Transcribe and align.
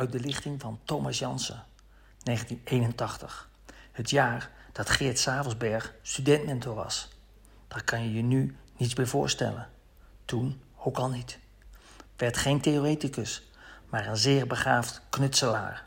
uit 0.00 0.12
de 0.12 0.20
lichting 0.20 0.60
van 0.60 0.80
Thomas 0.84 1.18
Jansen, 1.18 1.64
1981. 2.22 3.48
Het 3.92 4.10
jaar 4.10 4.50
dat 4.72 4.90
Geert 4.90 5.18
Savelsberg 5.18 5.94
studentmentor 6.02 6.74
was. 6.74 7.08
Daar 7.68 7.84
kan 7.84 8.02
je 8.02 8.12
je 8.12 8.22
nu 8.22 8.56
niets 8.76 8.94
bij 8.94 9.06
voorstellen. 9.06 9.68
Toen 10.24 10.60
ook 10.76 10.96
al 10.96 11.08
niet. 11.08 11.38
Werd 12.16 12.36
geen 12.36 12.60
theoreticus, 12.60 13.50
maar 13.88 14.06
een 14.06 14.16
zeer 14.16 14.46
begaafd 14.46 15.02
knutselaar. 15.10 15.84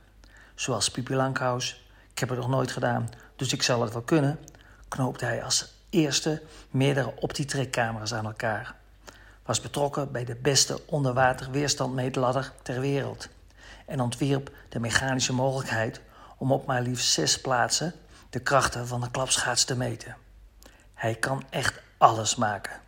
Zoals 0.55 0.91
Pipi 0.91 1.15
Lankhuis, 1.15 1.85
ik 2.11 2.19
heb 2.19 2.29
het 2.29 2.37
nog 2.37 2.49
nooit 2.49 2.71
gedaan, 2.71 3.09
dus 3.35 3.53
ik 3.53 3.63
zal 3.63 3.81
het 3.81 3.93
wel 3.93 4.01
kunnen, 4.01 4.39
knoopte 4.87 5.25
hij 5.25 5.43
als 5.43 5.73
eerste 5.89 6.41
meerdere 6.69 7.13
optietrekcamera's 7.19 8.13
aan 8.13 8.25
elkaar. 8.25 8.75
Was 9.43 9.61
betrokken 9.61 10.11
bij 10.11 10.25
de 10.25 10.35
beste 10.35 10.79
onderwaterweerstandmeetladder 10.85 12.53
ter 12.61 12.79
wereld 12.79 13.29
en 13.85 14.01
ontwierp 14.01 14.51
de 14.69 14.79
mechanische 14.79 15.33
mogelijkheid 15.33 16.01
om 16.37 16.51
op 16.51 16.65
maar 16.65 16.81
liefst 16.81 17.11
zes 17.11 17.41
plaatsen 17.41 17.93
de 18.29 18.39
krachten 18.39 18.87
van 18.87 19.01
de 19.01 19.11
klapschaats 19.11 19.63
te 19.63 19.77
meten. 19.77 20.15
Hij 20.93 21.15
kan 21.15 21.43
echt 21.49 21.81
alles 21.97 22.35
maken. 22.35 22.81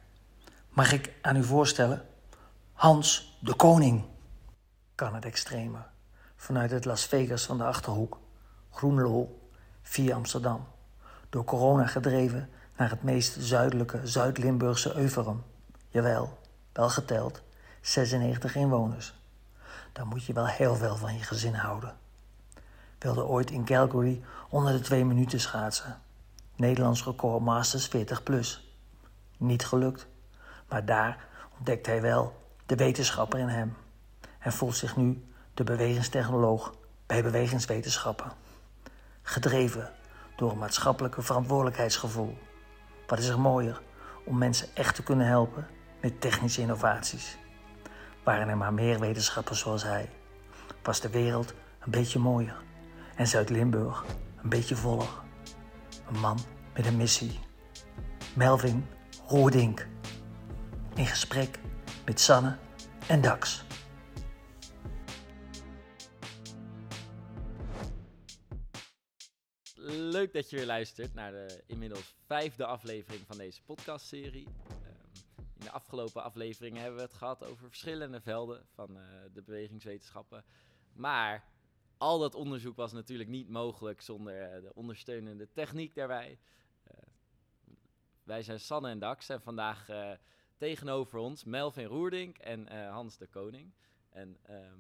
Mag 0.70 0.92
ik 0.92 1.14
aan 1.22 1.36
u 1.36 1.44
voorstellen? 1.44 2.06
Hans 2.74 3.38
de 3.40 3.54
Koning 3.54 4.06
kan 4.96 5.16
het 5.16 5.26
extreme. 5.26 5.78
Vanuit 6.36 6.72
het 6.72 6.86
Las 6.86 7.06
Vegas 7.06 7.46
van 7.46 7.58
de 7.58 7.64
Achterhoek, 7.64 8.20
Groenlo, 8.72 9.40
via 9.82 10.16
Amsterdam. 10.16 10.68
Door 11.30 11.44
corona 11.44 11.86
gedreven 11.86 12.50
naar 12.78 12.90
het 12.90 13.04
meest 13.04 13.36
zuidelijke 13.40 14.08
Zuid-Limburgse 14.08 14.96
Euverum. 14.96 15.44
Jawel, 15.90 16.40
wel 16.74 16.90
geteld, 16.90 17.42
96 17.82 18.56
inwoners. 18.56 19.14
Dan 19.96 20.08
moet 20.08 20.26
je 20.26 20.34
wel 20.34 20.48
heel 20.48 20.76
veel 20.76 20.96
van 20.96 21.18
je 21.18 21.24
gezin 21.24 21.54
houden. 21.54 21.98
Wilde 23.00 23.26
ooit 23.26 23.52
in 23.52 23.66
Calgary 23.66 24.24
onder 24.50 24.74
de 24.74 24.80
twee 24.80 25.06
minuten 25.06 25.40
schaatsen. 25.40 26.02
Nederlands 26.56 27.04
record 27.04 27.44
Masters 27.44 27.88
40 27.88 28.24
plus. 28.24 28.76
Niet 29.38 29.66
gelukt, 29.66 30.08
maar 30.70 30.86
daar 30.86 31.28
ontdekt 31.58 31.86
hij 31.86 32.02
wel 32.02 32.36
de 32.66 32.76
wetenschapper 32.76 33.40
in 33.40 33.48
hem. 33.48 33.78
En 34.40 34.52
voelt 34.52 34.76
zich 34.76 34.96
nu 34.96 35.26
de 35.54 35.64
bewegingstechnoloog 35.64 36.74
bij 37.06 37.24
bewegingswetenschappen. 37.24 38.32
Gedreven 39.22 39.92
door 40.36 40.52
een 40.52 40.58
maatschappelijke 40.58 41.22
verantwoordelijkheidsgevoel. 41.22 42.38
Wat 43.08 43.20
is 43.20 43.28
er 43.28 43.40
mooier 43.40 43.82
om 44.26 44.38
mensen 44.38 44.68
echt 44.74 44.96
te 44.96 45.04
kunnen 45.04 45.28
helpen 45.28 45.68
met 46.02 46.22
technische 46.22 46.62
innovaties? 46.62 47.38
Waren 48.26 48.48
er 48.48 48.58
maar 48.58 48.74
meer 48.74 49.00
wetenschappers 49.00 49.60
zoals 49.60 49.84
hij, 49.84 50.10
was 50.84 51.02
de 51.02 51.10
wereld 51.10 51.54
een 51.80 51.92
beetje 51.92 52.20
mooier 52.20 52.64
en 53.16 53.28
Zuid-Limburg 53.28 54.06
een 54.44 54.50
beetje 54.50 54.76
voller. 54.76 55.10
Een 56.08 56.20
man 56.20 56.40
met 56.74 56.86
een 56.86 56.98
missie. 56.98 57.40
Melvin 58.36 58.88
Roerdink. 59.28 59.88
In 60.96 61.06
gesprek 61.06 61.60
met 62.06 62.20
Sanne 62.20 62.58
en 63.08 63.22
Dax. 63.22 63.64
Leuk 69.88 70.34
dat 70.34 70.50
je 70.50 70.56
weer 70.56 70.66
luistert 70.66 71.14
naar 71.14 71.32
de 71.32 71.64
inmiddels 71.68 72.16
vijfde 72.28 72.66
aflevering 72.66 73.24
van 73.28 73.38
deze 73.38 73.62
podcastserie. 73.64 74.48
De 75.66 75.72
afgelopen 75.72 76.24
afleveringen 76.24 76.82
hebben 76.82 77.00
we 77.00 77.06
het 77.06 77.14
gehad 77.14 77.44
over 77.44 77.68
verschillende 77.68 78.22
velden 78.22 78.66
van 78.74 78.98
eh, 78.98 79.04
de 79.34 79.42
bewegingswetenschappen. 79.42 80.44
Maar 80.94 81.48
al 81.98 82.20
dat 82.20 82.36
onderzoek 82.36 82.76
was 82.76 82.92
natuurlijk 82.92 83.30
niet 83.30 83.50
mogelijk 83.50 84.02
zonder 84.02 84.42
eh, 84.42 84.62
de 84.62 84.74
ondersteunende 84.74 85.52
techniek 85.52 85.96
daarbij. 85.96 86.40
Eh, 86.84 86.98
wij 88.24 88.44
zijn 88.44 88.60
Sanne 88.60 88.90
en 88.90 89.00
Dax 89.00 89.30
en 89.30 89.42
vandaag 89.42 89.88
tegenover 90.58 91.20
ons 91.20 91.44
Melvin 91.44 91.86
Roerdink 91.86 92.38
en 92.38 92.88
Hans 92.88 93.18
de 93.18 93.28
Koning. 93.28 93.74
En 94.10 94.38
ehm, 94.42 94.80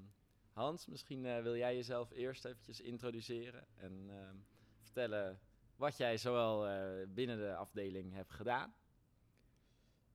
Hans, 0.50 0.86
misschien 0.86 1.42
wil 1.44 1.56
jij 1.56 1.76
jezelf 1.76 2.12
eerst 2.12 2.46
eventjes 2.46 2.82
introduceren 2.82 3.68
en 3.76 4.10
ehm, 4.10 4.36
vertellen 4.82 5.40
wat 5.76 5.98
jij 5.98 6.18
zowel 6.18 6.68
binnen 7.08 7.38
de 7.38 7.56
afdeling 7.56 8.14
hebt 8.14 8.32
gedaan. 8.32 8.74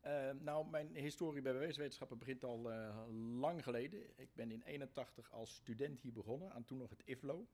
Eh, 0.01 0.31
nou, 0.41 0.67
mijn 0.71 0.95
historie 0.97 1.43
bij 1.43 1.53
bewegingswetenschappen 1.53 2.19
begint 2.19 2.45
al 2.45 2.71
eh, 2.73 2.97
lang 3.41 3.63
geleden. 3.63 4.01
Ik 4.17 4.29
ben 4.35 4.51
in 4.51 4.63
81 4.63 5.33
als 5.33 5.55
student 5.55 6.01
hier 6.01 6.13
begonnen, 6.13 6.53
aan 6.53 6.65
toen 6.65 6.79
nog 6.79 6.91
het 6.91 7.03
IFLO. 7.05 7.47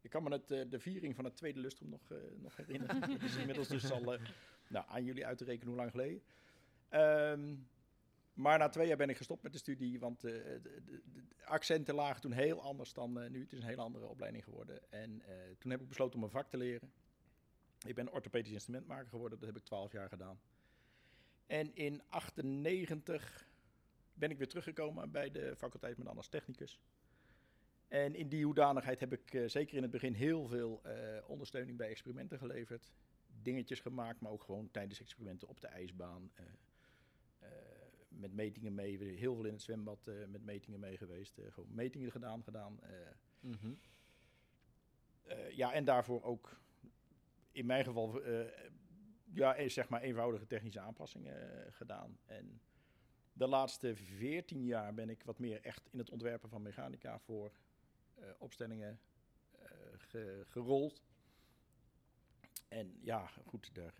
Ik 0.00 0.10
kan 0.10 0.22
me 0.22 0.30
het, 0.30 0.50
eh, 0.50 0.70
de 0.70 0.78
viering 0.80 1.14
van 1.14 1.24
het 1.24 1.36
tweede 1.36 1.60
lustrum 1.60 1.88
nog, 1.88 2.10
eh, 2.10 2.18
nog 2.36 2.56
herinneren. 2.56 3.00
Dat 3.10 3.22
is 3.22 3.36
inmiddels 3.36 3.68
dus 3.68 3.90
al 3.90 4.18
nou, 4.68 4.84
aan 4.88 5.04
jullie 5.04 5.26
uit 5.26 5.38
te 5.38 5.44
rekenen 5.44 5.66
hoe 5.68 5.76
lang 5.76 5.90
geleden. 5.90 6.22
Ehm, 6.88 7.56
maar 8.32 8.58
na 8.58 8.68
twee 8.68 8.86
jaar 8.86 8.96
ben 8.96 9.08
ik 9.08 9.16
gestopt 9.16 9.42
met 9.42 9.52
de 9.52 9.58
studie, 9.58 9.98
want 10.00 10.20
de, 10.20 10.60
de- 10.62 10.82
de 10.84 11.02
accenten 11.44 11.94
lagen 11.94 12.20
toen 12.20 12.32
heel 12.32 12.62
anders 12.62 12.92
dan 12.92 13.30
nu. 13.30 13.40
Het 13.40 13.52
is 13.52 13.58
een 13.58 13.64
hele 13.68 13.82
andere 13.82 14.06
opleiding 14.06 14.44
geworden. 14.44 14.90
En 14.90 15.22
toen 15.58 15.70
heb 15.70 15.80
ik 15.80 15.88
besloten 15.88 16.18
om 16.18 16.24
een 16.24 16.30
vak 16.30 16.48
te 16.50 16.56
leren. 16.56 16.92
Ik 17.86 17.94
ben 17.94 18.12
orthopedisch 18.12 18.52
instrumentmaker 18.52 19.08
geworden, 19.08 19.38
dat 19.38 19.48
heb 19.48 19.56
ik 19.56 19.64
twaalf 19.64 19.92
jaar 19.92 20.08
gedaan. 20.08 20.40
En 21.48 21.74
in 21.74 22.02
98 22.08 23.48
ben 24.14 24.30
ik 24.30 24.38
weer 24.38 24.48
teruggekomen 24.48 25.10
bij 25.10 25.30
de 25.30 25.56
faculteit 25.56 25.98
met 25.98 26.06
anders 26.06 26.28
technicus. 26.28 26.80
En 27.88 28.14
in 28.14 28.28
die 28.28 28.44
hoedanigheid 28.44 29.00
heb 29.00 29.12
ik 29.12 29.34
eh, 29.34 29.48
zeker 29.48 29.76
in 29.76 29.82
het 29.82 29.90
begin 29.90 30.12
heel 30.12 30.46
veel 30.46 30.80
eh, 30.82 31.28
ondersteuning 31.28 31.76
bij 31.76 31.88
experimenten 31.88 32.38
geleverd. 32.38 32.92
Dingetjes 33.42 33.80
gemaakt, 33.80 34.20
maar 34.20 34.32
ook 34.32 34.42
gewoon 34.42 34.70
tijdens 34.70 35.00
experimenten 35.00 35.48
op 35.48 35.60
de 35.60 35.66
ijsbaan. 35.66 36.30
eh, 37.38 37.48
met 38.08 38.32
metingen 38.32 38.74
mee, 38.74 38.98
heel 38.98 39.34
veel 39.34 39.44
in 39.44 39.52
het 39.52 39.62
zwembad 39.62 40.10
met 40.28 40.44
metingen 40.44 40.80
mee 40.80 40.96
geweest. 40.96 41.40
gewoon 41.48 41.74
metingen 41.74 42.10
gedaan, 42.10 42.42
gedaan. 42.42 42.78
eh, 45.28 45.50
ja, 45.50 45.72
en 45.72 45.84
daarvoor 45.84 46.22
ook 46.22 46.60
in 47.52 47.66
mijn 47.66 47.84
geval 47.84 48.22
ja, 49.32 49.68
zeg 49.68 49.88
maar 49.88 50.00
eenvoudige 50.00 50.46
technische 50.46 50.80
aanpassingen 50.80 51.64
eh, 51.66 51.72
gedaan. 51.72 52.18
En 52.24 52.60
de 53.32 53.46
laatste 53.46 53.96
14 53.96 54.64
jaar 54.64 54.94
ben 54.94 55.08
ik 55.08 55.22
wat 55.22 55.38
meer 55.38 55.60
echt 55.64 55.88
in 55.92 55.98
het 55.98 56.10
ontwerpen 56.10 56.48
van 56.48 56.62
mechanica 56.62 57.18
voor 57.18 57.52
eh, 58.14 58.30
opstellingen 58.38 59.00
eh, 59.58 59.68
ge- 59.96 60.44
gerold. 60.46 61.02
En 62.68 62.98
ja, 63.00 63.26
goed, 63.46 63.74
daar, 63.74 63.94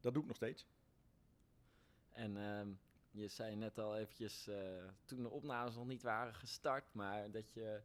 dat 0.00 0.12
doe 0.12 0.22
ik 0.22 0.28
nog 0.28 0.36
steeds. 0.36 0.66
En 2.08 2.36
ehm, 2.36 2.68
je 3.10 3.28
zei 3.28 3.56
net 3.56 3.78
al 3.78 3.96
eventjes, 3.96 4.48
toen 5.04 5.22
de 5.22 5.30
opnames 5.30 5.74
nog 5.74 5.86
niet 5.86 6.02
waren 6.02 6.34
gestart, 6.34 6.94
maar 6.94 7.30
dat 7.30 7.52
je 7.52 7.82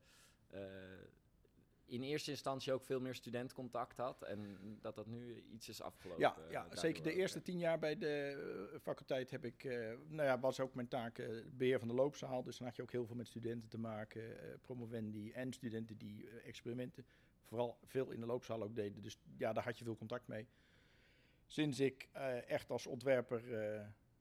in 1.86 2.02
eerste 2.04 2.32
instantie 2.32 2.74
ook 2.74 2.84
veel 2.84 3.00
meer 3.00 3.16
studentcontact 3.16 3.98
had 3.98 4.22
en 4.22 4.58
dat 4.82 4.96
dat 4.96 5.08
nu 5.08 5.44
iets 5.52 5.70
is 5.70 5.82
afgelopen. 5.82 6.22
Ja, 6.22 6.38
eh, 6.38 6.52
ja 6.52 6.68
zeker 6.76 7.04
de 7.04 7.14
eerste 7.14 7.42
tien 7.42 7.60
jaar 7.60 7.80
bij 7.80 7.98
de 7.98 8.70
eh, 8.74 8.80
faculteit 8.80 9.32
heb 9.32 9.46
ik, 9.46 9.64
eh, 9.64 9.94
nou 10.08 10.28
ja, 10.28 10.40
was 10.40 10.60
ook 10.60 10.74
mijn 10.74 10.88
taak 10.88 11.18
eh, 11.18 11.28
beheer 11.52 11.80
van 11.80 11.88
de 11.88 11.94
loopzaal. 11.94 12.44
Dus 12.44 12.58
dan 12.58 12.68
had 12.68 12.76
je 12.76 12.82
ook 12.82 12.92
heel 12.92 13.06
veel 13.06 13.16
met 13.16 13.28
studenten 13.28 13.70
te 13.70 13.78
maken, 13.78 14.22
promovendi 14.62 15.32
en 15.32 15.54
studenten 15.54 15.98
die 15.98 16.30
experimenten 16.30 17.06
vooral 17.44 17.78
veel 17.84 18.12
in 18.12 18.20
de 18.20 18.26
loopzaal 18.26 18.64
ook 18.64 18.76
deden. 18.76 19.02
Dus 19.02 19.18
ja, 19.38 19.54
daar 19.54 19.64
had 19.64 19.78
je 19.78 19.84
veel 19.84 19.98
contact 19.98 20.28
mee. 20.28 20.48
Sinds 21.48 21.80
ik 21.80 22.10
echt 22.48 22.72
als 22.72 22.88
ontwerper 22.88 23.44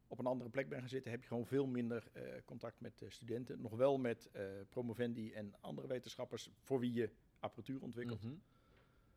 op 0.07 0.19
een 0.19 0.27
andere 0.27 0.51
plek 0.51 0.69
ben 0.69 0.79
gaan 0.79 0.89
zitten, 0.89 1.11
heb 1.11 1.23
je 1.23 1.29
gewoon 1.29 1.47
veel 1.47 1.67
minder 1.67 2.11
contact 2.45 2.81
met 2.81 3.03
studenten. 3.09 3.61
Nog 3.61 3.73
wel 3.73 3.99
met 3.99 4.31
promovendi 4.69 5.33
en 5.33 5.55
andere 5.61 5.87
wetenschappers 5.87 6.51
voor 6.61 6.81
wie 6.81 6.93
je 6.93 7.11
apparatuur 7.41 7.81
ontwikkelt. 7.81 8.23
Mhm. 8.23 8.35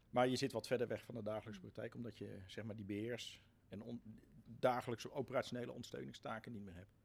Maar 0.09 0.27
je 0.27 0.35
zit 0.35 0.51
wat 0.51 0.67
verder 0.67 0.87
weg 0.87 1.03
van 1.05 1.15
de 1.15 1.23
dagelijkse 1.23 1.61
praktijk, 1.61 1.95
omdat 1.95 2.17
je 2.17 2.39
zeg 2.47 2.63
maar 2.63 2.75
die 2.75 2.85
beheers- 2.85 3.41
en 3.69 3.81
on- 3.81 4.01
dagelijkse 4.45 5.11
operationele 5.11 5.71
ondersteuningstaken 5.71 6.51
niet 6.51 6.63
meer 6.63 6.75
hebt. 6.75 6.99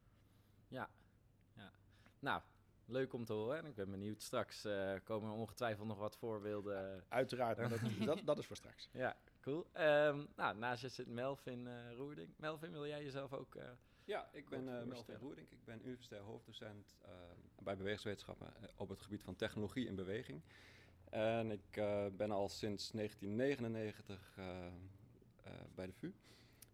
Ja, 0.67 0.89
ja. 1.53 1.71
Nou, 2.19 2.41
leuk 2.85 3.13
om 3.13 3.25
te 3.25 3.33
horen. 3.33 3.57
En 3.57 3.65
ik 3.65 3.75
ben 3.75 3.91
benieuwd. 3.91 4.21
Straks 4.21 4.65
eh, 4.65 4.93
komen 5.03 5.29
er 5.29 5.35
ongetwijfeld 5.35 5.87
nog 5.87 5.97
wat 5.97 6.17
voorbeelden. 6.17 7.03
Uiteraard, 7.07 7.57
maar 7.57 7.69
dat, 7.69 7.79
dat, 8.15 8.21
dat 8.25 8.37
is 8.37 8.45
voor 8.45 8.55
straks. 8.55 8.89
Ja, 8.91 9.17
cool. 9.41 9.67
Ehm, 9.73 10.25
nou, 10.35 10.57
naast 10.57 10.81
je 10.81 10.89
zit 10.89 11.07
Melvin 11.07 11.67
eh 11.67 11.91
Roerding. 11.95 12.33
Melvin, 12.37 12.71
wil 12.71 12.87
jij 12.87 13.03
jezelf 13.03 13.33
ook... 13.33 13.55
eh, 13.55 13.69
Ja, 14.03 14.29
ik 14.31 14.49
ben 14.49 14.79
eh 14.79 14.83
Melvin. 14.85 15.15
Roerdink. 15.15 15.51
Ik 15.51 15.63
ben 15.65 15.79
universitair 15.85 16.21
hoofddocent 16.21 16.95
eh, 17.01 17.09
bij 17.63 17.77
bewegingswetenschappen 17.77 18.53
op 18.75 18.89
het 18.89 19.01
gebied 19.01 19.23
van 19.23 19.35
technologie 19.35 19.87
en 19.87 19.95
beweging. 19.95 20.41
En 21.09 21.51
ik 21.51 21.77
eh, 21.77 22.05
ben 22.17 22.31
al 22.31 22.49
sinds 22.49 22.91
1999 22.91 24.33
eh, 24.37 24.65
eh, 24.65 24.71
bij 25.75 25.85
de 25.85 25.93
VU 25.93 26.13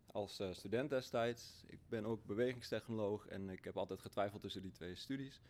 als 0.05 0.41
student 0.51 0.89
destijds. 0.89 1.63
Ik 1.67 1.79
ben 1.89 2.05
ook 2.05 2.25
bewegingstechnoloog 2.25 3.27
en 3.27 3.49
ik 3.49 3.63
heb 3.63 3.77
altijd 3.77 3.99
getwijfeld 3.99 4.41
tussen 4.41 4.61
die 4.61 4.71
twee 4.71 4.95
studies. 4.95 5.41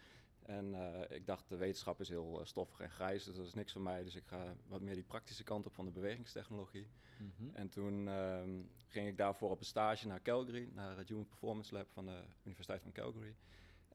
En 0.42 0.76
ik 1.10 1.26
dacht, 1.26 1.50
de 1.50 1.56
wetenschap 1.56 2.00
is 2.00 2.10
heel 2.10 2.40
uh, 2.40 2.46
stoffig 2.46 2.80
en 2.80 2.90
grijs, 2.90 3.24
dus 3.24 3.36
dat 3.36 3.46
is 3.46 3.54
niks 3.54 3.72
voor 3.72 3.82
mij. 3.82 4.04
Dus 4.04 4.16
ik 4.16 4.26
ga 4.26 4.56
wat 4.68 4.82
meer 4.82 4.94
die 4.94 5.04
praktische 5.04 5.44
kant 5.44 5.66
op 5.66 5.74
van 5.74 5.86
de 5.86 5.92
bewegingstechnologie. 5.92 6.88
Mhm. 7.18 7.56
En 7.56 7.70
toen 7.70 8.08
ehm, 8.08 8.62
ging 8.88 9.08
ik 9.08 9.18
daarvoor 9.18 9.50
op 9.50 9.60
een 9.60 9.66
stage 9.66 10.08
naar 10.08 10.22
Calgary, 10.22 10.70
naar 10.74 10.98
het 10.98 11.10
Human 11.10 11.28
Performance 11.28 11.74
Lab 11.74 11.92
van 11.92 12.06
de 12.06 12.24
Universiteit 12.44 12.82
van 12.82 12.92
Calgary. 12.92 13.36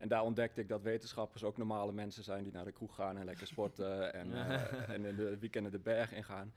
En 0.00 0.08
daar 0.08 0.22
ontdekte 0.22 0.60
ik 0.60 0.68
dat 0.68 0.82
wetenschappers 0.82 1.44
ook 1.44 1.56
normale 1.56 1.92
mensen 1.92 2.24
zijn 2.24 2.42
die 2.42 2.52
naar 2.52 2.64
de 2.64 2.72
kroeg 2.72 2.94
gaan 2.94 3.18
en 3.18 3.24
lekker 3.24 3.46
sporten 3.46 4.12
en, 4.20 4.30
uh, 4.30 4.88
en 4.88 5.04
in 5.04 5.16
de 5.16 5.38
weekenden 5.38 5.72
de 5.72 5.78
berg 5.78 6.12
ingaan. 6.12 6.54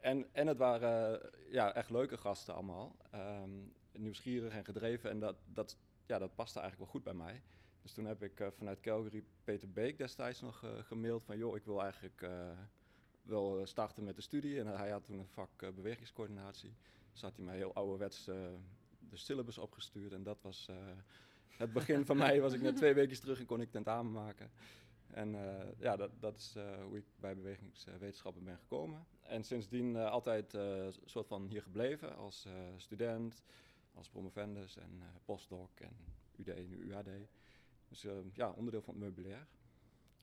En, 0.00 0.26
en 0.32 0.46
het 0.46 0.58
waren 0.58 1.20
ja, 1.50 1.74
echt 1.74 1.90
leuke 1.90 2.16
gasten 2.16 2.54
allemaal. 2.54 2.96
Um, 3.14 3.72
nieuwsgierig 3.92 4.52
en 4.52 4.64
gedreven 4.64 5.10
en 5.10 5.18
dat, 5.18 5.36
dat, 5.52 5.76
ja, 6.06 6.18
dat 6.18 6.34
paste 6.34 6.60
eigenlijk 6.60 6.90
wel 6.90 7.00
goed 7.00 7.16
bij 7.16 7.24
mij. 7.26 7.42
Dus 7.82 7.92
toen 7.92 8.04
heb 8.04 8.22
ik 8.22 8.40
uh, 8.40 8.46
vanuit 8.50 8.80
Calgary 8.80 9.24
Peter 9.44 9.70
Beek 9.70 9.98
destijds 9.98 10.40
nog 10.40 10.64
uh, 10.64 10.70
gemaild 10.82 11.24
van... 11.24 11.38
joh, 11.38 11.56
ik 11.56 11.64
wil 11.64 11.82
eigenlijk 11.82 12.20
uh, 12.22 12.30
wel 13.22 13.66
starten 13.66 14.04
met 14.04 14.16
de 14.16 14.22
studie. 14.22 14.60
En 14.60 14.66
hij 14.66 14.90
had 14.90 15.04
toen 15.04 15.18
een 15.18 15.28
vak 15.28 15.74
bewegingscoördinatie. 15.74 16.74
Dus 17.12 17.22
had 17.22 17.36
hij 17.36 17.44
mij 17.44 17.56
heel 17.56 17.74
ouderwets 17.74 18.24
de 18.24 19.16
syllabus 19.16 19.58
opgestuurd. 19.58 20.12
En 20.12 20.22
dat 20.22 20.42
was 20.42 20.68
het 21.56 21.72
begin 21.72 22.04
van 22.04 22.16
mij. 22.16 22.40
Was 22.40 22.52
ik 22.52 22.60
net 22.60 22.76
twee 22.76 22.94
weken 22.94 23.20
terug 23.20 23.38
en 23.38 23.46
kon 23.46 23.60
ik 23.60 23.70
tentamen 23.70 24.12
maken. 24.12 24.50
En 25.06 25.36
ja, 25.78 25.96
dat, 25.96 26.10
dat 26.20 26.36
is 26.36 26.54
hoe 26.82 26.96
ik 26.96 27.04
bij 27.20 27.36
bewegingswetenschappen 27.36 28.44
ben 28.44 28.58
gekomen. 28.58 29.06
En 29.22 29.44
sindsdien 29.44 29.96
altijd 29.96 30.52
een 30.52 30.94
soort 31.04 31.26
van 31.26 31.46
hier 31.46 31.62
gebleven 31.62 32.16
als 32.16 32.46
student, 32.76 33.42
als 33.94 34.08
promovendus 34.08 34.76
en 34.76 35.02
postdoc 35.24 35.80
en 35.80 35.96
UD, 36.36 36.68
nu 36.68 36.76
UAD. 36.76 37.08
Dus 37.88 38.04
uh, 38.04 38.12
ja, 38.32 38.50
onderdeel 38.50 38.82
van 38.82 38.94
het 38.94 39.02
meubilair. 39.02 39.46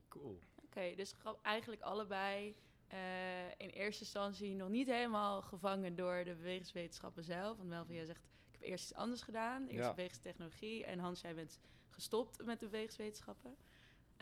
Cool. 0.08 0.30
Oké, 0.30 0.64
okay, 0.64 0.94
dus 0.94 1.14
eigenlijk 1.42 1.82
allebei 1.82 2.56
uh, 2.92 3.48
in 3.56 3.68
eerste 3.68 4.02
instantie 4.02 4.54
nog 4.54 4.68
niet 4.68 4.86
helemaal 4.86 5.42
gevangen 5.42 5.96
door 5.96 6.24
de 6.24 6.34
bewegingswetenschappen 6.34 7.24
zelf. 7.24 7.56
Want 7.56 7.68
Melvin, 7.68 7.94
jij 7.94 8.04
zegt, 8.04 8.26
eerst 8.64 8.84
iets 8.90 8.94
anders 8.98 9.22
gedaan. 9.22 9.62
Eerst 9.66 9.84
Ja. 9.84 9.90
bewegingstechnologie. 9.90 10.84
En 10.84 10.98
Hans, 10.98 11.20
jij 11.20 11.34
bent 11.34 11.58
gestopt 11.90 12.44
met 12.44 12.60
de 12.60 12.66
bewegingswetenschappen. 12.66 13.56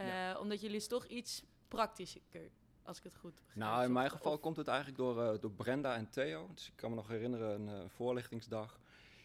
Uh, 0.00 0.06
Ja. 0.06 0.38
Omdat 0.38 0.60
jullie 0.60 0.76
is 0.76 0.86
toch 0.88 1.06
iets 1.06 1.42
praktischer, 1.68 2.50
als 2.82 2.98
ik 2.98 3.04
het 3.04 3.16
goed 3.16 3.34
begrijp. 3.34 3.56
Nou, 3.56 3.84
in 3.84 3.92
mijn 3.92 4.10
geval 4.10 4.32
of- 4.32 4.40
komt 4.40 4.56
het 4.56 4.68
eigenlijk 4.68 4.98
door, 4.98 5.22
eh, 5.22 5.40
door 5.40 5.50
Brenda 5.52 5.94
en 5.96 6.10
Theo. 6.10 6.50
Dus 6.54 6.66
ik 6.68 6.76
kan 6.76 6.90
me 6.90 6.96
nog 6.96 7.08
herinneren, 7.08 7.60
een 7.60 7.82
eh, 7.82 7.88
voorlichtingsdag. 7.88 8.80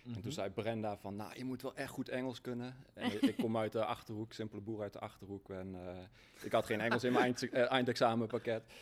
Mhm. 0.07 0.15
En 0.15 0.21
toen 0.21 0.31
zei 0.31 0.49
Brenda 0.49 0.97
van, 0.97 1.15
nou, 1.15 1.31
je 1.35 1.45
moet 1.45 1.61
wel 1.61 1.75
echt 1.75 1.91
goed 1.91 2.09
Engels 2.09 2.41
kunnen. 2.41 2.75
En 2.93 3.11
ik, 3.29 3.37
kom 3.37 3.57
uit 3.57 3.71
de 3.71 3.85
Achterhoek, 3.85 4.33
simpele 4.33 4.61
boer 4.61 4.81
uit 4.81 4.93
de 4.93 4.99
Achterhoek. 4.99 5.49
En 5.49 5.75
eh, 5.75 6.45
ik 6.45 6.51
had 6.51 6.65
geen 6.65 6.81
Engels 6.81 7.03
in 7.03 7.11
mijn 7.11 7.23
eind, 7.23 7.49
eh, 7.49 7.71
eindexamenpakket. 7.77 8.63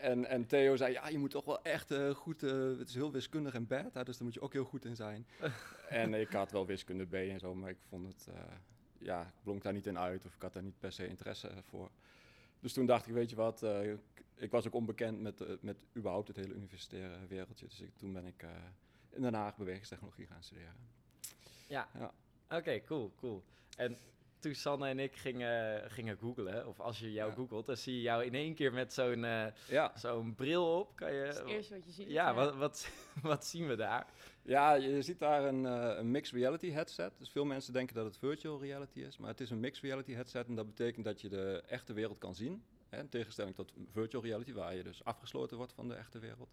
En, 0.00 0.24
en 0.24 0.46
Theo 0.46 0.76
zei, 0.76 0.92
ja, 0.92 1.08
je 1.08 1.18
moet 1.18 1.30
toch 1.30 1.44
wel 1.44 1.62
echt 1.62 1.90
eh, 1.90 2.10
goed... 2.10 2.40
het 2.40 2.88
is 2.88 2.94
heel 2.94 3.12
wiskundig 3.12 3.54
en 3.54 3.66
beta, 3.66 4.04
dus 4.04 4.16
daar 4.16 4.24
moet 4.24 4.34
je 4.34 4.40
ook 4.40 4.52
heel 4.52 4.64
goed 4.64 4.84
in 4.84 4.96
zijn. 4.96 5.26
en 5.88 6.14
ik 6.14 6.32
had 6.32 6.50
wel 6.50 6.66
wiskunde 6.66 7.06
B 7.06 7.14
en 7.14 7.38
zo, 7.38 7.54
maar 7.54 7.70
ik 7.70 7.78
vond 7.88 8.06
het... 8.06 8.28
ja, 8.98 9.22
ik 9.22 9.42
blonk 9.42 9.62
daar 9.62 9.72
niet 9.72 9.86
in 9.86 9.98
uit 9.98 10.24
of 10.24 10.34
ik 10.34 10.42
had 10.42 10.52
daar 10.52 10.62
niet 10.62 10.78
per 10.78 10.92
se 10.92 11.08
interesse 11.08 11.50
voor. 11.62 11.90
Dus 12.60 12.72
toen 12.72 12.86
dacht 12.86 13.06
ik, 13.06 13.12
weet 13.12 13.30
je 13.30 13.36
wat, 13.36 13.62
ik, 13.62 14.24
ik 14.34 14.50
was 14.50 14.66
ook 14.66 14.74
onbekend 14.74 15.20
met, 15.20 15.62
met 15.62 15.84
überhaupt 15.96 16.28
het 16.28 16.36
hele 16.36 16.54
universitaire 16.54 17.26
wereldje. 17.28 17.66
Dus 17.66 17.80
ik, 17.80 17.96
toen 17.96 18.12
ben 18.12 18.26
ik 18.26 18.44
in 19.10 19.22
Den 19.22 19.34
Haag 19.34 19.56
bewegingstechnologie 19.56 20.26
gaan 20.26 20.42
studeren. 20.42 20.74
Ja. 21.66 21.88
Ja. 21.98 22.12
Oké, 22.58 22.80
cool, 22.84 23.12
cool. 23.16 23.44
En 23.76 23.96
toen 24.38 24.54
Sanne 24.54 24.88
en 24.88 24.98
ik 24.98 25.16
gingen, 25.16 25.90
gingen 25.90 26.16
googlen, 26.16 26.66
of 26.68 26.80
als 26.80 26.98
je 26.98 27.12
jou 27.12 27.28
Ja. 27.30 27.34
googelt, 27.36 27.66
dan 27.66 27.76
zie 27.76 27.94
je 27.94 28.00
jou 28.00 28.24
in 28.24 28.34
één 28.34 28.54
keer 28.54 28.72
met 28.72 28.92
zo'n 28.92 29.24
eh, 29.24 29.46
Ja, 29.68 29.92
zo'n 29.96 30.34
bril 30.34 30.78
op. 30.78 30.96
Kan 30.96 31.12
je, 31.12 31.20
Dat 31.24 31.32
is 31.34 31.38
het 31.38 31.48
eerste 31.48 31.74
wat 31.74 31.84
je 31.84 31.90
ziet. 31.92 32.08
ja, 32.10 32.34
Wat, 32.34 32.54
wat, 32.56 32.88
wat 33.22 33.46
zien 33.46 33.66
we 33.66 33.76
daar? 33.76 34.06
ja 34.42 34.74
je 34.74 35.02
ziet 35.02 35.18
daar 35.18 35.44
een, 35.44 35.66
eh, 35.66 35.96
een 35.98 36.10
mixed 36.10 36.34
reality 36.34 36.70
headset. 36.70 37.12
Dus 37.18 37.30
veel 37.30 37.44
mensen 37.44 37.72
denken 37.72 37.94
dat 37.94 38.04
het 38.04 38.16
virtual 38.18 38.60
reality 38.60 39.00
is, 39.00 39.16
maar 39.18 39.30
het 39.30 39.40
is 39.40 39.50
een 39.50 39.60
mixed 39.60 39.82
reality 39.84 40.12
headset 40.12 40.46
en 40.48 40.54
dat 40.54 40.66
betekent 40.66 41.04
dat 41.04 41.20
je 41.20 41.28
de 41.28 41.62
echte 41.66 41.92
wereld 41.92 42.18
kan 42.18 42.34
zien. 42.34 42.62
Hè, 42.88 42.98
in 42.98 43.08
tegenstelling 43.08 43.54
tot 43.54 43.72
virtual 43.92 44.22
reality, 44.22 44.52
waar 44.52 44.74
je 44.74 44.82
dus 44.82 45.04
afgesloten 45.04 45.56
wordt 45.56 45.72
van 45.72 45.88
de 45.88 45.94
echte 45.94 46.18
wereld. 46.18 46.48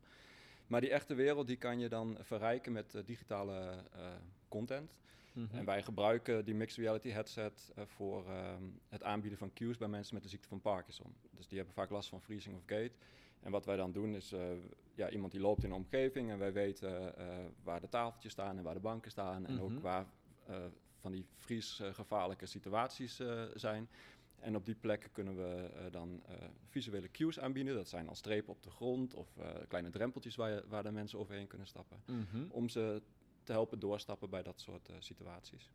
Maar 0.67 0.81
die 0.81 0.89
echte 0.89 1.13
wereld 1.13 1.47
die 1.47 1.57
kan 1.57 1.79
je 1.79 1.89
dan 1.89 2.17
verrijken 2.21 2.71
met 2.71 2.95
eh, 2.95 3.01
digitale 3.05 3.83
eh, 3.93 4.07
content. 4.47 4.95
Mhm. 5.33 5.55
En 5.55 5.65
wij 5.65 5.83
gebruiken 5.83 6.45
die 6.45 6.55
mixed 6.55 6.77
reality 6.77 7.09
headset 7.09 7.71
eh, 7.75 7.83
voor 7.85 8.25
ehm, 8.25 8.63
het 8.89 9.03
aanbieden 9.03 9.39
van 9.39 9.53
cues 9.53 9.77
bij 9.77 9.87
mensen 9.87 10.13
met 10.13 10.23
de 10.23 10.29
ziekte 10.29 10.47
van 10.47 10.61
Parkinson. 10.61 11.15
Dus 11.31 11.47
die 11.47 11.57
hebben 11.57 11.75
vaak 11.75 11.89
last 11.89 12.09
van 12.09 12.21
freezing 12.21 12.55
of 12.55 12.63
gait. 12.65 12.97
En 13.39 13.51
wat 13.51 13.65
wij 13.65 13.75
dan 13.75 13.91
doen 13.91 14.15
is, 14.15 14.33
ja, 14.95 15.09
iemand 15.09 15.31
die 15.31 15.41
loopt 15.41 15.63
in 15.63 15.69
een 15.69 15.75
omgeving 15.75 16.29
en 16.31 16.37
wij 16.37 16.53
weten 16.53 17.13
waar 17.63 17.81
de 17.81 17.89
tafeltjes 17.89 18.31
staan 18.31 18.57
en 18.57 18.63
waar 18.63 18.73
de 18.73 18.79
banken 18.79 19.11
staan. 19.11 19.45
En 19.45 19.53
Mhm. 19.53 19.63
ook 19.63 19.79
waar 19.79 20.05
eh, 20.45 20.55
van 20.99 21.11
die 21.11 21.25
vriesgevaarlijke 21.35 22.45
situaties 22.45 23.21
zijn. 23.53 23.89
En 24.45 24.55
op 24.55 24.65
die 24.65 24.75
plekken 24.75 25.11
kunnen 25.11 25.35
we 25.35 25.69
eh, 25.73 25.91
dan 25.91 26.23
eh, 26.25 26.35
visuele 26.69 27.11
cues 27.11 27.39
aanbieden. 27.39 27.75
Dat 27.75 27.89
zijn 27.89 28.07
al 28.07 28.15
strepen 28.15 28.53
op 28.53 28.63
de 28.63 28.69
grond 28.69 29.13
of 29.13 29.37
eh, 29.37 29.49
kleine 29.67 29.89
drempeltjes 29.89 30.35
waar, 30.35 30.49
je, 30.49 30.63
waar 30.67 30.83
de 30.83 30.91
mensen 30.91 31.19
overheen 31.19 31.47
kunnen 31.47 31.67
stappen. 31.67 32.03
Mhm. 32.05 32.45
Om 32.49 32.69
ze 32.69 33.01
te 33.43 33.51
helpen 33.51 33.79
doorstappen 33.79 34.29
bij 34.29 34.43
dat 34.43 34.59
soort 34.59 34.89
situaties. 34.99 35.71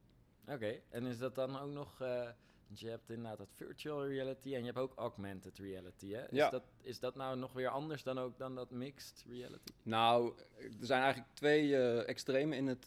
Oké, 0.46 0.80
en 0.88 1.04
is 1.04 1.18
dat 1.18 1.34
dan 1.34 1.58
ook 1.58 1.70
nog... 1.70 1.98
want 1.98 2.80
je 2.80 2.88
hebt 2.88 3.10
inderdaad 3.10 3.38
dat 3.38 3.52
virtual 3.54 4.06
reality 4.06 4.54
en 4.54 4.60
je 4.60 4.66
hebt 4.66 4.78
ook 4.78 4.94
augmented 4.94 5.58
reality, 5.58 6.12
hè? 6.12 6.22
Is, 6.22 6.36
Ja. 6.36 6.50
dat, 6.50 6.64
is 6.80 7.00
dat 7.00 7.14
nou 7.14 7.36
nog 7.38 7.52
weer 7.52 7.68
anders 7.68 8.02
dan 8.02 8.18
ook 8.18 8.38
dan 8.38 8.54
dat 8.54 8.70
mixed 8.70 9.24
reality? 9.28 9.72
Nou, 9.82 10.34
er 10.58 10.86
zijn 10.86 11.02
eigenlijk 11.02 11.34
twee 11.34 11.76
extremen 12.04 12.58
in 12.58 12.66
het, 12.66 12.86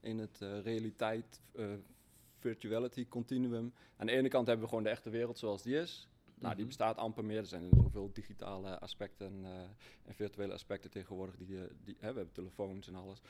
in 0.00 0.18
het 0.18 0.38
realiteit 0.40 1.40
virtuality 2.40 3.08
continuum. 3.08 3.72
Aan 3.96 4.06
de 4.06 4.12
ene 4.12 4.28
kant 4.28 4.46
hebben 4.46 4.64
we 4.64 4.68
gewoon 4.70 4.84
de 4.84 4.90
echte 4.90 5.10
wereld 5.10 5.38
zoals 5.38 5.62
die 5.62 5.76
is. 5.76 6.08
Nou, 6.34 6.48
die 6.54 6.64
Mhm. 6.64 6.66
bestaat 6.66 6.96
amper 6.96 7.24
meer. 7.24 7.38
Er 7.38 7.46
zijn 7.46 7.68
zoveel 7.74 8.10
digitale 8.12 8.78
aspecten 8.78 9.44
eh, 9.44 9.50
en 10.04 10.14
virtuele 10.14 10.52
aspecten 10.52 10.90
tegenwoordig. 10.90 11.36
Die, 11.36 11.56
eh, 11.56 11.62
die, 11.84 11.96
hè, 11.98 12.10
we 12.10 12.16
hebben 12.16 12.32
telefoons 12.34 12.88
en 12.88 12.94
alles. 12.94 13.20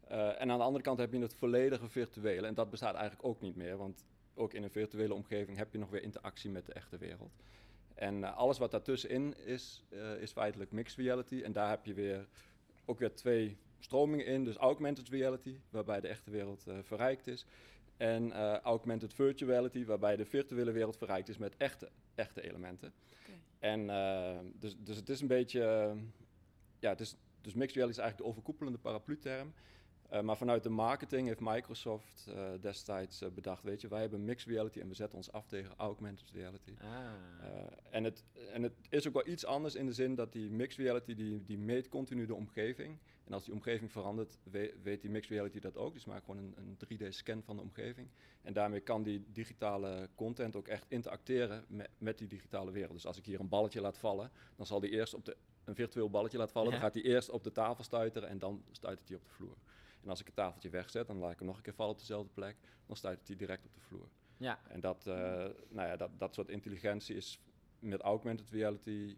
Eh, 0.00 0.40
en 0.40 0.50
aan 0.50 0.58
de 0.58 0.64
andere 0.64 0.84
kant 0.84 0.98
heb 0.98 1.12
je 1.12 1.18
het 1.18 1.34
volledige 1.34 1.88
virtuele. 1.88 2.46
En 2.46 2.54
dat 2.54 2.70
bestaat 2.70 2.94
eigenlijk 2.94 3.26
ook 3.28 3.40
niet 3.40 3.56
meer. 3.56 3.76
Want 3.76 4.04
ook 4.34 4.54
in 4.54 4.62
een 4.62 4.70
virtuele 4.70 5.14
omgeving 5.14 5.56
heb 5.56 5.72
je 5.72 5.78
nog 5.78 5.90
weer 5.90 6.02
interactie 6.02 6.50
met 6.50 6.66
de 6.66 6.72
echte 6.72 6.98
wereld. 6.98 7.36
En 7.94 8.34
alles 8.34 8.58
wat 8.58 8.70
daartussenin 8.70 9.36
is, 9.46 9.84
is 10.20 10.32
feitelijk 10.32 10.72
mixed 10.72 10.98
reality. 10.98 11.40
En 11.42 11.52
daar 11.52 11.68
heb 11.68 11.84
je 11.84 11.94
weer 11.94 12.28
ook 12.84 12.98
weer 12.98 13.14
twee 13.14 13.56
stromingen 13.78 14.26
in. 14.26 14.44
Dus 14.44 14.56
augmented 14.56 15.08
reality, 15.08 15.60
waarbij 15.70 16.00
de 16.00 16.08
echte 16.08 16.30
wereld 16.30 16.64
verrijkt 16.82 17.26
is. 17.26 17.46
En 18.00 18.32
eh, 18.32 18.58
augmented 18.58 19.14
virtuality, 19.14 19.84
waarbij 19.84 20.16
de 20.16 20.24
virtuele 20.24 20.72
wereld 20.72 20.96
verrijkt 20.96 21.28
is 21.28 21.38
met 21.38 21.56
echte, 21.56 21.88
echte 22.14 22.42
elementen. 22.42 22.92
En 23.58 23.90
eh, 23.90 24.38
dus, 24.58 24.76
dus 24.78 24.96
het 24.96 25.08
is 25.08 25.20
een 25.20 25.26
beetje, 25.26 25.64
eh, 25.64 25.96
ja, 26.78 26.88
het 26.88 27.00
is, 27.00 27.16
dus 27.40 27.54
mixed 27.54 27.76
reality 27.76 27.98
is 27.98 28.02
eigenlijk 28.02 28.16
de 28.16 28.24
overkoepelende 28.24 28.78
paraplu-term. 28.78 29.52
Eh, 30.10 30.20
maar 30.20 30.36
vanuit 30.36 30.62
de 30.62 30.68
marketing 30.68 31.26
heeft 31.26 31.40
Microsoft 31.40 32.26
eh, 32.28 32.44
destijds 32.60 33.22
bedacht, 33.34 33.62
weet 33.62 33.80
je, 33.80 33.88
wij 33.88 34.00
hebben 34.00 34.24
mixed 34.24 34.48
reality 34.48 34.80
en 34.80 34.88
we 34.88 34.94
zetten 34.94 35.16
ons 35.16 35.32
af 35.32 35.46
tegen 35.46 35.74
augmented 35.76 36.30
reality. 36.30 36.74
Ah. 36.78 36.88
Eh, 36.88 37.62
en, 37.90 38.04
het, 38.04 38.24
en 38.52 38.62
het 38.62 38.72
is 38.88 39.06
ook 39.06 39.14
wel 39.14 39.26
iets 39.26 39.44
anders 39.44 39.74
in 39.74 39.86
de 39.86 39.92
zin 39.92 40.14
dat 40.14 40.32
die 40.32 40.50
mixed 40.50 40.78
reality, 40.78 41.14
die, 41.14 41.44
die 41.44 41.58
meet 41.58 41.88
continu 41.88 42.26
de 42.26 42.34
omgeving. 42.34 42.98
En 43.24 43.32
als 43.32 43.44
die 43.44 43.52
omgeving 43.54 43.92
verandert, 43.92 44.38
we- 44.42 44.74
weet 44.82 45.00
die 45.00 45.10
mixed 45.10 45.30
reality 45.30 45.58
dat 45.58 45.76
ook. 45.76 45.92
Dus 45.94 46.04
maakt 46.04 46.24
gewoon 46.24 46.38
een, 46.44 46.54
een 46.56 46.76
3D-scan 46.76 47.42
van 47.42 47.56
de 47.56 47.62
omgeving. 47.62 48.08
En 48.42 48.52
daarmee 48.52 48.80
kan 48.80 49.02
die 49.02 49.24
digitale 49.32 50.08
content 50.14 50.56
ook 50.56 50.68
echt 50.68 50.84
interacteren 50.88 51.64
met, 51.68 51.90
met 51.98 52.18
die 52.18 52.26
digitale 52.28 52.70
wereld. 52.70 52.92
Dus 52.92 53.06
als 53.06 53.18
ik 53.18 53.24
hier 53.26 53.40
een 53.40 53.48
balletje 53.48 53.80
laat 53.80 53.98
vallen, 53.98 54.30
dan 54.56 54.66
zal 54.66 54.80
die 54.80 54.90
eerst 54.90 55.14
op 55.14 55.24
de, 55.24 55.36
een 55.64 55.74
virtueel 55.74 56.10
balletje 56.10 56.38
laat 56.38 56.52
vallen. 56.52 56.68
Ja. 56.72 56.74
Dan 56.78 56.84
gaat 56.84 56.94
die 56.94 57.02
eerst 57.12 57.30
op 57.30 57.44
de 57.44 57.52
tafel 57.52 57.84
stuiteren 57.84 58.28
en 58.28 58.38
dan 58.38 58.64
stuitert 58.70 59.08
hij 59.08 59.16
op 59.16 59.24
de 59.24 59.30
vloer. 59.30 59.56
En 60.02 60.08
als 60.08 60.20
ik 60.20 60.26
het 60.26 60.34
tafeltje 60.36 60.70
wegzet, 60.70 61.06
dan 61.06 61.16
laat 61.18 61.32
ik 61.32 61.38
hem 61.38 61.46
nog 61.46 61.56
een 61.56 61.62
keer 61.62 61.74
vallen 61.74 61.92
op 61.92 61.98
dezelfde 61.98 62.30
plek. 62.34 62.56
Dan 62.86 62.96
stuitert 62.96 63.28
hij 63.28 63.36
direct 63.36 63.64
op 63.64 63.74
de 63.74 63.80
vloer. 63.80 64.08
ja, 64.36 64.60
En 64.68 64.80
dat, 64.80 65.06
eh, 65.06 65.14
nou 65.68 65.88
ja, 65.88 65.96
dat, 65.96 66.10
dat 66.18 66.34
soort 66.34 66.48
intelligentie 66.48 67.16
is 67.16 67.40
met 67.78 68.00
augmented 68.00 68.50
reality 68.50 69.16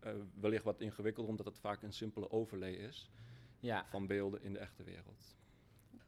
eh, 0.00 0.12
wellicht 0.40 0.64
wat 0.64 0.80
ingewikkelder, 0.80 1.30
omdat 1.30 1.46
het 1.46 1.58
vaak 1.58 1.82
een 1.82 1.92
simpele 1.92 2.30
overlay 2.30 2.72
is 2.72 3.10
ja. 3.60 3.84
van 3.88 4.06
beelden 4.06 4.42
in 4.42 4.52
de 4.52 4.58
echte 4.58 4.82
wereld. 4.82 5.36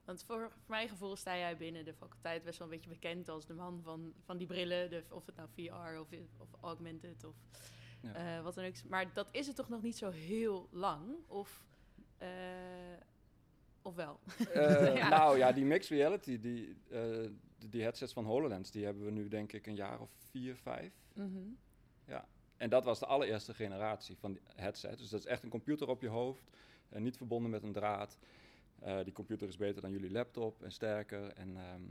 Want 0.05 0.23
voor, 0.23 0.41
voor 0.51 0.61
mijn 0.67 0.89
gevoel 0.89 1.17
sta 1.17 1.37
jij 1.37 1.57
binnen 1.57 1.85
de 1.85 1.95
faculteit 1.95 2.45
best 2.45 2.59
wel 2.59 2.69
een 2.69 2.75
beetje 2.75 2.89
bekend 2.91 3.29
als 3.29 3.47
de 3.47 3.55
man 3.55 3.81
van, 3.83 4.13
van 4.25 4.39
die 4.39 4.47
brillen. 4.47 4.91
De, 4.91 5.05
of 5.11 5.27
het 5.27 5.37
nou 5.37 5.49
VR 5.55 5.99
of, 6.01 6.09
of 6.39 6.49
augmented 6.61 7.25
of 7.25 7.35
Ja. 8.03 8.15
eh, 8.37 8.43
wat 8.43 8.55
dan 8.55 8.65
ook. 8.65 8.85
Maar 8.89 9.13
dat 9.15 9.29
is 9.33 9.47
het 9.47 9.57
toch 9.57 9.69
nog 9.69 9.83
niet 9.83 9.97
zo 9.97 10.11
heel 10.11 10.69
lang? 10.71 11.15
Of 11.27 11.65
eh, 12.19 12.29
Of 13.83 13.95
wel? 13.95 14.21
Eh, 14.53 14.97
Ja. 14.97 15.09
Nou 15.09 15.39
ja, 15.39 15.53
die 15.53 15.65
mixed 15.65 15.91
reality, 15.99 16.41
die, 16.41 16.77
eh, 16.91 17.29
die, 17.59 17.69
die 17.69 17.83
headsets 17.83 18.13
van 18.13 18.25
HoloLens, 18.25 18.71
die 18.71 18.85
hebben 18.85 19.05
we 19.05 19.11
nu 19.11 19.29
denk 19.29 19.53
ik 19.53 19.67
een 19.67 19.75
jaar 19.75 20.01
of 20.01 20.11
vier, 20.31 20.57
vijf. 20.57 20.93
Mhm. 21.15 21.39
En 22.57 22.71
dat 22.71 22.85
was 22.85 22.99
de 22.99 23.07
allereerste 23.07 23.55
generatie 23.55 24.17
van 24.17 24.33
die 24.33 24.43
headset. 24.55 24.99
Dus 24.99 25.09
dat 25.09 25.21
is 25.21 25.27
echt 25.27 25.43
een 25.43 25.49
computer 25.51 25.89
op 25.89 26.01
je 26.01 26.09
hoofd, 26.09 26.51
eh, 26.93 27.01
niet 27.01 27.17
verbonden 27.17 27.51
met 27.51 27.63
een 27.63 27.73
draad. 27.73 28.19
Eh, 28.79 29.05
die 29.05 29.13
computer 29.13 29.49
is 29.49 29.57
beter 29.57 29.83
dan 29.83 29.91
jullie 29.91 30.11
laptop 30.11 30.63
en 30.63 30.73
sterker. 30.73 31.33
En 31.33 31.57
ehm, 31.57 31.83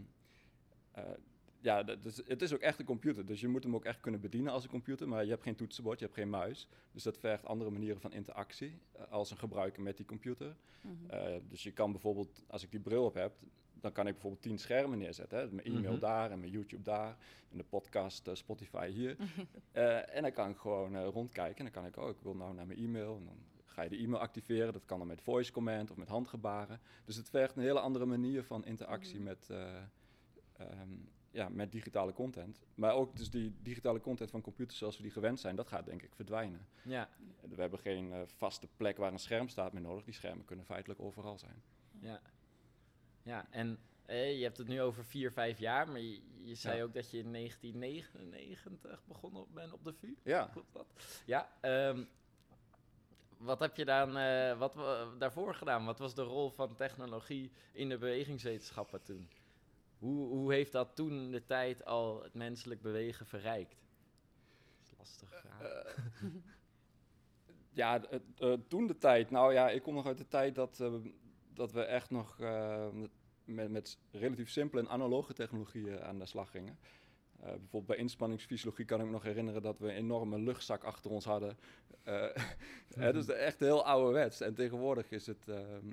eh, 0.91 1.13
ja, 1.61 1.83
dus 1.83 2.21
het 2.25 2.41
is 2.41 2.53
ook 2.53 2.59
echt 2.59 2.79
een 2.79 2.85
computer. 2.85 3.25
Dus 3.25 3.41
je 3.41 3.47
moet 3.47 3.63
hem 3.63 3.75
ook 3.75 3.85
echt 3.85 3.99
kunnen 3.99 4.21
bedienen 4.21 4.51
als 4.53 4.63
een 4.63 4.69
computer. 4.69 5.07
Maar 5.07 5.23
je 5.23 5.29
hebt 5.29 5.43
geen 5.43 5.55
toetsenbord, 5.55 5.99
je 5.99 6.05
hebt 6.05 6.17
geen 6.17 6.29
muis. 6.29 6.67
Dus 6.91 7.03
dat 7.03 7.17
vergt 7.17 7.45
andere 7.45 7.69
manieren 7.69 8.01
van 8.01 8.13
interactie 8.13 8.79
als 9.09 9.31
een 9.31 9.37
gebruiker 9.37 9.81
met 9.81 9.97
die 9.97 10.05
computer. 10.05 10.55
Mhm. 10.81 11.09
Eh, 11.09 11.35
dus 11.47 11.63
je 11.63 11.71
kan 11.71 11.91
bijvoorbeeld, 11.91 12.43
als 12.47 12.63
ik 12.63 12.71
die 12.71 12.79
bril 12.79 13.05
op 13.05 13.13
heb, 13.13 13.33
dan 13.73 13.91
kan 13.91 14.07
ik 14.07 14.13
bijvoorbeeld 14.13 14.41
tien 14.41 14.57
schermen 14.59 14.97
neerzetten. 14.97 15.39
Hè? 15.39 15.51
Mijn 15.51 15.67
e-mail 15.67 15.91
Mhm. 15.91 15.99
daar 16.01 16.31
en 16.31 16.39
mijn 16.39 16.51
YouTube 16.51 16.83
daar. 16.83 17.17
En 17.51 17.57
de 17.57 17.63
podcast 17.63 18.29
Spotify 18.33 18.89
hier. 18.89 19.15
Eh, 19.71 20.15
en 20.15 20.21
dan 20.21 20.31
kan 20.31 20.49
ik 20.49 20.57
gewoon 20.57 20.95
eh, 20.95 21.07
rondkijken. 21.07 21.57
En 21.65 21.71
dan 21.71 21.81
kan 21.81 21.85
ik, 21.85 21.97
oh, 21.97 22.09
ik 22.09 22.21
wil 22.21 22.35
nou 22.35 22.53
naar 22.53 22.65
mijn 22.67 22.79
e-mail. 22.79 23.15
En 23.15 23.25
dan 23.25 23.37
ga 23.71 23.81
je 23.81 23.89
de 23.89 23.97
e-mail 23.97 24.21
activeren. 24.21 24.73
Dat 24.73 24.85
kan 24.85 24.97
dan 24.99 25.07
met 25.07 25.21
voice 25.21 25.51
command 25.51 25.91
of 25.91 25.97
met 25.97 26.07
handgebaren. 26.07 26.79
Dus 27.05 27.15
het 27.15 27.29
vergt 27.29 27.55
een 27.55 27.61
hele 27.63 27.79
andere 27.79 28.05
manier 28.05 28.43
van 28.43 28.65
interactie 28.65 29.15
Mhm. 29.15 29.23
met, 29.23 29.49
eh, 29.49 29.77
ehm, 30.57 30.89
ja, 31.31 31.49
met 31.49 31.71
digitale 31.71 32.13
content. 32.13 32.59
Maar 32.75 32.93
ook 32.93 33.15
dus 33.17 33.29
die 33.29 33.55
digitale 33.61 33.99
content 34.01 34.29
van 34.31 34.41
computers 34.41 34.77
zoals 34.79 34.97
we 34.97 35.03
die 35.03 35.11
gewend 35.11 35.39
zijn, 35.39 35.55
dat 35.55 35.67
gaat 35.67 35.85
denk 35.85 36.01
ik 36.01 36.15
verdwijnen. 36.15 36.67
Ja, 36.83 37.09
We 37.49 37.61
hebben 37.61 37.79
geen 37.79 38.11
eh, 38.13 38.21
vaste 38.25 38.67
plek 38.77 38.97
waar 38.97 39.11
een 39.11 39.19
scherm 39.19 39.47
staat 39.49 39.73
meer 39.73 39.81
nodig. 39.81 40.03
Die 40.03 40.13
schermen 40.13 40.45
kunnen 40.45 40.65
feitelijk 40.65 40.99
overal 40.99 41.37
zijn. 41.37 41.63
ja. 41.99 42.21
Ja, 43.23 43.47
en 43.49 43.79
eh, 44.05 44.37
je 44.37 44.43
hebt 44.43 44.57
het 44.57 44.67
nu 44.67 44.81
over 44.81 45.05
vier, 45.05 45.31
vijf 45.31 45.59
jaar, 45.59 45.87
maar 45.89 45.99
je, 45.99 46.21
je 46.41 46.55
zei 46.55 46.77
Ja. 46.77 46.83
ook 46.83 46.93
dat 46.93 47.11
je 47.11 47.17
in 47.17 47.31
1999 47.31 49.03
begonnen 49.05 49.45
bent 49.53 49.73
op 49.73 49.83
de 49.83 49.93
VU. 49.93 50.15
Ja, 50.23 50.49
Klopt 50.51 50.73
dat? 50.73 50.87
Ja, 51.25 51.49
ehm, 51.61 52.03
wat 53.41 53.59
heb 53.59 53.75
je 53.75 53.85
dan 53.85 54.17
eh, 54.17 54.57
wat, 54.57 54.73
wa- 54.75 55.05
daarvoor 55.17 55.55
gedaan? 55.55 55.85
Wat 55.85 55.99
was 55.99 56.15
de 56.15 56.21
rol 56.23 56.49
van 56.49 56.75
technologie 56.75 57.51
in 57.71 57.89
de 57.89 57.97
bewegingswetenschappen 57.97 59.03
toen? 59.03 59.29
Hoe, 59.99 60.27
hoe 60.27 60.53
heeft 60.53 60.71
dat 60.71 60.95
toen 60.95 61.31
de 61.31 61.45
tijd 61.45 61.85
al 61.85 62.23
het 62.23 62.33
menselijk 62.33 62.81
bewegen 62.81 63.25
verrijkt? 63.25 63.75
Dat 64.77 64.83
is 64.83 64.91
een 64.91 64.97
lastige 64.97 65.33
vraag. 65.35 65.61
Eh, 65.61 66.27
ja, 67.81 68.01
het, 68.09 68.21
eh, 68.37 68.53
toen 68.67 68.87
de 68.87 68.97
tijd. 68.97 69.31
Nou 69.31 69.53
ja, 69.53 69.69
ik 69.69 69.81
kom 69.81 69.93
nog 69.93 70.05
uit 70.05 70.17
de 70.17 70.27
tijd 70.27 70.55
dat, 70.55 70.79
eh, 70.79 70.93
dat 71.53 71.71
we 71.71 71.81
echt 71.83 72.09
nog 72.09 72.39
eh, 72.39 72.87
met, 73.45 73.69
met 73.69 73.97
relatief 74.11 74.49
simpele 74.49 74.81
en 74.81 74.89
analoge 74.89 75.33
technologieën 75.33 76.01
aan 76.03 76.19
de 76.19 76.25
slag 76.25 76.51
gingen. 76.51 76.77
Eh, 77.41 77.47
bijvoorbeeld 77.47 77.85
bij 77.85 77.97
inspanningsfysiologie 77.97 78.85
kan 78.85 78.99
ik 78.99 79.05
me 79.05 79.11
nog 79.11 79.23
herinneren 79.23 79.61
dat 79.61 79.79
we 79.79 79.87
een 79.87 79.95
enorme 79.95 80.39
luchtzak 80.39 80.83
achter 80.83 81.11
ons 81.11 81.25
hadden. 81.25 81.57
Eh 82.03 82.27
hè, 82.95 83.13
dus 83.13 83.27
echt 83.27 83.59
heel 83.59 83.85
ouderwets. 83.85 84.41
En 84.41 84.53
tegenwoordig 84.53 85.11
is 85.11 85.27
het. 85.27 85.47
ehm, 85.47 85.87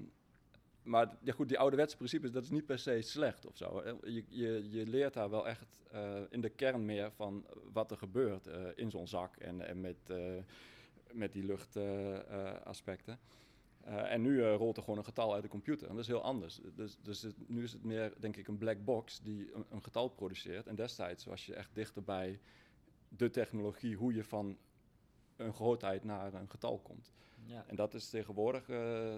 maar 0.83 1.17
ja, 1.23 1.33
goed, 1.33 1.49
die 1.49 1.59
ouderwetse 1.59 1.97
principes, 1.97 2.31
dat 2.33 2.43
is 2.43 2.51
niet 2.51 2.67
per 2.67 2.79
se 2.79 3.03
slecht 3.03 3.47
of 3.47 3.57
zo. 3.57 3.83
Je, 4.05 4.25
je, 4.29 4.71
je 4.71 4.87
leert 4.87 5.15
daar 5.15 5.31
wel 5.31 5.49
echt 5.49 5.67
eh, 5.91 6.21
in 6.31 6.41
de 6.41 6.49
kern 6.49 6.85
meer 6.85 7.13
van 7.13 7.47
wat 7.73 7.91
er 7.91 7.97
gebeurt 7.97 8.49
in 8.75 8.91
zo'n 8.91 9.09
zak 9.09 9.37
en, 9.37 9.67
en 9.67 9.81
met, 9.81 10.13
met 11.13 11.33
die 11.33 11.45
luchtaspecten. 11.45 13.19
En 13.97 14.23
nu 14.23 14.43
eh, 14.43 14.55
rolt 14.55 14.77
er 14.77 14.83
gewoon 14.83 14.99
een 14.99 15.05
getal 15.05 15.35
uit 15.35 15.43
de 15.43 15.49
computer. 15.49 15.87
En 15.89 15.93
dat 15.95 16.03
is 16.03 16.09
heel 16.11 16.23
anders. 16.23 16.61
Dus, 16.75 16.99
dus 17.03 17.23
het- 17.23 17.49
nu 17.49 17.63
is 17.63 17.73
het 17.73 17.85
meer, 17.85 18.13
denk 18.19 18.37
ik, 18.37 18.49
een 18.49 18.59
black 18.59 18.85
box 18.85 19.21
die 19.21 19.55
een, 19.55 19.65
een 19.71 19.83
getal 19.83 20.09
produceert. 20.09 20.67
En 20.67 20.75
destijds 20.75 21.25
was 21.25 21.47
je 21.47 21.55
echt 21.55 21.75
dichter 21.75 22.03
bij 22.03 22.41
de 23.09 23.31
technologie, 23.31 23.97
hoe 23.97 24.15
je 24.15 24.25
van 24.25 24.59
een 25.37 25.53
grootheid 25.55 26.05
naar 26.05 26.35
een 26.35 26.51
getal 26.51 26.79
komt. 26.79 27.13
ja. 27.45 27.65
En 27.67 27.77
dat 27.77 27.95
is 27.95 28.11
tegenwoordig, 28.11 28.69
eh, 28.69 29.15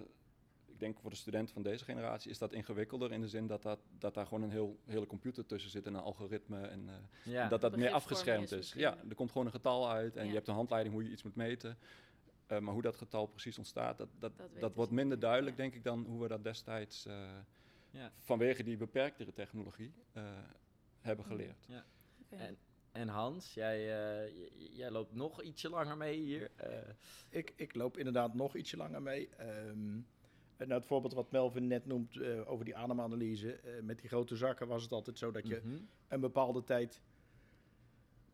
ik 0.66 0.78
denk 0.80 0.98
voor 1.00 1.10
de 1.10 1.16
studenten 1.16 1.54
van 1.54 1.62
deze 1.62 1.84
generatie, 1.84 2.30
is 2.30 2.38
dat 2.38 2.52
ingewikkelder 2.52 3.12
in 3.12 3.20
de 3.20 3.28
zin 3.28 3.46
dat, 3.46 3.62
dat, 3.62 3.78
dat 3.98 4.14
daar 4.14 4.26
gewoon 4.26 4.42
een 4.42 4.50
heel, 4.50 4.78
hele 4.84 5.06
computer 5.06 5.46
tussen 5.46 5.70
zit 5.70 5.86
en 5.86 5.94
een 5.94 6.00
algoritme. 6.00 6.60
En 6.60 6.88
eh, 6.88 6.94
dat 7.48 7.60
dat 7.60 7.76
meer 7.76 7.90
afgeschermd 7.94 8.52
is 8.52 8.72
Ja, 8.72 8.96
er 9.08 9.14
komt 9.14 9.30
gewoon 9.30 9.46
een 9.46 9.52
getal 9.52 9.90
uit 9.90 10.16
en 10.16 10.22
Ja. 10.22 10.28
je 10.28 10.34
hebt 10.34 10.48
een 10.48 10.54
handleiding 10.54 10.94
hoe 10.94 11.04
je 11.04 11.10
iets 11.10 11.22
moet 11.22 11.34
meten. 11.36 11.78
Eh, 12.50 12.59
maar 12.59 12.73
hoe 12.73 12.83
dat 12.83 12.97
getal 12.97 13.26
precies 13.26 13.59
ontstaat, 13.59 13.99
dat, 13.99 14.09
dat, 14.19 14.21
Dat 14.21 14.38
dat, 14.38 14.50
weten 14.52 14.73
wordt 14.75 14.90
minder 14.92 15.16
niet, 15.16 15.21
duidelijk, 15.26 15.57
ja. 15.57 15.62
denk 15.62 15.75
ik, 15.75 15.85
dan 15.85 16.04
hoe 16.04 16.23
we 16.23 16.28
dat 16.28 16.45
destijds 16.45 17.07
eh, 17.07 17.28
Ja. 17.90 18.12
vanwege 18.19 18.62
die 18.62 18.76
beperktere 18.76 19.33
technologie 19.33 19.92
eh, 20.12 20.23
hebben 21.00 21.25
Mm. 21.25 21.30
geleerd. 21.30 21.66
Oké. 22.23 22.37
En, 22.42 22.57
en 22.92 23.09
Hans, 23.09 23.54
jij, 23.54 23.78
eh, 24.26 24.33
jij 24.76 24.90
loopt 24.90 25.14
nog 25.14 25.42
ietsje 25.42 25.69
langer 25.71 25.97
mee 25.97 26.19
hier. 26.19 26.50
eh, 26.57 26.78
Ik, 27.28 27.52
ik 27.57 27.75
loop 27.75 27.97
inderdaad 27.99 28.35
nog 28.35 28.57
ietsje 28.57 28.76
langer 28.76 29.02
mee. 29.02 29.28
Ehm, 29.37 30.00
en 30.57 30.69
nou, 30.69 30.73
het 30.80 30.87
voorbeeld 30.87 31.12
wat 31.14 31.30
Melvin 31.30 31.66
net 31.66 31.87
noemt 31.87 32.16
eh, 32.21 32.50
over 32.50 32.64
die 32.64 32.76
ademanalyse. 32.76 33.52
eh, 33.54 33.83
met 33.83 33.99
die 33.99 34.09
grote 34.09 34.37
zakken 34.37 34.66
was 34.69 34.83
het 34.83 34.92
altijd 34.92 35.19
zo 35.19 35.30
dat 35.30 35.47
je 35.49 35.61
mhm. 35.64 35.76
een 36.09 36.21
bepaalde 36.21 36.64
tijd 36.64 37.00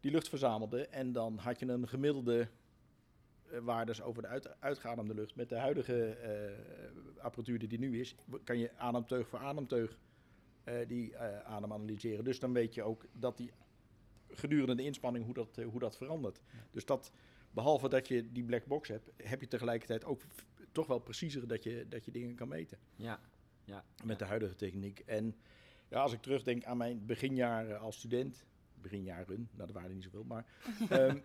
die 0.00 0.10
lucht 0.10 0.28
verzamelde. 0.28 0.86
En 0.86 1.12
dan 1.12 1.38
had 1.38 1.58
je 1.58 1.66
een 1.66 1.88
gemiddelde 1.88 2.48
waardes 3.62 4.02
over 4.02 4.22
de 4.22 4.28
uit, 4.28 4.60
uitgeademde 4.60 5.14
lucht. 5.14 5.34
Met 5.34 5.48
de 5.48 5.56
huidige 5.56 6.08
eh, 6.08 7.24
apparatuur 7.24 7.58
die 7.58 7.68
er 7.68 7.78
nu 7.78 8.00
is, 8.00 8.14
kan 8.44 8.58
je 8.58 8.70
ademteug 8.76 9.28
voor 9.28 9.38
ademteug 9.38 9.98
eh, 10.64 10.88
die 10.88 11.16
eh, 11.16 11.40
adem 11.40 11.72
analyseren. 11.72 12.24
Dus 12.24 12.40
dan 12.40 12.52
weet 12.52 12.74
je 12.74 12.82
ook 12.82 13.04
dat 13.12 13.36
die 13.36 13.50
gedurende 14.30 14.74
de 14.74 14.82
inspanning 14.82 15.24
hoe 15.24 15.34
dat, 15.34 15.56
hoe 15.70 15.80
dat 15.80 15.96
verandert. 15.96 16.40
Dus 16.70 16.84
dat, 16.84 17.12
behalve 17.50 17.88
dat 17.88 18.08
je 18.08 18.32
die 18.32 18.44
black 18.44 18.66
box 18.66 18.88
hebt, 18.88 19.10
heb 19.16 19.40
je 19.40 19.48
tegelijkertijd 19.48 20.04
ook 20.04 20.22
toch 20.72 20.86
wel 20.86 20.98
preciezer 20.98 21.48
dat 21.48 21.62
je, 21.62 21.86
dat 21.88 22.04
je 22.04 22.10
dingen 22.10 22.34
kan 22.34 22.48
meten 22.48 22.78
Ja, 22.96 23.20
ja. 23.64 23.84
met 24.04 24.18
de 24.18 24.24
huidige 24.24 24.54
techniek. 24.54 24.98
En 24.98 25.36
ja, 25.88 26.00
als 26.00 26.12
ik 26.12 26.22
terugdenk 26.22 26.64
aan 26.64 26.76
mijn 26.76 27.06
beginjaren 27.06 27.80
als 27.80 27.96
student, 27.96 28.44
beginjaren, 28.80 29.48
nou 29.52 29.66
dat 29.66 29.72
waren 29.72 29.88
er 29.88 29.94
niet 29.94 30.04
zoveel, 30.04 30.24
maar 30.24 30.46
ehm, 30.88 31.18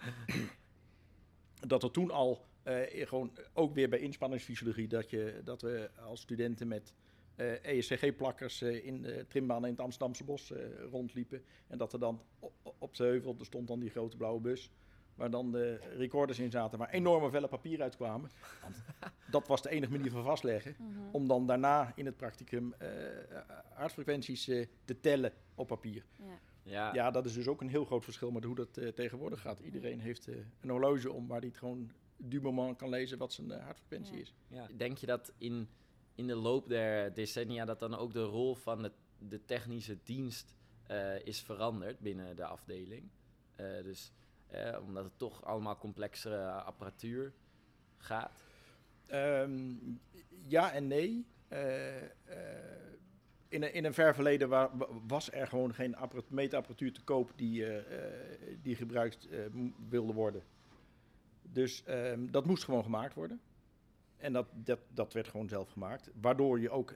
dat 1.71 1.83
er 1.83 1.91
toen 1.91 2.11
al 2.11 2.45
eh, 2.63 3.07
gewoon 3.07 3.31
ook 3.53 3.73
weer 3.73 3.89
bij 3.89 3.99
inspanningsfysiologie 3.99 4.87
dat, 4.87 5.09
je, 5.09 5.41
dat 5.43 5.61
we 5.61 5.89
als 6.05 6.21
studenten 6.21 6.67
met 6.67 6.93
eh 7.35 7.65
ESCG-plakkers 7.77 8.61
eh, 8.61 8.85
in 8.85 9.01
de 9.01 9.25
trimbaan 9.27 9.65
in 9.65 9.71
het 9.71 9.79
Amsterdamse 9.79 10.23
bos 10.23 10.53
rondliepen. 10.91 11.43
En 11.67 11.77
dat 11.77 11.93
er 11.93 11.99
dan 11.99 12.21
op, 12.39 12.53
op 12.77 12.95
de 12.95 13.03
heuvel, 13.03 13.35
er 13.39 13.45
stond 13.45 13.67
dan 13.67 13.79
die 13.79 13.89
grote 13.89 14.17
blauwe 14.17 14.41
bus, 14.41 14.71
waar 15.15 15.29
dan 15.29 15.51
de 15.51 15.79
recorders 15.97 16.39
in 16.39 16.51
zaten, 16.51 16.79
waar 16.79 16.89
enorme 16.89 17.29
vellen 17.29 17.49
papier 17.49 17.81
uitkwamen. 17.81 18.31
Want 18.61 18.75
dat 19.31 19.47
was 19.47 19.61
de 19.61 19.69
enige 19.69 19.91
manier 19.91 20.11
van 20.11 20.23
vastleggen 20.23 20.75
Mhm. 20.79 20.99
om 21.11 21.27
dan 21.27 21.47
daarna 21.47 21.91
in 21.95 22.05
het 22.05 22.17
practicum 22.17 22.73
hartfrequenties 23.73 24.43
te 24.85 24.99
tellen 25.01 25.33
op 25.55 25.67
papier. 25.67 26.03
Ja. 26.17 26.39
Ja, 26.63 26.93
Ja, 26.93 27.11
dat 27.11 27.25
is 27.25 27.33
dus 27.33 27.47
ook 27.47 27.61
een 27.61 27.69
heel 27.69 27.85
groot 27.85 28.03
verschil 28.03 28.31
met 28.31 28.43
hoe 28.43 28.55
dat 28.55 28.77
eh, 28.77 28.87
tegenwoordig 28.87 29.41
gaat. 29.41 29.59
Iedereen 29.59 29.99
heeft 29.99 30.27
eh, 30.27 30.35
een 30.61 30.69
horloge 30.69 31.11
om 31.11 31.27
waar 31.27 31.39
hij 31.39 31.47
het 31.47 31.57
gewoon 31.57 31.91
du 32.17 32.41
moment 32.41 32.77
kan 32.77 32.89
lezen 32.89 33.17
wat 33.17 33.33
zijn 33.33 33.51
eh, 33.51 33.63
hartfrequentie 33.63 34.15
Ja. 34.15 34.21
is. 34.21 34.33
Ja. 34.47 34.67
Denk 34.77 34.97
je 34.97 35.05
dat 35.05 35.33
in, 35.37 35.69
in 36.15 36.27
de 36.27 36.35
loop 36.35 36.67
der 36.67 37.13
decennia 37.13 37.65
dat 37.65 37.79
dan 37.79 37.95
ook 37.95 38.13
de 38.13 38.23
rol 38.23 38.55
van 38.55 38.81
de, 38.81 38.91
de 39.17 39.45
technische 39.45 39.97
dienst 40.03 40.55
eh, 40.87 41.25
is 41.25 41.41
veranderd 41.41 41.99
binnen 41.99 42.35
de 42.35 42.45
afdeling? 42.45 43.09
Eh, 43.55 43.65
dus 43.83 44.11
eh, 44.47 44.77
omdat 44.81 45.03
het 45.03 45.17
toch 45.17 45.43
allemaal 45.45 45.77
complexere 45.77 46.51
apparatuur 46.51 47.33
gaat. 47.97 48.43
Ehm, 49.05 49.73
ja 50.47 50.71
en 50.71 50.87
nee. 50.87 51.25
Eh, 51.47 52.03
eh, 52.03 52.09
in, 53.51 53.63
een, 53.63 53.73
in 53.73 53.85
een 53.85 53.93
ver 53.93 54.13
verleden 54.13 54.49
wa- 54.49 54.77
wa- 54.77 54.87
was 55.07 55.31
er 55.31 55.47
gewoon 55.47 55.73
geen 55.73 55.95
apparat- 55.95 56.29
meetapparatuur 56.29 56.93
te 56.93 57.03
koop 57.03 57.31
die, 57.35 57.65
eh, 57.65 57.77
eh, 57.77 58.57
die 58.61 58.75
gebruikt 58.75 59.27
eh, 59.29 59.39
wilde 59.89 60.13
worden. 60.13 60.43
Dus 61.41 61.83
ehm, 61.83 62.27
dat 62.31 62.45
moest 62.45 62.63
gewoon 62.63 62.83
gemaakt 62.83 63.13
worden. 63.13 63.41
En 64.17 64.33
dat, 64.33 64.47
dat, 64.53 64.79
dat 64.93 65.13
werd 65.13 65.27
gewoon 65.27 65.47
zelf 65.47 65.69
gemaakt. 65.69 66.09
Waardoor 66.21 66.59
je 66.59 66.69
ook 66.69 66.95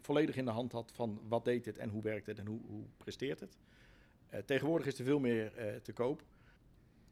volledig 0.00 0.36
in 0.36 0.44
de 0.44 0.50
hand 0.50 0.72
had 0.72 0.92
van 0.94 1.20
wat 1.28 1.44
deed 1.44 1.64
het 1.64 1.78
en 1.78 1.88
hoe 1.88 2.02
werkt 2.02 2.26
het 2.26 2.38
en 2.38 2.46
hoe, 2.46 2.60
hoe 2.66 2.84
presteert 2.96 3.40
het. 3.40 3.56
Tegenwoordig 4.46 4.86
is 4.86 4.98
er 4.98 5.04
veel 5.04 5.18
meer 5.20 5.52
te 5.82 5.92
koop. 5.92 6.22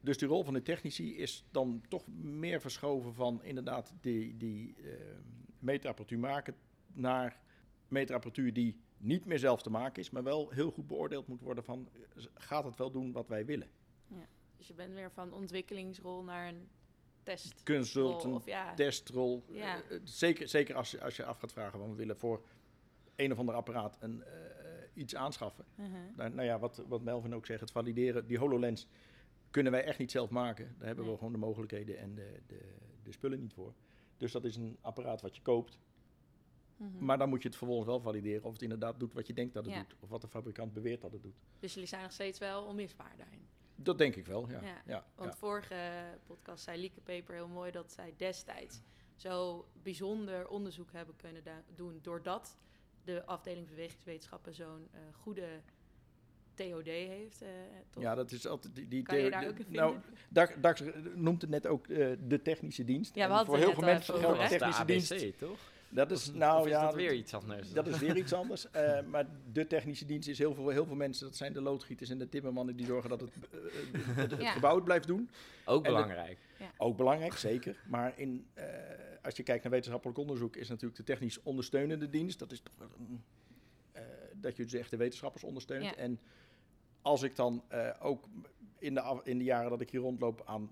Dus 0.01 0.19
die 0.19 0.29
rol 0.29 0.45
van 0.45 0.55
de 0.55 0.63
technici 0.63 1.17
is 1.17 1.45
dan 1.51 1.83
toch 1.89 2.07
meer 2.23 2.61
verschoven 2.61 3.15
van 3.15 3.45
inderdaad 3.45 3.95
die, 4.01 4.37
die 4.37 4.75
eh, 4.77 4.93
meterapparatuur 5.59 6.19
maken 6.19 6.55
naar 6.93 7.41
meterapparatuur 7.91 8.53
die 8.53 8.77
niet 8.97 9.25
meer 9.25 9.39
zelf 9.39 9.63
te 9.63 9.71
maken 9.71 10.03
is, 10.03 10.11
maar 10.11 10.23
wel 10.23 10.51
heel 10.51 10.71
goed 10.71 10.87
beoordeeld 10.87 11.27
moet 11.27 11.41
worden 11.41 11.65
van 11.65 11.89
gaat 12.35 12.65
het 12.65 12.77
wel 12.77 12.91
doen 12.91 13.13
wat 13.13 13.29
wij 13.29 13.45
willen. 13.45 13.69
Dus 14.57 14.69
je 14.69 14.75
bent 14.75 14.95
weer 14.95 15.11
van 15.11 15.33
ontwikkelingsrol 15.33 16.23
naar 16.23 16.49
een 16.49 16.69
test. 17.23 17.63
consultant, 17.63 18.35
Of 18.35 18.47
ja, 18.47 18.75
testrol. 18.75 19.45
Ja. 19.49 19.83
Eh, 19.83 19.95
eh, 19.97 20.01
zeker 20.05 20.49
zeker 20.49 20.75
als, 20.75 20.91
je, 20.91 21.01
als 21.03 21.17
je 21.17 21.25
af 21.25 21.39
gaat 21.39 21.53
vragen, 21.53 21.79
want 21.79 21.91
we 21.91 21.97
willen 21.97 22.17
voor 22.17 22.43
een 23.17 23.33
of 23.33 23.39
ander 23.39 23.55
apparaat 23.55 23.97
een, 24.01 24.23
eh, 24.25 24.33
iets 24.95 25.15
aanschaffen. 25.15 25.65
Mhm. 25.75 25.91
Nou, 26.17 26.31
nou 26.31 26.43
ja, 26.43 26.59
wat, 26.59 26.85
wat 26.89 27.03
Melvin 27.03 27.35
ook 27.35 27.47
zegt, 27.47 27.61
het 27.61 27.71
valideren, 27.71 28.27
die 28.27 28.39
HoloLens 28.39 28.87
kunnen 29.51 29.73
wij 29.73 29.85
echt 29.85 29.99
niet 29.99 30.11
zelf 30.11 30.31
maken. 30.31 30.65
Daar 30.79 30.87
hebben 30.87 31.05
Nee. 31.05 31.13
we 31.13 31.19
gewoon 31.19 31.33
de 31.33 31.39
mogelijkheden 31.39 31.99
en 31.99 32.15
de, 32.15 32.41
de, 32.47 32.61
de 33.03 33.13
spullen 33.13 33.41
niet 33.41 33.53
voor. 33.55 33.75
Dus 34.17 34.33
dat 34.33 34.45
is 34.45 34.57
een 34.57 34.79
apparaat 34.81 35.21
wat 35.21 35.37
je 35.37 35.43
koopt. 35.43 35.79
Mhm. 36.81 37.05
Maar 37.05 37.19
dan 37.19 37.29
moet 37.29 37.43
je 37.43 37.49
het 37.49 37.57
vervolgens 37.57 37.89
wel 37.89 38.01
valideren 38.01 38.45
of 38.45 38.53
het 38.53 38.63
inderdaad 38.63 39.01
doet 39.01 39.13
wat 39.13 39.27
je 39.27 39.33
denkt 39.33 39.55
dat 39.55 39.65
het 39.65 39.75
Ja. 39.75 39.81
doet. 39.81 39.95
Of 40.01 40.09
wat 40.09 40.21
de 40.21 40.29
fabrikant 40.29 40.73
beweert 40.73 41.01
dat 41.01 41.13
het 41.13 41.23
doet. 41.23 41.35
Dus 41.59 41.73
jullie 41.75 41.89
zijn 41.89 42.03
nog 42.03 42.13
steeds 42.13 42.39
wel 42.39 42.65
onmisbaar 42.65 43.15
daarin. 43.17 43.47
Dat 43.75 43.99
denk 43.99 44.17
ik 44.17 44.27
wel, 44.27 44.49
ja. 44.51 44.61
Ja, 44.63 44.83
ja, 44.87 45.05
Want 45.15 45.33
ja. 45.33 45.37
vorige 45.39 45.77
podcast 46.27 46.65
zei 46.65 46.81
Lieke 46.81 47.01
Peper 47.01 47.35
heel 47.35 47.49
mooi 47.49 47.71
dat 47.71 47.93
zij 47.93 48.15
destijds 48.17 48.81
zo 49.17 49.67
bijzonder 49.83 50.49
onderzoek 50.49 50.93
hebben 50.93 51.17
kunnen 51.17 51.43
doen. 51.75 51.99
Doordat 52.03 52.59
de 53.05 53.27
afdeling 53.27 53.69
bewegingswetenschappen 53.69 54.55
zo'n 54.55 54.89
eh, 54.93 55.01
goede 55.13 55.61
TOD 56.55 56.87
heeft. 56.87 57.43
eh, 57.43 57.49
toch? 57.91 58.03
Ja, 58.03 58.15
dat 58.15 58.31
is 58.33 58.47
altijd 58.47 58.75
die, 58.75 58.89
die 58.89 59.03
Kan 59.03 59.19
je 59.19 59.31
daar 59.31 59.49
ook 59.49 59.59
in 59.59 59.67
Nou, 59.69 59.93
vinden? 59.93 60.19
Dax, 60.29 60.53
Dax 60.61 60.83
noemt 61.15 61.41
het 61.41 61.51
net 61.51 61.67
ook 61.67 61.87
eh, 61.87 62.13
de 62.27 62.43
technische 62.43 62.85
dienst. 62.85 63.15
Ja, 63.15 63.21
we 63.21 63.29
En 63.31 63.37
hadden 63.37 63.47
voor 63.47 63.55
het 63.57 63.65
heel 63.65 63.75
veel 63.75 63.83
net 63.85 63.93
mensen 63.93 64.15
geldt 64.15 64.27
over, 64.27 64.39
de 64.39 64.45
is 64.45 64.61
de 64.61 64.85
technische 64.85 65.15
dienst. 65.15 65.39
Toch? 65.39 65.59
Dat 65.93 66.11
is, 66.11 66.33
nou 66.33 66.59
of 66.61 66.65
is 66.67 66.71
ja, 66.73 66.83
dat 66.85 66.95
weer 66.95 67.13
iets 67.15 67.35
anders? 67.35 67.73
Dat 67.73 67.87
is 67.87 67.99
weer 67.99 68.17
iets 68.17 68.33
anders. 68.33 68.71
Eh, 68.71 69.03
maar 69.03 69.27
de 69.53 69.67
technische 69.67 70.05
dienst 70.05 70.29
is 70.29 70.39
heel 70.39 70.55
veel, 70.55 70.69
heel 70.69 70.87
veel 70.87 70.95
mensen. 70.97 71.27
Dat 71.27 71.37
zijn 71.37 71.53
de 71.53 71.61
loodgieters 71.61 72.11
en 72.11 72.19
de 72.19 72.29
timmermannen 72.29 72.77
die 72.77 72.87
zorgen 72.87 73.11
dat 73.11 73.21
het, 73.21 73.31
eh, 73.51 73.59
het, 74.17 74.31
het 74.31 74.41
Ja. 74.41 74.51
gebouw 74.53 74.75
het 74.75 74.85
blijft 74.85 75.07
doen. 75.07 75.31
Ook 75.65 75.85
en 75.85 75.93
belangrijk. 75.93 76.39
Ook 76.77 76.97
belangrijk, 76.97 77.33
zeker. 77.33 77.77
Maar 77.89 78.13
in, 78.19 78.47
eh, 78.55 78.65
als 79.23 79.37
je 79.37 79.43
kijkt 79.43 79.63
naar 79.63 79.73
wetenschappelijk 79.73 80.19
onderzoek, 80.19 80.57
is 80.57 80.69
natuurlijk 80.69 80.97
de 80.97 81.05
technisch 81.05 81.43
ondersteunende 81.43 82.11
dienst. 82.11 82.39
Dat 82.39 82.53
is 82.53 82.61
toch 82.61 82.75
eh, 83.93 84.03
dat 84.35 84.57
je 84.57 84.63
dus 84.63 84.73
echt 84.73 84.91
de 84.91 84.97
wetenschappers 84.97 85.45
ondersteunt. 85.45 85.85
Ja. 85.85 85.97
En 85.97 86.21
als 87.03 87.23
ik 87.23 87.37
dan 87.37 87.63
eh, 87.69 87.89
ook 88.01 88.25
in 88.79 88.95
de, 88.95 89.01
af- 89.01 89.25
in 89.25 89.39
de 89.39 89.45
jaren 89.45 89.71
dat 89.71 89.81
ik 89.81 89.91
hier 89.91 90.01
rondloop 90.01 90.43
aan 90.45 90.71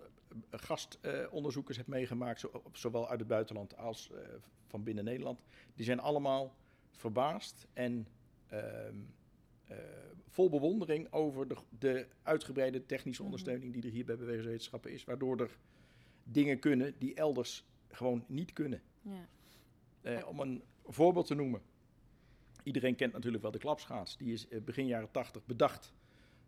gastonderzoekers 0.51 1.77
heb 1.77 1.87
meegemaakt, 1.87 2.41
zo, 2.41 2.63
zowel 2.73 3.09
uit 3.09 3.19
het 3.19 3.29
buitenland 3.29 3.77
als 3.77 4.11
eh, 4.11 4.21
van 4.67 4.83
binnen 4.83 5.05
Nederland, 5.05 5.41
die 5.75 5.85
zijn 5.85 6.01
allemaal 6.01 6.55
verbaasd 6.91 7.67
en 7.73 8.09
ehm, 8.47 8.97
eh, 9.65 9.77
vol 10.29 10.49
bewondering 10.51 11.13
over 11.13 11.49
de, 11.49 11.57
de 11.79 12.07
uitgebreide 12.23 12.87
technische 12.87 13.23
Mhm. 13.23 13.31
ondersteuning 13.31 13.73
die 13.73 13.83
er 13.83 13.91
hier 13.91 14.05
bij 14.05 14.17
bewegingswetenschappen 14.17 14.93
is, 14.93 15.05
waardoor 15.05 15.41
er 15.41 15.59
dingen 16.25 16.59
kunnen 16.59 16.95
die 16.99 17.15
elders 17.15 17.65
gewoon 17.89 18.25
niet 18.27 18.53
kunnen. 18.53 18.83
Ja. 19.03 19.29
Eh, 20.01 20.29
om 20.29 20.41
een 20.41 20.63
voorbeeld 20.85 21.27
te 21.27 21.35
noemen. 21.35 21.63
Iedereen 22.63 22.97
kent 22.97 23.13
natuurlijk 23.13 23.43
wel 23.43 23.53
de 23.53 23.59
klapschaats. 23.59 24.17
Die 24.17 24.33
is 24.33 24.49
begin 24.65 24.87
jaren 24.87 25.11
80 25.11 25.47
bedacht 25.47 25.95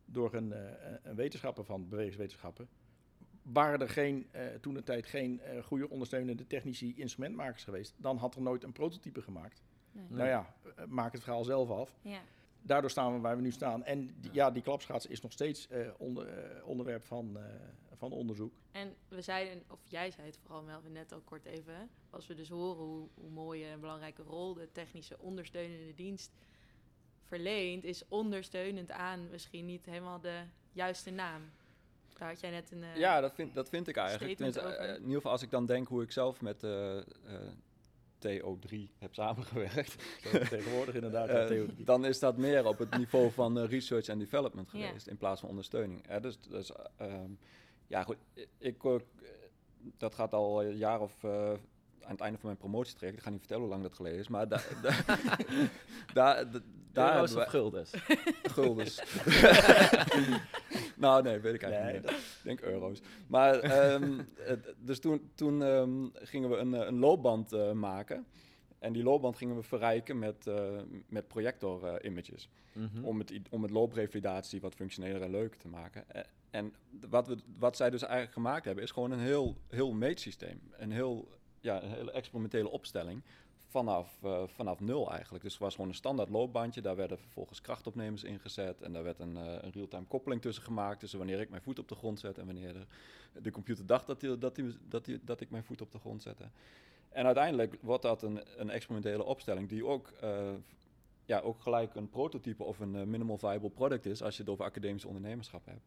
door 0.04 0.34
een, 0.34 0.54
een 1.02 1.14
wetenschapper 1.14 1.64
van 1.64 1.88
bewegingswetenschappen. 1.88 2.68
Waren 3.52 3.80
er 3.80 3.88
geen, 3.88 4.28
eh, 4.30 4.46
toen 4.60 4.74
de 4.74 4.82
tijd 4.82 5.06
geen 5.06 5.40
eh, 5.40 5.62
goede 5.62 5.90
ondersteunende 5.90 6.46
technici 6.46 6.94
instrumentmakers 6.96 7.64
geweest, 7.64 7.94
dan 7.96 8.16
had 8.16 8.34
er 8.34 8.42
nooit 8.42 8.62
een 8.62 8.72
prototype 8.72 9.22
gemaakt. 9.22 9.62
Nee. 9.92 10.04
Nou 10.08 10.28
ja, 10.28 10.54
eh, 10.76 10.84
maak 10.84 11.12
het 11.12 11.22
verhaal 11.22 11.44
zelf 11.44 11.70
af. 11.70 11.96
Ja. 12.02 12.20
Daardoor 12.62 12.90
staan 12.90 13.14
we 13.14 13.20
waar 13.20 13.36
we 13.36 13.42
nu 13.42 13.50
staan. 13.50 13.84
En 13.84 14.14
die, 14.20 14.32
ja, 14.32 14.50
die 14.50 14.62
klapschaats 14.62 15.06
is 15.06 15.20
nog 15.20 15.32
steeds 15.32 15.68
eh, 15.68 15.88
onder, 15.98 16.26
eh, 16.28 16.66
onderwerp 16.66 17.04
van, 17.04 17.36
eh, 17.36 17.44
van 17.92 18.12
onderzoek. 18.12 18.52
En 18.70 18.94
we 19.08 19.22
zeiden, 19.22 19.62
of 19.68 19.78
jij 19.86 20.10
zei 20.10 20.26
het 20.26 20.38
vooral 20.42 20.62
Melvin 20.62 20.92
net 20.92 21.12
al 21.12 21.20
kort 21.20 21.44
even, 21.44 21.74
hè, 21.74 21.84
als 22.10 22.26
we 22.26 22.34
dus 22.34 22.48
horen 22.48 22.84
hoe, 22.84 23.08
hoe 23.14 23.30
mooie 23.30 23.66
en 23.66 23.80
belangrijke 23.80 24.22
rol 24.22 24.54
de 24.54 24.68
technische 24.72 25.18
ondersteunende 25.18 25.94
dienst 25.94 26.32
verleent, 27.26 27.84
is 27.84 28.08
ondersteunend 28.08 28.90
aan 28.90 29.30
misschien 29.30 29.66
niet 29.66 29.86
helemaal 29.86 30.20
de 30.20 30.42
juiste 30.72 31.10
naam. 31.10 31.42
Daar 32.20 32.28
had 32.28 32.40
jij 32.40 32.50
net 32.50 32.70
een... 32.70 32.82
eh, 32.82 32.96
Ja, 32.96 33.20
dat 33.20 33.34
vind, 33.34 33.54
dat 33.54 33.68
vind 33.68 33.88
ik 33.88 33.96
eigenlijk. 33.96 34.40
eh, 34.40 34.88
in 34.88 35.00
ieder 35.00 35.14
geval 35.14 35.30
als 35.32 35.42
ik 35.42 35.50
dan 35.50 35.66
denk 35.66 35.88
hoe 35.88 36.02
ik 36.02 36.12
zelf 36.12 36.40
met 36.40 36.62
eh, 36.62 36.96
eh, 36.98 37.04
TO3 38.26 38.74
heb 38.98 39.14
samengewerkt. 39.14 39.96
Zo 40.32 40.38
tegenwoordig 40.38 40.94
inderdaad. 40.94 41.52
Dan 41.76 42.04
is 42.04 42.18
dat 42.18 42.36
meer 42.36 42.66
op 42.66 42.78
het 42.78 42.96
niveau 42.96 43.30
van 43.30 43.58
eh, 43.58 43.68
research 43.68 44.06
en 44.08 44.18
development 44.18 44.68
Ja. 44.72 44.86
geweest 44.86 45.06
in 45.06 45.16
plaats 45.16 45.40
van 45.40 45.48
ondersteuning. 45.48 46.06
Eh, 46.06 46.20
dus 46.20 46.38
dus 46.48 46.72
ehm, 46.96 47.30
ja, 47.86 48.02
goed. 48.02 48.16
Ik, 48.58 48.84
ook, 48.84 49.00
eh, 49.00 49.28
dat 49.98 50.14
gaat 50.14 50.32
al 50.32 50.62
een 50.64 50.76
jaar 50.76 51.00
of 51.00 51.24
eh, 51.24 51.50
aan 52.02 52.10
het 52.16 52.20
einde 52.20 52.38
van 52.38 52.46
mijn 52.48 52.56
promotietraject. 52.56 53.18
Ik 53.18 53.24
ga 53.24 53.30
niet 53.30 53.38
vertellen 53.38 53.62
hoe 53.62 53.72
lang 53.72 53.82
dat 53.82 53.94
geleden 53.94 54.18
is, 54.18 54.28
maar 54.28 54.48
da, 54.48 54.60
da, 54.82 54.90
daar 56.14 56.50
da, 56.52 56.60
daar 56.92 57.14
Euro's 57.14 57.34
hebben 57.34 57.34
of 57.34 57.34
wij- 57.34 57.46
guldens? 57.46 57.90
guldens. 58.42 59.02
Nou, 61.00 61.22
nee, 61.22 61.38
weet 61.38 61.54
ik 61.54 61.62
eigenlijk 61.62 62.04
Nee, 62.04 62.12
niet. 62.12 62.20
Ik 62.20 62.40
denk 62.42 62.60
euro's. 62.60 63.00
Maar 63.26 63.58
ehm, 63.58 64.20
dus 64.88 65.00
toen, 65.00 65.30
toen 65.34 65.62
ehm, 65.62 66.06
gingen 66.12 66.50
we 66.50 66.56
een, 66.56 66.74
eh, 66.74 66.86
een 66.86 66.98
loopband 66.98 67.52
eh, 67.52 67.72
maken. 67.72 68.26
En 68.80 68.92
die 68.92 69.02
loopband 69.02 69.36
gingen 69.36 69.56
we 69.56 69.62
verrijken 69.62 70.18
met, 70.18 70.46
eh, 70.46 70.78
met 71.08 71.28
projector 71.28 71.86
eh, 71.86 72.10
images. 72.10 72.48
Mhm. 72.72 73.04
Om 73.04 73.18
het, 73.18 73.32
om 73.50 73.62
het 73.62 73.70
looprevalidatie 73.70 74.60
wat 74.60 74.74
functioneler 74.74 75.22
en 75.22 75.30
leuker 75.30 75.58
te 75.58 75.68
maken. 75.68 76.04
En 76.50 76.74
wat, 77.08 77.26
we, 77.26 77.36
wat 77.58 77.76
zij 77.76 77.90
dus 77.90 78.02
eigenlijk 78.02 78.32
gemaakt 78.32 78.64
hebben, 78.64 78.84
is 78.84 78.90
gewoon 78.90 79.10
een 79.10 79.18
heel, 79.18 79.56
heel 79.68 79.92
meetsysteem. 79.92 80.60
Een, 80.70 80.90
heel, 80.90 81.28
ja, 81.60 81.82
een 81.82 81.90
hele 81.90 82.12
experimentele 82.12 82.70
opstelling 82.70 83.22
vanaf, 83.70 84.18
eh, 84.22 84.42
vanaf 84.46 84.80
nul 84.80 85.10
eigenlijk. 85.12 85.44
Dus 85.44 85.52
het 85.52 85.62
was 85.62 85.74
gewoon 85.74 85.90
een 85.90 85.96
standaard 85.96 86.28
loopbandje. 86.28 86.80
Daar 86.80 86.96
werden 86.96 87.18
vervolgens 87.18 87.60
krachtopnemers 87.60 88.24
ingezet. 88.24 88.82
En 88.82 88.92
daar 88.92 89.02
werd 89.02 89.18
een, 89.18 89.36
eh, 89.36 89.62
een 89.62 89.72
real-time 89.72 90.04
koppeling 90.04 90.42
tussen 90.42 90.64
gemaakt. 90.64 91.00
Tussen 91.00 91.18
wanneer 91.18 91.40
ik 91.40 91.50
mijn 91.50 91.62
voet 91.62 91.78
op 91.78 91.88
de 91.88 91.94
grond 91.94 92.20
zet 92.20 92.38
en 92.38 92.46
wanneer 92.46 92.86
de, 93.42 93.50
computer 93.50 93.86
dacht 93.86 94.06
dat, 94.06 94.20
die, 94.20 94.38
dat, 94.38 94.54
die, 94.54 94.78
dat, 94.88 95.08
dat 95.22 95.40
ik 95.40 95.50
mijn 95.50 95.64
voet 95.64 95.80
op 95.80 95.92
de 95.92 95.98
grond 95.98 96.22
zette. 96.22 96.44
En 97.08 97.24
uiteindelijk 97.24 97.76
wordt 97.80 98.02
dat 98.02 98.22
een, 98.22 98.40
een 98.56 98.70
experimentele 98.70 99.24
opstelling 99.24 99.68
die 99.68 99.86
ook, 99.86 100.12
eh, 100.20 100.48
ja, 101.30 101.40
ook 101.40 101.60
gelijk 101.60 101.94
een 101.94 102.08
prototype 102.08 102.64
of 102.64 102.78
een 102.78 102.96
eh, 102.96 103.02
minimal 103.02 103.38
viable 103.38 103.70
product 103.70 104.06
is 104.06 104.22
als 104.22 104.36
je 104.36 104.42
het 104.42 104.50
over 104.50 104.64
academisch 104.64 105.04
ondernemerschap 105.04 105.66
hebt. 105.66 105.86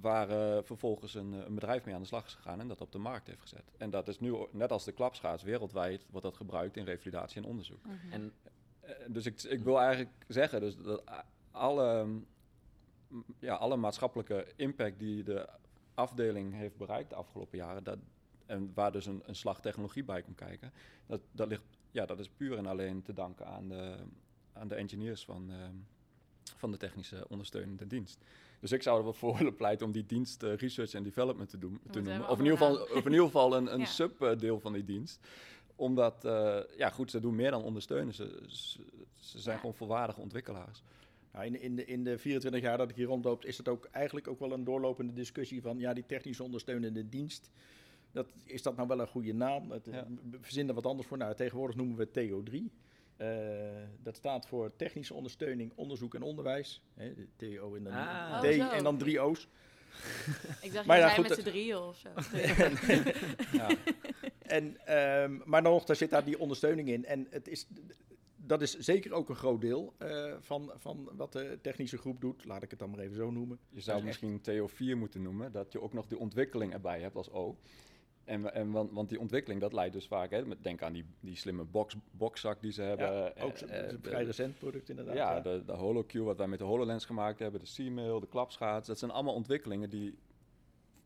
Waar 0.00 0.30
eh, 0.30 0.62
vervolgens 0.62 1.14
een, 1.14 1.34
eh, 1.34 1.46
een 1.46 1.54
bedrijf 1.54 1.84
mee 1.84 1.94
aan 1.94 2.00
de 2.00 2.06
slag 2.06 2.26
is 2.26 2.34
gegaan 2.34 2.60
en 2.60 2.68
dat 2.68 2.80
op 2.80 2.92
de 2.92 2.98
markt 2.98 3.26
heeft 3.26 3.40
gezet. 3.40 3.72
En 3.76 3.90
dat 3.90 4.08
is 4.08 4.20
nu, 4.20 4.46
net 4.50 4.72
als 4.72 4.84
de 4.84 4.92
klapschaats, 4.92 5.42
wereldwijd 5.42 6.06
wordt 6.10 6.26
dat 6.26 6.36
gebruikt 6.36 6.76
in 6.76 6.84
revalidatie 6.84 7.42
en 7.42 7.48
onderzoek. 7.48 7.84
Mhm. 7.84 8.12
En 8.12 8.32
dus 9.06 9.26
ik, 9.26 9.42
ik 9.42 9.62
wil 9.62 9.80
eigenlijk 9.80 10.10
zeggen 10.28 10.60
dus 10.60 10.76
dat 10.76 11.02
alle, 11.50 12.04
mm, 12.04 13.24
ja, 13.38 13.54
alle 13.54 13.76
maatschappelijke 13.76 14.52
impact 14.56 14.98
die 14.98 15.22
de 15.22 15.48
afdeling 15.94 16.54
heeft 16.54 16.76
bereikt 16.76 17.10
de 17.10 17.16
afgelopen 17.16 17.58
jaren, 17.58 17.84
dat, 17.84 17.98
en 18.46 18.70
waar 18.74 18.92
dus 18.92 19.06
een, 19.06 19.22
een 19.26 19.36
slag 19.36 19.60
technologie 19.60 20.04
bij 20.04 20.22
komt 20.22 20.36
kijken, 20.36 20.72
dat, 21.06 21.20
dat, 21.32 21.48
ligt, 21.48 21.62
ja, 21.90 22.06
dat 22.06 22.18
is 22.18 22.28
puur 22.28 22.58
en 22.58 22.66
alleen 22.66 23.02
te 23.02 23.12
danken 23.12 23.46
aan 23.46 23.68
de, 23.68 23.96
aan 24.52 24.68
de 24.68 24.74
engineers 24.74 25.24
van, 25.24 25.50
ehm, 25.50 25.74
van 26.56 26.70
de 26.70 26.76
technische 26.76 27.26
ondersteunende 27.28 27.86
dienst. 27.86 28.18
Dus 28.60 28.72
ik 28.72 28.82
zou 28.82 28.98
er 28.98 29.04
wel 29.04 29.12
voor 29.12 29.36
willen 29.36 29.54
pleiten 29.56 29.86
om 29.86 29.92
die 29.92 30.06
dienst 30.06 30.42
eh, 30.42 30.54
research 30.56 30.92
en 30.92 31.02
development 31.02 31.48
te, 31.50 31.58
doen, 31.58 31.80
te 31.90 32.00
noemen. 32.00 32.28
Of 32.28 32.38
in, 32.38 32.44
ieder 32.44 32.58
geval, 32.58 32.74
of 32.82 33.04
in 33.04 33.10
ieder 33.10 33.24
geval 33.26 33.56
een, 33.56 33.66
een 33.74 33.78
Ja. 33.78 33.84
subdeel 33.84 34.60
van 34.60 34.72
die 34.72 34.84
dienst 34.84 35.20
omdat, 35.76 36.24
eh, 36.24 36.58
ja 36.76 36.90
goed, 36.90 37.10
ze 37.10 37.20
doen 37.20 37.34
meer 37.34 37.50
dan 37.50 37.62
ondersteunen. 37.62 38.14
Ze, 38.14 38.42
ze, 38.46 38.80
ze 39.14 39.38
zijn 39.40 39.54
Ja. 39.54 39.60
gewoon 39.60 39.76
volwaardige 39.76 40.20
ontwikkelaars. 40.20 40.82
Nou, 41.32 41.44
in, 41.46 41.52
de- 41.52 41.58
in, 41.60 41.76
de, 41.76 41.84
in 41.84 42.04
de 42.04 42.18
24 42.18 42.60
jaar 42.62 42.78
dat 42.78 42.90
ik 42.90 42.96
hier 42.96 43.06
rondloop, 43.06 43.44
is 43.44 43.56
het 43.58 43.68
ook 43.68 43.84
eigenlijk 43.84 44.28
ook 44.28 44.38
wel 44.38 44.52
een 44.52 44.64
doorlopende 44.64 45.12
discussie 45.12 45.62
van 45.62 45.78
ja, 45.78 45.92
die 45.94 46.06
technisch 46.06 46.40
ondersteunende 46.40 47.08
dienst. 47.08 47.50
Dat, 48.12 48.26
is 48.44 48.62
dat 48.62 48.76
nou 48.76 48.88
wel 48.88 49.00
een 49.00 49.06
goede 49.06 49.32
naam? 49.34 49.72
Ja. 49.84 50.06
We 50.30 50.38
verzinnen 50.40 50.68
er 50.76 50.82
wat 50.82 50.90
anders 50.90 51.08
voor. 51.08 51.18
Nou, 51.18 51.34
tegenwoordig 51.34 51.76
noemen 51.76 51.96
we 51.96 52.08
het 52.12 52.30
TO3. 52.30 52.72
Eh, 53.20 53.28
dat 54.02 54.16
staat 54.16 54.46
voor 54.46 54.76
technische 54.76 55.14
ondersteuning, 55.14 55.72
onderzoek 55.74 56.14
en 56.14 56.22
onderwijs. 56.22 56.82
Hè, 56.94 57.14
de 57.14 57.26
TO 57.36 57.74
en 57.74 57.84
dan 57.84 57.92
Ah. 57.92 58.40
D 58.40 58.44
Oh, 58.44 58.74
en 58.76 58.84
dan 58.84 58.98
drie 58.98 59.20
O's. 59.20 59.48
Ik 60.62 60.72
dacht, 60.72 60.86
Maar 60.86 60.96
je 60.96 61.02
ja, 61.02 61.08
goed, 61.08 61.28
met 61.28 61.38
z'n 61.38 61.42
dat- 61.44 61.52
drieën 61.52 61.76
of 61.78 61.96
zo. 61.96 62.08
Ja. 63.58 63.68
En, 64.38 64.86
ehm, 64.86 65.38
maar 65.44 65.62
dan 65.62 65.72
nog, 65.72 65.84
daar 65.84 65.96
zit 65.96 66.10
daar 66.10 66.24
die 66.24 66.38
ondersteuning 66.38 66.88
in. 66.88 67.04
En 67.04 67.26
het 67.30 67.48
is, 67.48 67.66
dat 68.36 68.62
is 68.62 68.78
zeker 68.78 69.12
ook 69.12 69.28
een 69.28 69.36
groot 69.36 69.60
deel 69.60 69.94
eh, 69.98 70.34
van, 70.40 70.72
van 70.76 71.10
wat 71.16 71.32
de 71.32 71.58
technische 71.62 71.98
groep 71.98 72.20
doet. 72.20 72.44
Laat 72.44 72.62
ik 72.62 72.70
het 72.70 72.78
dan 72.78 72.90
maar 72.90 72.98
even 73.00 73.16
zo 73.16 73.30
noemen. 73.30 73.58
Je 73.68 73.80
zou 73.80 74.02
misschien 74.02 74.40
TO4 74.50 74.96
moeten 74.96 75.22
noemen, 75.22 75.52
dat 75.52 75.72
je 75.72 75.80
ook 75.80 75.92
nog 75.92 76.06
die 76.06 76.18
ontwikkeling 76.18 76.72
erbij 76.72 77.00
hebt 77.00 77.16
als 77.16 77.30
O. 77.30 77.56
En, 78.30 78.54
en 78.54 78.70
want, 78.70 78.90
want 78.92 79.08
die 79.08 79.20
ontwikkeling, 79.20 79.60
dat 79.60 79.72
leidt 79.72 79.92
dus 79.92 80.06
vaak, 80.06 80.30
hè, 80.30 80.42
denk 80.60 80.82
aan 80.82 80.92
die, 80.92 81.04
die 81.20 81.36
slimme 81.36 81.64
box, 81.64 81.94
boxzak 82.10 82.60
die 82.60 82.72
ze 82.72 82.82
hebben. 82.82 83.06
Ja, 83.12 83.32
ook 83.42 83.52
eh, 83.56 83.88
een 83.88 83.98
vrij 84.02 84.24
recent 84.24 84.58
product 84.58 84.88
inderdaad. 84.88 85.14
Ja, 85.14 85.40
de, 85.40 85.62
de 85.66 85.72
HoloQ 85.72 86.12
wat 86.24 86.36
wij 86.38 86.46
met 86.46 86.58
de 86.58 86.64
HoloLens 86.64 87.04
gemaakt 87.04 87.38
hebben, 87.38 87.60
de 87.60 87.72
C-mail, 87.76 88.20
de 88.20 88.26
klapschaats. 88.28 88.86
Dat 88.86 88.98
zijn 88.98 89.10
allemaal 89.10 89.34
ontwikkelingen 89.34 89.90
die 89.90 90.18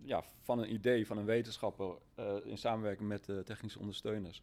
ja, 0.03 0.25
van 0.43 0.59
een 0.59 0.73
idee 0.73 1.07
van 1.07 1.19
een 1.19 1.25
wetenschapper 1.25 1.95
eh, 2.15 2.37
in 2.45 2.59
samenwerking 2.59 3.09
met 3.09 3.25
de 3.25 3.43
technische 3.45 3.79
ondersteuners 3.79 4.43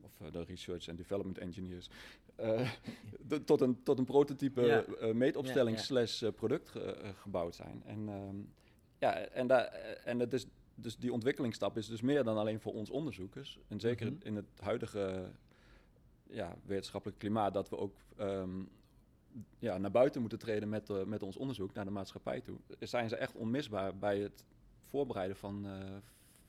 of 0.00 0.20
eh, 0.20 0.32
de 0.32 0.44
research 0.44 0.86
en 0.88 0.96
development 0.96 1.38
engineers, 1.38 1.88
de- 3.28 3.44
tot, 3.44 3.60
een, 3.60 3.82
tot 3.82 3.98
een 3.98 4.04
prototype 4.04 4.62
Ja. 4.62 5.12
meetopstelling 5.12 5.76
Ja, 5.76 5.82
ja. 5.82 6.04
slash 6.06 6.30
product 6.34 6.68
ge- 6.68 6.80
eh, 6.92 7.08
gebouwd 7.14 7.54
zijn. 7.54 7.82
En, 7.86 8.08
ehm, 8.08 8.36
ja, 8.98 9.14
en, 9.18 9.46
daar, 9.46 9.64
en 10.04 10.18
het 10.18 10.32
is, 10.32 10.46
dus 10.74 10.96
die 10.96 11.12
ontwikkelingsstap 11.12 11.76
is 11.76 11.86
dus 11.88 12.00
meer 12.00 12.24
dan 12.24 12.36
alleen 12.36 12.60
voor 12.60 12.72
ons 12.72 12.90
onderzoekers. 12.90 13.58
En 13.68 13.80
zeker 13.80 14.06
Mhm. 14.12 14.26
in 14.26 14.36
het 14.36 14.60
huidige 14.60 15.30
ja, 16.30 16.56
wetenschappelijk 16.64 17.18
klimaat, 17.18 17.54
dat 17.54 17.68
we 17.68 17.76
ook 17.78 17.96
ehm, 18.16 18.62
ja, 19.58 19.78
naar 19.78 19.90
buiten 19.90 20.20
moeten 20.20 20.38
treden 20.38 20.68
met, 20.68 20.90
eh, 20.90 21.02
met 21.04 21.22
ons 21.22 21.36
onderzoek 21.36 21.74
naar 21.74 21.84
de 21.84 21.90
maatschappij 21.90 22.40
toe, 22.40 22.56
zijn 22.80 23.08
ze 23.08 23.16
echt 23.16 23.34
onmisbaar 23.34 23.98
bij 23.98 24.18
het 24.18 24.44
voorbereiden 24.84 25.36
van, 25.36 25.66
eh, 25.66 25.96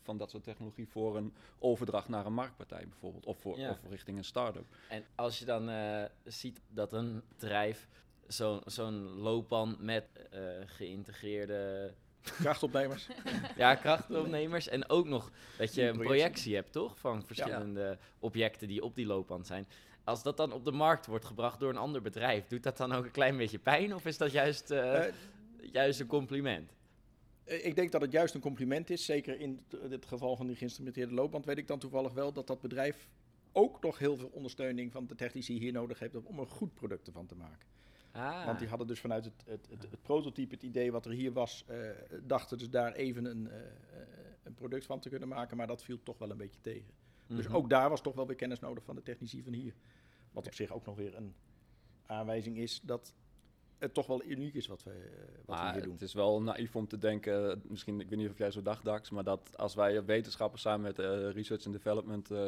van 0.02 0.18
dat 0.18 0.30
soort 0.30 0.44
technologie 0.44 0.88
voor 0.88 1.18
een 1.18 1.34
overdracht 1.60 2.08
naar 2.10 2.26
een 2.26 2.34
marktpartij 2.34 2.88
bijvoorbeeld, 2.88 3.26
of, 3.26 3.38
voor, 3.40 3.58
Ja. 3.60 3.70
of 3.70 3.90
richting 3.90 4.18
een 4.18 4.24
start-up. 4.24 4.66
En 4.90 5.04
als 5.16 5.40
je 5.40 5.46
dan 5.46 5.70
eh, 5.70 6.04
ziet 6.24 6.62
dat 6.70 6.94
een 6.94 7.22
bedrijf 7.30 7.88
zo'n 8.66 9.04
loopband 9.04 9.80
met 9.82 10.06
geïntegreerde 10.66 11.94
Krachtopnemers. 12.32 13.08
ja, 13.58 13.76
krachtopnemers 13.76 14.68
en 14.68 14.90
ook 14.90 15.06
nog 15.08 15.32
dat 15.58 15.74
je 15.74 15.82
een 15.88 15.98
Projectie. 15.98 16.56
hebt, 16.56 16.72
toch? 16.72 17.00
Van 17.00 17.24
verschillende 17.26 17.98
objecten 18.20 18.68
die 18.68 18.84
op 18.84 18.96
die 18.96 19.06
loopband 19.06 19.48
zijn. 19.48 19.68
Als 20.04 20.24
dat 20.24 20.38
dan 20.38 20.52
op 20.52 20.66
de 20.66 20.72
markt 20.72 21.06
wordt 21.06 21.26
gebracht 21.26 21.60
door 21.60 21.70
een 21.70 21.78
ander 21.78 22.02
bedrijf, 22.02 22.48
doet 22.48 22.64
dat 22.64 22.78
dan 22.78 22.92
ook 22.94 23.06
een 23.06 23.12
klein 23.12 23.38
beetje 23.38 23.60
pijn? 23.60 23.96
Of 23.96 24.06
is 24.06 24.18
dat 24.18 24.32
juist, 24.32 24.72
eh, 24.72 25.06
Eh, 25.08 25.14
juist 25.72 26.00
een 26.00 26.08
compliment? 26.08 26.72
Eh, 27.44 27.66
Ik 27.66 27.76
denk 27.76 27.92
dat 27.92 28.02
het 28.02 28.12
juist 28.12 28.34
een 28.36 28.42
compliment 28.42 28.90
is. 28.90 29.06
Zeker 29.06 29.40
in 29.40 29.64
het- 29.70 29.92
het 29.92 30.06
geval 30.06 30.36
van 30.36 30.48
die 30.48 30.56
geïnstrumenteerde 30.56 31.14
loopband 31.14 31.46
weet 31.46 31.58
ik 31.58 31.68
dan 31.68 31.80
toevallig 31.80 32.14
wel 32.14 32.32
dat 32.34 32.48
dat 32.48 32.62
bedrijf 32.62 33.08
ook 33.52 33.82
nog 33.82 33.98
heel 33.98 34.18
veel 34.18 34.30
ondersteuning 34.34 34.92
van 34.92 35.08
de 35.08 35.16
technici 35.16 35.58
hier 35.60 35.72
nodig 35.72 36.00
heeft 36.00 36.16
om 36.24 36.40
er 36.40 36.48
goed 36.48 36.74
product 36.74 37.10
van 37.14 37.26
te 37.26 37.36
maken. 37.36 37.68
Ah, 38.16 38.46
Want 38.46 38.60
die 38.60 38.68
hadden 38.68 38.88
dus 38.88 39.00
vanuit 39.00 39.26
het, 39.26 39.44
het, 39.46 39.68
het, 39.70 39.82
het 39.92 40.02
prototype, 40.02 40.54
het 40.54 40.64
idee 40.64 40.92
wat 40.92 41.06
er 41.06 41.12
hier 41.12 41.34
was, 41.34 41.64
eh, 41.68 41.90
dachten 42.24 42.58
dus 42.58 42.70
daar 42.70 42.94
even 42.94 43.26
een, 43.26 43.50
eh, 43.50 43.60
eh, 43.60 43.68
een 44.44 44.54
product 44.54 44.86
van 44.86 45.00
te 45.00 45.10
kunnen 45.10 45.28
maken. 45.28 45.58
Maar 45.58 45.68
dat 45.68 45.84
viel 45.84 46.04
toch 46.04 46.18
wel 46.18 46.30
een 46.32 46.38
beetje 46.38 46.62
tegen. 46.62 46.94
Dus 47.28 47.48
mhm. 47.48 47.56
ook 47.56 47.70
daar 47.70 47.90
was 47.90 48.02
toch 48.02 48.16
wel 48.16 48.28
weer 48.28 48.36
kennis 48.36 48.60
nodig 48.60 48.84
van 48.84 48.96
de 48.96 49.04
technici 49.04 49.44
van 49.44 49.54
hier. 49.54 49.74
Wat 50.32 50.46
op 50.46 50.54
zich 50.54 50.72
ook 50.72 50.86
nog 50.86 50.96
weer 50.96 51.16
een 51.16 51.36
aanwijzing 52.06 52.58
is 52.58 52.82
dat 52.82 53.16
het 53.78 53.94
toch 53.94 54.08
wel 54.08 54.24
uniek 54.24 54.54
is 54.54 54.68
wat 54.68 54.84
we, 54.84 54.92
eh, 54.92 54.98
wat 55.46 55.58
we 55.58 55.64
Maar 55.64 55.74
hier 55.74 55.82
doen. 55.84 55.92
het 55.92 56.02
is 56.02 56.14
wel 56.14 56.42
naïef 56.42 56.76
om 56.76 56.88
te 56.88 56.98
denken, 56.98 57.62
misschien, 57.68 58.00
ik 58.00 58.10
weet 58.10 58.20
niet 58.20 58.30
of 58.30 58.38
jij 58.38 58.52
zo 58.52 58.62
dacht, 58.62 58.84
Dax, 58.86 59.10
maar 59.10 59.24
dat 59.24 59.58
als 59.58 59.76
wij 59.76 60.06
wetenschappers 60.06 60.62
samen 60.62 60.82
met 60.82 60.96
de 60.96 61.30
Research 61.32 61.66
and 61.66 61.74
Development 61.76 62.32
eh, 62.32 62.48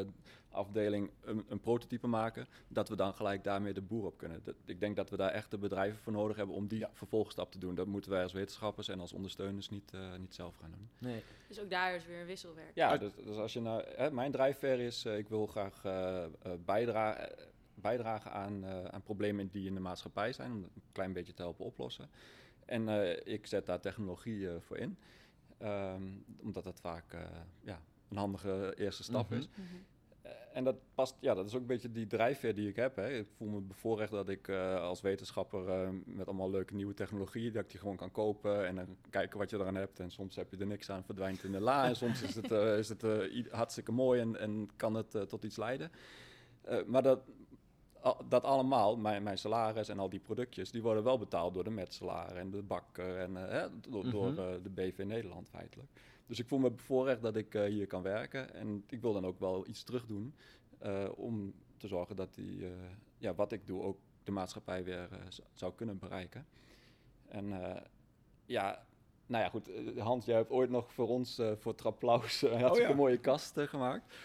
afdeling 0.50 1.12
een, 1.24 1.46
een 1.50 1.60
prototype 1.60 2.08
maken, 2.08 2.48
dat 2.68 2.90
we 2.90 2.96
dan 2.96 3.14
gelijk 3.14 3.44
daarmee 3.44 3.74
de 3.74 3.82
boer 3.82 4.06
op 4.06 4.18
kunnen. 4.18 4.42
Dat, 4.44 4.56
ik 4.66 4.80
denk 4.80 4.96
dat 4.96 5.10
we 5.10 5.18
daar 5.18 5.32
echt 5.32 5.52
de 5.52 5.58
bedrijven 5.58 6.00
voor 6.00 6.14
nodig 6.14 6.36
hebben 6.38 6.56
om 6.56 6.68
die 6.68 6.80
Ja. 6.80 6.90
vervolgstap 6.94 7.52
te 7.52 7.60
doen. 7.60 7.76
Dat 7.76 7.88
moeten 7.88 8.12
wij 8.12 8.24
als 8.24 8.34
wetenschappers 8.34 8.88
en 8.88 9.00
als 9.00 9.14
ondersteuners 9.14 9.70
niet, 9.70 9.92
eh, 9.94 10.16
niet 10.20 10.36
zelf 10.36 10.56
gaan 10.56 10.72
doen. 10.72 10.90
Nee. 10.98 11.24
Dus 11.48 11.60
ook 11.60 11.70
daar 11.70 11.96
is 11.96 12.06
weer 12.06 12.20
een 12.20 12.26
wisselwerk. 12.26 12.72
Ja, 12.74 12.98
dus, 12.98 13.12
dus 13.26 13.36
als 13.38 13.54
je 13.54 13.62
nou, 13.62 13.84
hè, 13.96 14.12
mijn 14.12 14.32
drijfveer 14.32 14.80
is, 14.80 15.06
eh, 15.06 15.18
ik 15.18 15.30
wil 15.30 15.48
graag 15.48 15.86
eh, 15.86 16.24
eh, 16.24 16.30
bijdra- 16.66 17.16
eh, 17.18 17.46
bijdragen 17.82 18.32
aan, 18.32 18.64
eh, 18.64 18.84
aan 18.86 19.04
problemen 19.04 19.48
die 19.48 19.68
in 19.68 19.74
de 19.74 19.80
maatschappij 19.80 20.34
zijn, 20.34 20.52
om 20.52 20.62
dat 20.62 20.70
een 20.76 20.82
klein 20.92 21.14
beetje 21.14 21.34
te 21.34 21.42
helpen 21.42 21.66
oplossen. 21.66 22.10
En 22.66 22.90
eh, 22.90 23.34
ik 23.34 23.46
zet 23.48 23.66
daar 23.66 23.80
technologie 23.80 24.50
eh, 24.50 24.56
voor 24.60 24.78
in, 24.78 24.98
Ehm, 25.58 26.04
omdat 26.42 26.64
dat 26.64 26.80
vaak 26.80 27.16
ja, 27.62 27.82
een 28.10 28.18
handige 28.18 28.74
eerste 28.78 29.04
stap 29.04 29.30
Mhm. 29.30 29.40
is. 29.40 29.48
Mhm. 29.50 29.62
En 30.54 30.64
dat 30.64 30.76
past, 30.96 31.16
ja, 31.20 31.34
dat 31.34 31.46
is 31.46 31.54
ook 31.54 31.62
een 31.62 31.68
beetje 31.68 31.92
die 31.92 32.08
drijfveer 32.08 32.56
die 32.56 32.70
ik 32.70 32.76
heb. 32.76 32.96
Hè. 32.96 33.10
Ik 33.10 33.28
voel 33.38 33.48
me 33.48 33.60
bevoorrecht 33.60 34.12
dat 34.12 34.30
ik 34.30 34.50
als 34.80 35.02
wetenschapper 35.02 35.94
met 36.06 36.28
allemaal 36.28 36.50
leuke 36.50 36.74
nieuwe 36.76 36.94
technologie, 36.94 37.52
dat 37.52 37.64
ik 37.64 37.70
die 37.70 37.80
gewoon 37.80 37.96
kan 37.96 38.12
kopen 38.12 38.68
en 38.68 38.76
dan 38.76 38.98
kijken 39.10 39.38
wat 39.38 39.50
je 39.50 39.58
eraan 39.58 39.76
hebt. 39.76 40.00
En 40.00 40.12
soms 40.12 40.36
heb 40.36 40.52
je 40.52 40.58
er 40.58 40.68
niks 40.68 40.90
aan, 40.90 41.04
verdwijnt 41.04 41.44
in 41.44 41.52
de 41.52 41.60
la. 41.60 41.86
En 41.88 41.96
soms 41.96 42.22
is 42.22 42.36
het, 42.36 42.52
is 42.52 42.90
het 42.90 43.04
hartstikke 43.52 43.92
mooi 43.92 44.22
en, 44.22 44.40
en 44.40 44.70
kan 44.76 44.94
het 44.94 45.30
tot 45.30 45.44
iets 45.44 45.58
leiden. 45.58 45.92
Maar 46.86 47.04
dat, 47.04 47.20
dat 48.30 48.44
allemaal, 48.44 48.98
mijn, 48.98 49.24
mijn 49.24 49.38
salaris 49.38 49.90
en 49.90 50.00
al 50.00 50.10
die 50.10 50.20
productjes, 50.20 50.72
die 50.72 50.82
worden 50.82 51.04
wel 51.04 51.18
betaald 51.18 51.54
door 51.54 51.64
de 51.64 51.70
metselaar 51.70 52.36
en 52.36 52.52
de 52.52 52.62
bakker 52.62 53.18
en 53.18 53.38
eh, 53.38 53.52
hè, 53.52 53.68
door, 53.90 54.10
door 54.10 54.32
Mhm. 54.32 54.40
eh, 54.40 54.54
de 54.64 54.70
BV 54.70 55.04
Nederland 55.06 55.50
feitelijk. 55.50 55.90
Dus 56.26 56.40
ik 56.40 56.48
voel 56.48 56.60
me 56.60 56.72
bevoorrecht 56.72 57.22
dat 57.22 57.36
ik 57.36 57.56
eh, 57.56 57.64
hier 57.64 57.88
kan 57.88 58.02
werken. 58.02 58.54
En 58.54 58.84
ik 58.90 59.02
wil 59.02 59.14
dan 59.14 59.26
ook 59.26 59.40
wel 59.40 59.68
iets 59.68 59.84
terug 59.84 60.06
doen 60.06 60.36
om 61.16 61.54
te 61.78 61.88
zorgen 61.88 62.16
dat 62.16 62.34
die, 62.34 62.66
ja, 63.18 63.34
wat 63.36 63.52
ik 63.52 63.68
doe 63.68 63.82
ook 63.82 63.98
de 64.24 64.32
maatschappij 64.32 64.84
weer 64.84 65.10
zou 65.54 65.74
kunnen 65.76 66.00
bereiken. 66.00 66.46
En 67.28 67.50
ja, 68.46 68.86
nou 69.26 69.44
ja, 69.44 69.50
goed. 69.50 69.70
Hans, 69.98 70.26
jij 70.26 70.36
hebt 70.36 70.50
ooit 70.50 70.70
nog 70.70 70.94
voor 70.94 71.08
ons 71.08 71.42
voor 71.56 71.76
Trapplaus 71.76 72.42
een 72.42 72.60
hartstikke 72.60 72.92
ja. 72.92 72.98
mooie 72.98 73.18
kast 73.18 73.60
gemaakt. 73.60 74.16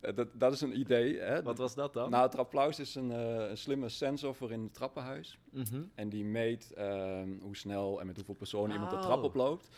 Eh, 0.00 0.14
dat, 0.14 0.28
dat 0.32 0.52
is 0.52 0.60
een 0.60 0.78
idee. 0.78 1.18
Hè? 1.18 1.42
Wat 1.42 1.58
was 1.58 1.74
dat 1.74 1.92
dan? 1.92 2.10
Nou, 2.10 2.30
Trapplaus 2.30 2.78
is 2.78 2.94
een, 2.94 3.10
eh, 3.12 3.48
een 3.48 3.56
slimme 3.58 3.88
sensor 3.88 4.34
voor 4.34 4.52
in 4.52 4.62
het 4.62 4.74
trappenhuis. 4.74 5.38
Mhm. 5.50 5.82
En 5.94 6.08
die 6.08 6.24
meet 6.24 6.72
ehm, 6.72 7.28
hoe 7.40 7.56
snel 7.56 8.00
en 8.00 8.06
met 8.06 8.16
hoeveel 8.16 8.34
personen 8.34 8.72
iemand 8.72 8.90
de 8.90 8.98
trap 8.98 9.22
oploopt. 9.22 9.68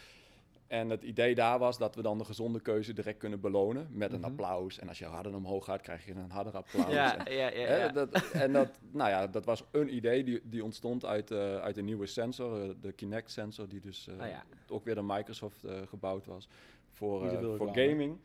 En 0.67 0.91
het 0.91 1.03
idee 1.03 1.35
daar 1.35 1.59
was 1.59 1.79
dat 1.79 1.95
we 1.95 2.03
dan 2.03 2.19
de 2.19 2.25
gezonde 2.25 2.61
keuze 2.61 2.93
direct 2.93 3.19
kunnen 3.19 3.41
belonen 3.41 3.87
met 3.91 4.13
een 4.13 4.21
Mhm. 4.21 4.29
applaus. 4.29 4.79
En 4.79 4.89
als 4.89 4.99
je 4.99 5.05
harder 5.05 5.35
omhoog 5.35 5.65
gaat, 5.65 5.81
krijg 5.81 6.07
je 6.07 6.13
een 6.15 6.31
harder 6.31 6.53
applaus. 6.57 6.93
Ja, 6.93 7.27
En, 7.27 7.35
ja, 7.37 7.51
ja. 7.51 7.67
hè, 7.67 7.77
ja. 7.85 7.89
dat, 7.93 8.31
en 8.33 8.53
dat, 8.53 8.69
nou 8.91 9.11
ja, 9.11 9.27
dat 9.27 9.45
was 9.45 9.65
een 9.71 9.95
idee 9.95 10.25
die, 10.25 10.41
die 10.45 10.65
ontstond 10.65 11.05
uit, 11.05 11.31
eh, 11.31 11.57
uit 11.57 11.77
een 11.77 11.85
nieuwe 11.85 12.07
sensor, 12.07 12.75
de 12.81 12.93
Kinect 12.93 13.31
sensor, 13.31 13.69
die 13.69 13.81
dus 13.81 14.09
Ah, 14.21 14.29
ja. 14.29 14.45
ook 14.69 14.85
weer 14.85 14.95
door 14.95 15.05
Microsoft 15.05 15.65
gebouwd 15.89 16.27
was 16.27 16.49
voor, 16.93 17.29
voor 17.57 17.69
gaming. 17.75 18.19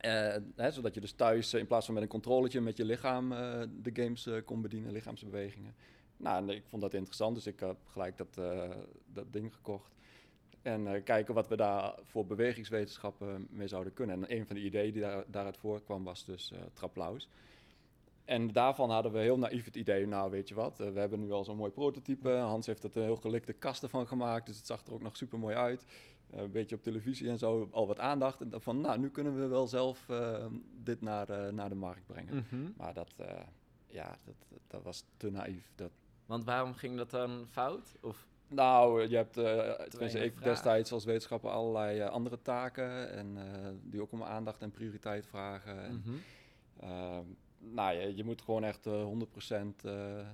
Eh, 0.00 0.70
zodat 0.70 0.94
je 0.94 1.00
dus 1.00 1.12
thuis 1.12 1.52
eh, 1.52 1.60
in 1.60 1.66
plaats 1.66 1.84
van 1.84 1.94
met 1.94 2.02
een 2.02 2.08
controletje 2.08 2.60
met 2.60 2.76
je 2.76 2.84
lichaam 2.84 3.32
eh, 3.32 3.62
de 3.82 3.90
games 3.92 4.28
kon 4.44 4.62
bedienen, 4.62 4.92
lichaamsbewegingen. 4.92 5.74
Nou, 6.16 6.52
ik 6.52 6.62
vond 6.66 6.82
dat 6.82 6.94
interessant, 6.94 7.34
dus 7.34 7.46
ik 7.46 7.60
heb 7.60 7.76
gelijk 7.86 8.16
dat, 8.16 8.40
dat 9.12 9.32
ding 9.32 9.54
gekocht. 9.54 9.94
En 10.62 11.02
kijken 11.02 11.34
wat 11.34 11.48
we 11.48 11.56
daar 11.56 11.94
voor 12.04 12.26
bewegingswetenschappen 12.26 13.46
mee 13.50 13.68
zouden 13.68 13.92
kunnen. 13.92 14.16
En 14.16 14.36
een 14.36 14.46
van 14.46 14.56
de 14.56 14.62
ideeën 14.62 14.92
die 14.92 15.02
daar, 15.02 15.24
daaruit 15.26 15.56
voorkwam 15.56 16.04
was 16.04 16.24
dus 16.24 16.52
Trapplaus. 16.72 17.28
En 18.24 18.52
daarvan 18.52 18.90
hadden 18.90 19.12
we 19.12 19.18
heel 19.18 19.38
naïef 19.38 19.64
het 19.64 19.76
idee, 19.76 20.06
nou 20.06 20.30
weet 20.30 20.48
je 20.48 20.54
wat, 20.54 20.78
we 20.78 21.00
hebben 21.00 21.20
nu 21.20 21.32
al 21.32 21.44
zo'n 21.44 21.56
mooi 21.56 21.70
prototype. 21.70 22.28
Hans 22.30 22.66
heeft 22.66 22.84
er 22.84 22.90
een 22.94 23.02
heel 23.02 23.16
gelikte 23.16 23.52
kasten 23.52 23.90
van 23.90 24.06
gemaakt, 24.06 24.46
dus 24.46 24.56
het 24.56 24.66
zag 24.66 24.86
er 24.86 24.92
ook 24.92 25.02
nog 25.02 25.16
super 25.16 25.38
mooi 25.38 25.56
uit. 25.56 25.84
Eh, 26.30 26.40
een 26.42 26.50
beetje 26.50 26.76
op 26.76 26.82
televisie 26.82 27.28
en 27.28 27.38
zo, 27.38 27.68
al 27.70 27.86
wat 27.86 27.98
aandacht. 27.98 28.40
En 28.40 28.48
dan 28.48 28.60
van, 28.62 28.80
nou, 28.80 28.98
nu 28.98 29.10
kunnen 29.10 29.40
we 29.40 29.46
wel 29.46 29.66
zelf 29.66 30.08
eh, 30.08 30.46
dit 30.82 31.00
naar, 31.00 31.26
de- 31.26 31.50
naar 31.52 31.68
de 31.68 31.74
markt 31.74 32.06
brengen. 32.06 32.34
Mhm. 32.50 32.70
Maar 32.76 32.94
dat, 32.94 33.14
eh, 33.16 33.40
ja, 33.86 34.16
dat, 34.24 34.34
dat 34.66 34.82
was 34.82 35.04
te 35.16 35.30
naïef. 35.30 35.72
Dat, 35.74 35.90
Want 36.26 36.44
waarom 36.44 36.74
ging 36.74 36.96
dat 36.96 37.10
dan 37.10 37.46
fout? 37.50 37.94
Of, 38.00 38.26
nou, 38.48 39.08
je 39.08 39.16
hebt, 39.16 39.36
eh 39.36 39.70
tenminste, 39.88 40.18
ik 40.24 40.32
vraag. 40.32 40.44
destijds 40.44 40.92
als 40.92 41.04
wetenschapper 41.04 41.50
allerlei 41.50 41.98
eh, 42.00 42.08
andere 42.10 42.42
taken. 42.42 43.10
En 43.12 43.36
eh, 43.36 43.68
die 43.82 44.00
ook 44.00 44.12
om 44.12 44.22
aandacht 44.22 44.62
en 44.62 44.70
prioriteit 44.70 45.26
vragen. 45.26 45.82
En, 45.84 46.02
Mhm. 46.06 46.16
Ehm, 46.80 47.24
nou, 47.58 47.96
je, 47.96 48.16
je 48.16 48.24
moet 48.24 48.42
gewoon 48.42 48.64
echt 48.64 48.86
eh 48.86 49.02
100% 49.04 49.84
eh, 49.84 50.26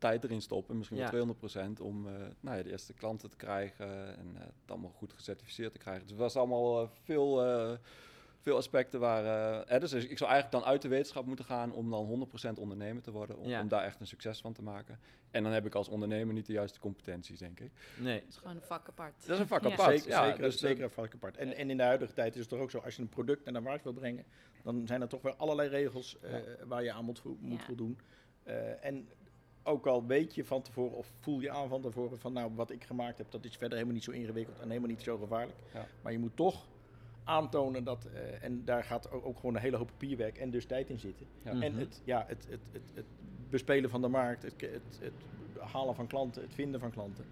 tijd 0.00 0.24
erin 0.24 0.40
stoppen, 0.42 0.76
misschien 0.76 0.98
Ja. 0.98 1.10
wel 1.10 1.26
200% 1.74 1.80
om 1.80 2.06
eh, 2.06 2.12
nou 2.40 2.56
ja, 2.56 2.62
de 2.62 2.70
eerste 2.70 2.92
klanten 2.92 3.30
te 3.30 3.36
krijgen 3.36 4.16
en 4.18 4.30
eh, 4.34 4.40
het 4.40 4.70
allemaal 4.70 4.90
goed 4.90 5.12
gecertificeerd 5.12 5.72
te 5.72 5.78
krijgen. 5.78 6.02
Dus 6.02 6.10
het 6.10 6.20
was 6.20 6.36
allemaal 6.36 6.82
eh, 6.82 6.88
veel, 7.02 7.44
eh, 7.44 7.72
veel 8.40 8.56
aspecten 8.56 9.00
waar. 9.00 9.24
eh, 9.24 9.74
eh, 9.74 9.80
dus 9.80 9.92
ik 9.92 10.18
zou 10.18 10.30
eigenlijk 10.30 10.50
dan 10.62 10.72
uit 10.72 10.82
de 10.82 10.88
wetenschap 10.88 11.26
moeten 11.26 11.44
gaan 11.44 11.72
om 11.72 11.90
dan 11.90 12.06
100% 12.06 12.58
ondernemer 12.58 13.02
te 13.02 13.10
worden, 13.10 13.38
om, 13.38 13.48
Ja. 13.48 13.60
om 13.60 13.68
daar 13.68 13.84
echt 13.84 14.00
een 14.00 14.06
succes 14.06 14.40
van 14.40 14.52
te 14.52 14.62
maken. 14.62 14.98
En 15.30 15.42
dan 15.42 15.52
heb 15.52 15.66
ik 15.66 15.74
als 15.74 15.88
ondernemer 15.88 16.34
niet 16.34 16.46
de 16.46 16.52
juiste 16.52 16.78
competenties, 16.80 17.38
denk 17.38 17.60
ik. 17.60 17.70
Nee. 17.98 18.14
Het 18.20 18.28
is 18.28 18.36
gewoon 18.36 18.56
een 18.56 18.62
vak 18.62 18.88
apart. 18.88 19.14
Dat 19.26 19.34
is 19.34 19.38
een 19.38 19.46
vak 19.46 19.62
Ja. 19.62 19.70
apart. 19.72 19.90
Zeker, 19.98 20.08
ja, 20.08 20.24
zeker, 20.26 20.42
dus, 20.42 20.58
zeker 20.58 20.84
een 20.84 20.90
vak 20.90 21.14
apart. 21.14 21.36
En, 21.36 21.56
en 21.56 21.70
in 21.70 21.76
de 21.76 21.82
huidige 21.82 22.12
tijd 22.12 22.34
is 22.34 22.40
het 22.40 22.48
toch 22.48 22.60
ook 22.60 22.70
zo, 22.70 22.78
als 22.78 22.96
je 22.96 23.02
een 23.02 23.08
product 23.08 23.44
naar 23.44 23.54
de 23.54 23.60
markt 23.60 23.84
wil 23.84 23.92
brengen, 23.92 24.24
dan 24.62 24.86
zijn 24.86 25.00
er 25.00 25.08
toch 25.08 25.22
weer 25.22 25.34
allerlei 25.36 25.68
regels 25.68 26.18
eh, 26.20 26.34
waar 26.64 26.82
je 26.84 26.92
aan 26.92 27.04
moet, 27.04 27.18
vo- 27.18 27.36
moet 27.40 27.58
Ja. 27.58 27.64
voldoen. 27.64 27.98
Eh, 28.42 28.84
en 28.84 29.08
ook 29.70 29.86
al 29.86 30.06
weet 30.06 30.34
je 30.34 30.44
van 30.44 30.62
tevoren, 30.62 30.96
of 30.96 31.06
voel 31.20 31.40
je 31.40 31.50
aan 31.50 31.68
van 31.68 31.80
tevoren 31.80 32.18
van 32.18 32.32
nou, 32.32 32.50
wat 32.54 32.70
ik 32.70 32.84
gemaakt 32.84 33.18
heb, 33.18 33.30
dat 33.30 33.44
is 33.44 33.50
verder 33.56 33.72
helemaal 33.72 33.94
niet 33.94 34.04
zo 34.04 34.10
ingewikkeld 34.10 34.58
en 34.60 34.68
helemaal 34.68 34.88
niet 34.88 35.02
zo 35.02 35.18
gevaarlijk. 35.18 35.58
Ja. 35.74 35.86
Maar 36.02 36.12
je 36.12 36.18
moet 36.18 36.36
toch 36.36 36.66
aantonen 37.24 37.84
dat, 37.84 38.04
eh, 38.04 38.42
en 38.44 38.64
daar 38.64 38.84
gaat 38.84 39.10
ook, 39.10 39.26
ook 39.26 39.36
gewoon 39.36 39.54
een 39.54 39.60
hele 39.60 39.76
hoop 39.76 39.86
papierwerk 39.86 40.38
en 40.38 40.50
dus 40.50 40.64
tijd 40.66 40.88
in 40.90 40.98
zitten. 40.98 41.26
Ja. 41.42 41.50
En 41.50 41.56
Mhm. 41.72 41.78
het, 41.78 42.00
ja, 42.04 42.24
het, 42.26 42.46
het, 42.50 42.60
het, 42.72 42.82
het 42.94 43.04
bespelen 43.50 43.90
van 43.90 44.00
de 44.00 44.08
markt, 44.08 44.42
het, 44.42 44.60
het, 44.60 44.98
het 45.00 45.12
halen 45.58 45.94
van 45.94 46.06
klanten, 46.06 46.42
het 46.42 46.54
vinden 46.54 46.80
van 46.80 46.90
klanten. 46.90 47.24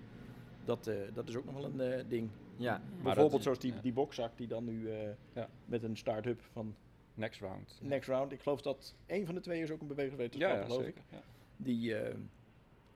Dat, 0.65 0.87
eh, 0.87 0.95
dat 1.15 1.29
is 1.29 1.37
ook 1.37 1.45
nog 1.45 1.55
wel 1.55 1.65
een 1.65 1.81
eh, 1.81 2.05
ding. 2.09 2.29
Ja, 2.57 2.81
Bijvoorbeeld 3.03 3.43
zoals 3.43 3.59
die, 3.59 3.73
ja. 3.75 3.81
die 3.81 3.93
bokzak 3.93 4.37
die 4.37 4.47
dan 4.47 4.65
nu 4.65 4.91
eh, 4.91 5.09
Ja. 5.33 5.49
met 5.65 5.83
een 5.83 5.97
start-up 5.97 6.41
van 6.53 6.75
Next 7.15 7.41
round. 7.41 7.79
Next 7.83 8.09
Round. 8.09 8.33
Ik 8.33 8.41
geloof 8.41 8.63
dat 8.63 8.95
een 9.07 9.27
van 9.27 9.35
de 9.35 9.41
twee 9.41 9.63
is 9.63 9.71
ook 9.71 9.81
een 9.81 9.87
Ja, 9.89 9.95
bewegingswetenschapper, 9.95 10.59
ja 10.61 10.65
geloof 10.67 10.83
zeker. 10.85 11.03
ik. 11.11 11.19
Die, 11.61 11.95
eh, 11.97 12.15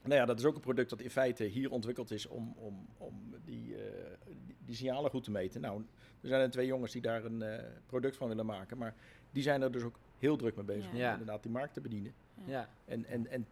nou 0.02 0.14
ja, 0.14 0.24
dat 0.24 0.38
is 0.38 0.44
ook 0.44 0.54
een 0.54 0.60
product 0.60 0.90
dat 0.90 1.00
in 1.00 1.10
feite 1.10 1.44
hier 1.44 1.70
ontwikkeld 1.70 2.10
is 2.10 2.26
om, 2.26 2.52
om, 2.56 2.86
om 2.98 3.34
die, 3.44 3.76
eh, 3.76 4.04
die, 4.46 4.56
die 4.64 4.74
signalen 4.74 5.10
goed 5.10 5.24
te 5.24 5.30
meten. 5.30 5.60
Nou, 5.60 5.84
er 6.20 6.28
zijn 6.28 6.40
er 6.40 6.50
twee 6.50 6.66
jongens 6.66 6.92
die 6.92 7.02
daar 7.02 7.24
een 7.24 7.42
eh, 7.42 7.64
product 7.86 8.16
van 8.16 8.28
willen 8.28 8.46
maken, 8.46 8.78
maar 8.78 8.94
die 9.30 9.42
zijn 9.42 9.62
er 9.62 9.72
dus 9.72 9.82
ook 9.82 9.98
heel 10.18 10.36
druk 10.36 10.56
mee 10.56 10.64
bezig 10.64 10.84
Ja. 10.84 10.90
om 10.90 10.96
Ja. 10.98 11.10
inderdaad 11.12 11.42
die 11.42 11.52
markt 11.52 11.74
te 11.74 11.80
bedienen. 11.80 12.14
ja. 12.44 12.68
En, 12.84 13.04
en, 13.04 13.26
en 13.26 13.46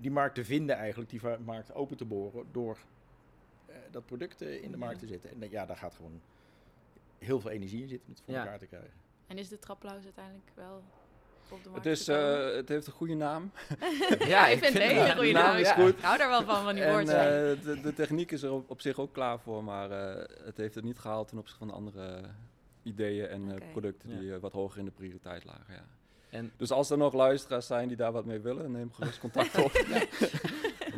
die 0.00 0.10
markt 0.10 0.34
te 0.34 0.44
vinden 0.44 0.76
eigenlijk, 0.76 1.10
die 1.10 1.20
markt 1.38 1.74
open 1.74 1.96
te 1.96 2.04
boren 2.04 2.46
door 2.52 2.78
eh, 3.66 3.76
dat 3.90 4.06
product 4.06 4.42
eh, 4.42 4.62
in 4.62 4.70
de 4.70 4.76
markt 4.76 4.98
te 4.98 5.06
zetten. 5.06 5.30
En 5.42 5.50
ja, 5.50 5.66
daar 5.66 5.76
gaat 5.76 5.94
gewoon 5.94 6.20
heel 7.18 7.40
veel 7.40 7.50
energie 7.50 7.82
in 7.82 7.88
zitten 7.88 8.08
om 8.08 8.14
het 8.14 8.22
voor 8.24 8.34
Ja. 8.34 8.40
elkaar 8.40 8.58
te 8.58 8.66
krijgen. 8.66 8.92
En 9.26 9.38
is 9.38 9.48
de 9.48 9.58
trapluis 9.58 10.04
uiteindelijk 10.04 10.50
wel 10.54 10.82
op 11.52 11.62
de 11.62 11.68
markt 11.70 11.84
Het, 11.84 11.98
is, 11.98 12.04
gekomen? 12.04 12.50
eh, 12.50 12.56
het 12.56 12.68
heeft 12.68 12.86
een 12.86 12.92
goede 12.92 13.14
naam. 13.14 13.50
Ja, 14.34 14.46
ik 14.46 14.58
vind 14.58 14.72
het 14.74 14.82
een 14.82 14.88
hele 14.88 15.04
de 15.04 15.14
goede 15.16 15.32
naam 15.32 15.44
naam. 15.46 15.56
is 15.56 15.66
Ja, 15.68 15.74
goed. 15.74 15.88
Ik 15.98 16.00
hou 16.04 16.18
daar 16.18 16.28
wel 16.28 16.42
van, 16.44 16.62
van 16.64 16.74
die 16.74 16.84
En 16.84 16.92
woorden. 16.92 17.14
eh, 17.14 17.64
de, 17.64 17.80
de 17.80 17.92
techniek 17.92 18.30
is 18.32 18.42
er 18.42 18.52
op, 18.52 18.70
op 18.70 18.80
zich 18.80 18.98
ook 18.98 19.12
klaar 19.12 19.38
voor, 19.40 19.64
maar 19.64 19.90
eh, 19.90 20.24
het 20.44 20.56
heeft 20.56 20.74
het 20.74 20.84
niet 20.84 20.98
gehaald 20.98 21.28
ten 21.28 21.38
opzichte 21.38 21.58
van 21.58 21.68
de 21.68 21.74
andere 21.74 22.20
ideeën 22.82 23.26
en 23.28 23.50
eh, 23.60 23.70
producten 23.70 24.10
Ja. 24.10 24.18
die 24.18 24.32
wat 24.38 24.52
hoger 24.52 24.78
in 24.78 24.84
de 24.84 24.90
prioriteit 24.90 25.44
lagen. 25.44 25.74
Ja. 25.74 25.84
En 26.30 26.52
Dus 26.56 26.70
als 26.70 26.90
er 26.90 26.98
nog 26.98 27.12
luisteraars 27.14 27.66
zijn 27.66 27.88
die 27.88 27.96
daar 27.96 28.12
wat 28.12 28.24
mee 28.24 28.40
willen, 28.40 28.70
neem 28.70 28.92
gerust 28.92 29.18
contact 29.18 29.58
op. 29.58 29.72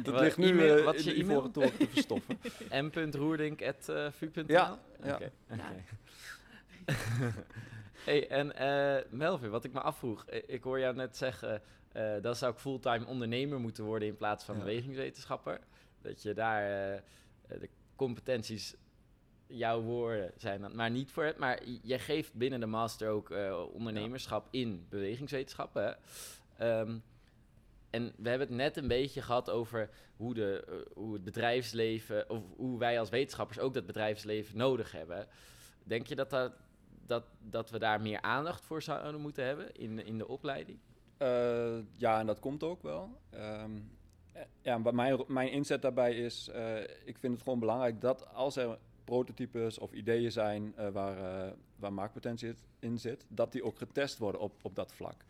Dat 0.03 0.15
Wat- 0.15 0.23
ligt 0.23 0.37
nu 0.37 0.69
eh, 0.69 0.85
wat 0.85 0.95
is 0.95 1.07
in 1.07 1.15
je 1.17 1.19
de 1.25 1.25
ivoren 1.31 1.51
toren 1.51 1.77
te 1.77 1.87
verstoffen. 1.89 2.39
m.roerdink.vu.nl? 3.13 4.45
Ja. 4.49 4.79
Hey, 8.07 8.29
en 8.29 8.57
eh, 8.57 9.05
Melvin, 9.11 9.51
wat 9.51 9.64
ik 9.64 9.73
me 9.73 9.81
afvroeg. 9.81 10.25
eh, 10.27 10.42
Ik 10.47 10.62
hoor 10.62 10.79
jou 10.79 10.95
net 10.95 11.16
zeggen, 11.16 11.62
eh 11.92 12.23
dan 12.23 12.35
zou 12.37 12.53
ik 12.53 12.59
fulltime 12.59 13.07
ondernemer 13.07 13.61
moeten 13.61 13.85
worden 13.85 14.09
in 14.09 14.16
plaats 14.16 14.45
van 14.45 14.55
Ja. 14.57 14.61
bewegingswetenschapper. 14.61 15.61
Dat 16.03 16.23
je 16.23 16.35
daar 16.35 16.62
de 17.49 17.69
competenties 17.97 18.75
jouw 19.47 19.81
woorden 19.81 20.33
zijn, 20.37 20.61
dan, 20.61 20.77
maar 20.77 20.90
niet 20.90 21.11
voor 21.11 21.25
het. 21.25 21.38
Maar 21.38 21.61
jij 21.83 21.99
geeft 21.99 22.35
binnen 22.35 22.61
de 22.61 22.66
master 22.66 23.09
ook 23.09 23.31
ondernemerschap 23.73 24.49
in 24.51 24.87
bewegingswetenschappen. 24.88 25.97
Ehm, 26.57 26.99
en 27.90 28.12
we 28.16 28.29
hebben 28.29 28.47
het 28.49 28.57
net 28.57 28.77
een 28.77 28.88
beetje 28.88 29.23
gehad 29.23 29.51
over 29.51 29.90
hoe, 30.16 30.35
de, 30.35 30.85
hoe 30.95 31.12
het 31.12 31.25
bedrijfsleven, 31.25 32.31
of 32.31 32.42
hoe 32.57 32.79
wij 32.79 32.99
als 32.99 33.09
wetenschappers 33.09 33.59
ook 33.59 33.75
dat 33.75 33.87
bedrijfsleven 33.87 34.57
nodig 34.57 34.92
hebben. 34.92 35.27
Denk 35.85 36.07
je 36.07 36.14
dat, 36.14 36.31
dat, 36.31 36.53
dat, 37.07 37.25
dat 37.38 37.71
we 37.71 37.79
daar 37.79 38.01
meer 38.01 38.21
aandacht 38.21 38.64
voor 38.64 38.83
zouden 38.83 39.21
moeten 39.21 39.45
hebben 39.45 39.75
in, 39.75 40.05
in 40.05 40.19
de 40.19 40.29
opleiding? 40.29 40.79
Eh, 41.16 41.79
ja, 41.97 42.19
en 42.19 42.27
dat 42.27 42.40
komt 42.40 42.62
ook 42.62 42.83
wel. 42.83 43.21
Ehm, 43.31 43.71
eh, 44.33 44.42
ja, 44.61 44.79
mijn, 44.79 45.25
mijn 45.27 45.51
inzet 45.51 45.83
daarbij 45.83 46.14
is, 46.14 46.49
eh, 46.49 46.81
ik 46.81 47.19
vind 47.19 47.35
het 47.35 47.42
gewoon 47.42 47.59
belangrijk 47.59 48.01
dat 48.01 48.35
als 48.35 48.57
er 48.57 48.79
prototypes 49.05 49.79
of 49.79 49.92
ideeën 49.92 50.33
zijn 50.33 50.75
waar, 50.92 51.53
waar 51.77 51.92
maakpotentie 51.92 52.55
in 52.79 52.99
zit, 52.99 53.27
dat 53.29 53.53
die 53.53 53.64
ook 53.64 53.79
getest 53.79 54.19
worden 54.19 54.40
op, 54.40 54.53
op 54.62 54.75
dat 54.75 54.92
vlak. 54.92 55.25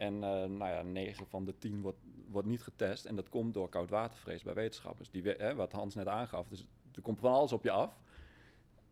En 0.00 0.14
eh, 0.14 0.30
nou 0.30 0.70
ja, 0.70 0.82
9 0.82 1.26
van 1.26 1.44
de 1.44 1.58
10 1.58 1.80
wordt, 1.80 1.98
wordt 2.28 2.48
niet 2.48 2.62
getest. 2.62 3.04
En 3.04 3.16
dat 3.16 3.28
komt 3.28 3.54
door 3.54 3.68
koudwatervrees 3.68 4.42
bij 4.42 4.54
wetenschappers. 4.54 5.10
Die, 5.10 5.22
hè, 5.22 5.54
wat 5.54 5.72
Hans 5.72 5.94
net 5.94 6.06
aangaf. 6.06 6.48
Dus 6.48 6.66
er 6.94 7.02
komt 7.02 7.18
van 7.20 7.32
alles 7.32 7.52
op 7.52 7.62
je 7.62 7.70
af. 7.70 7.98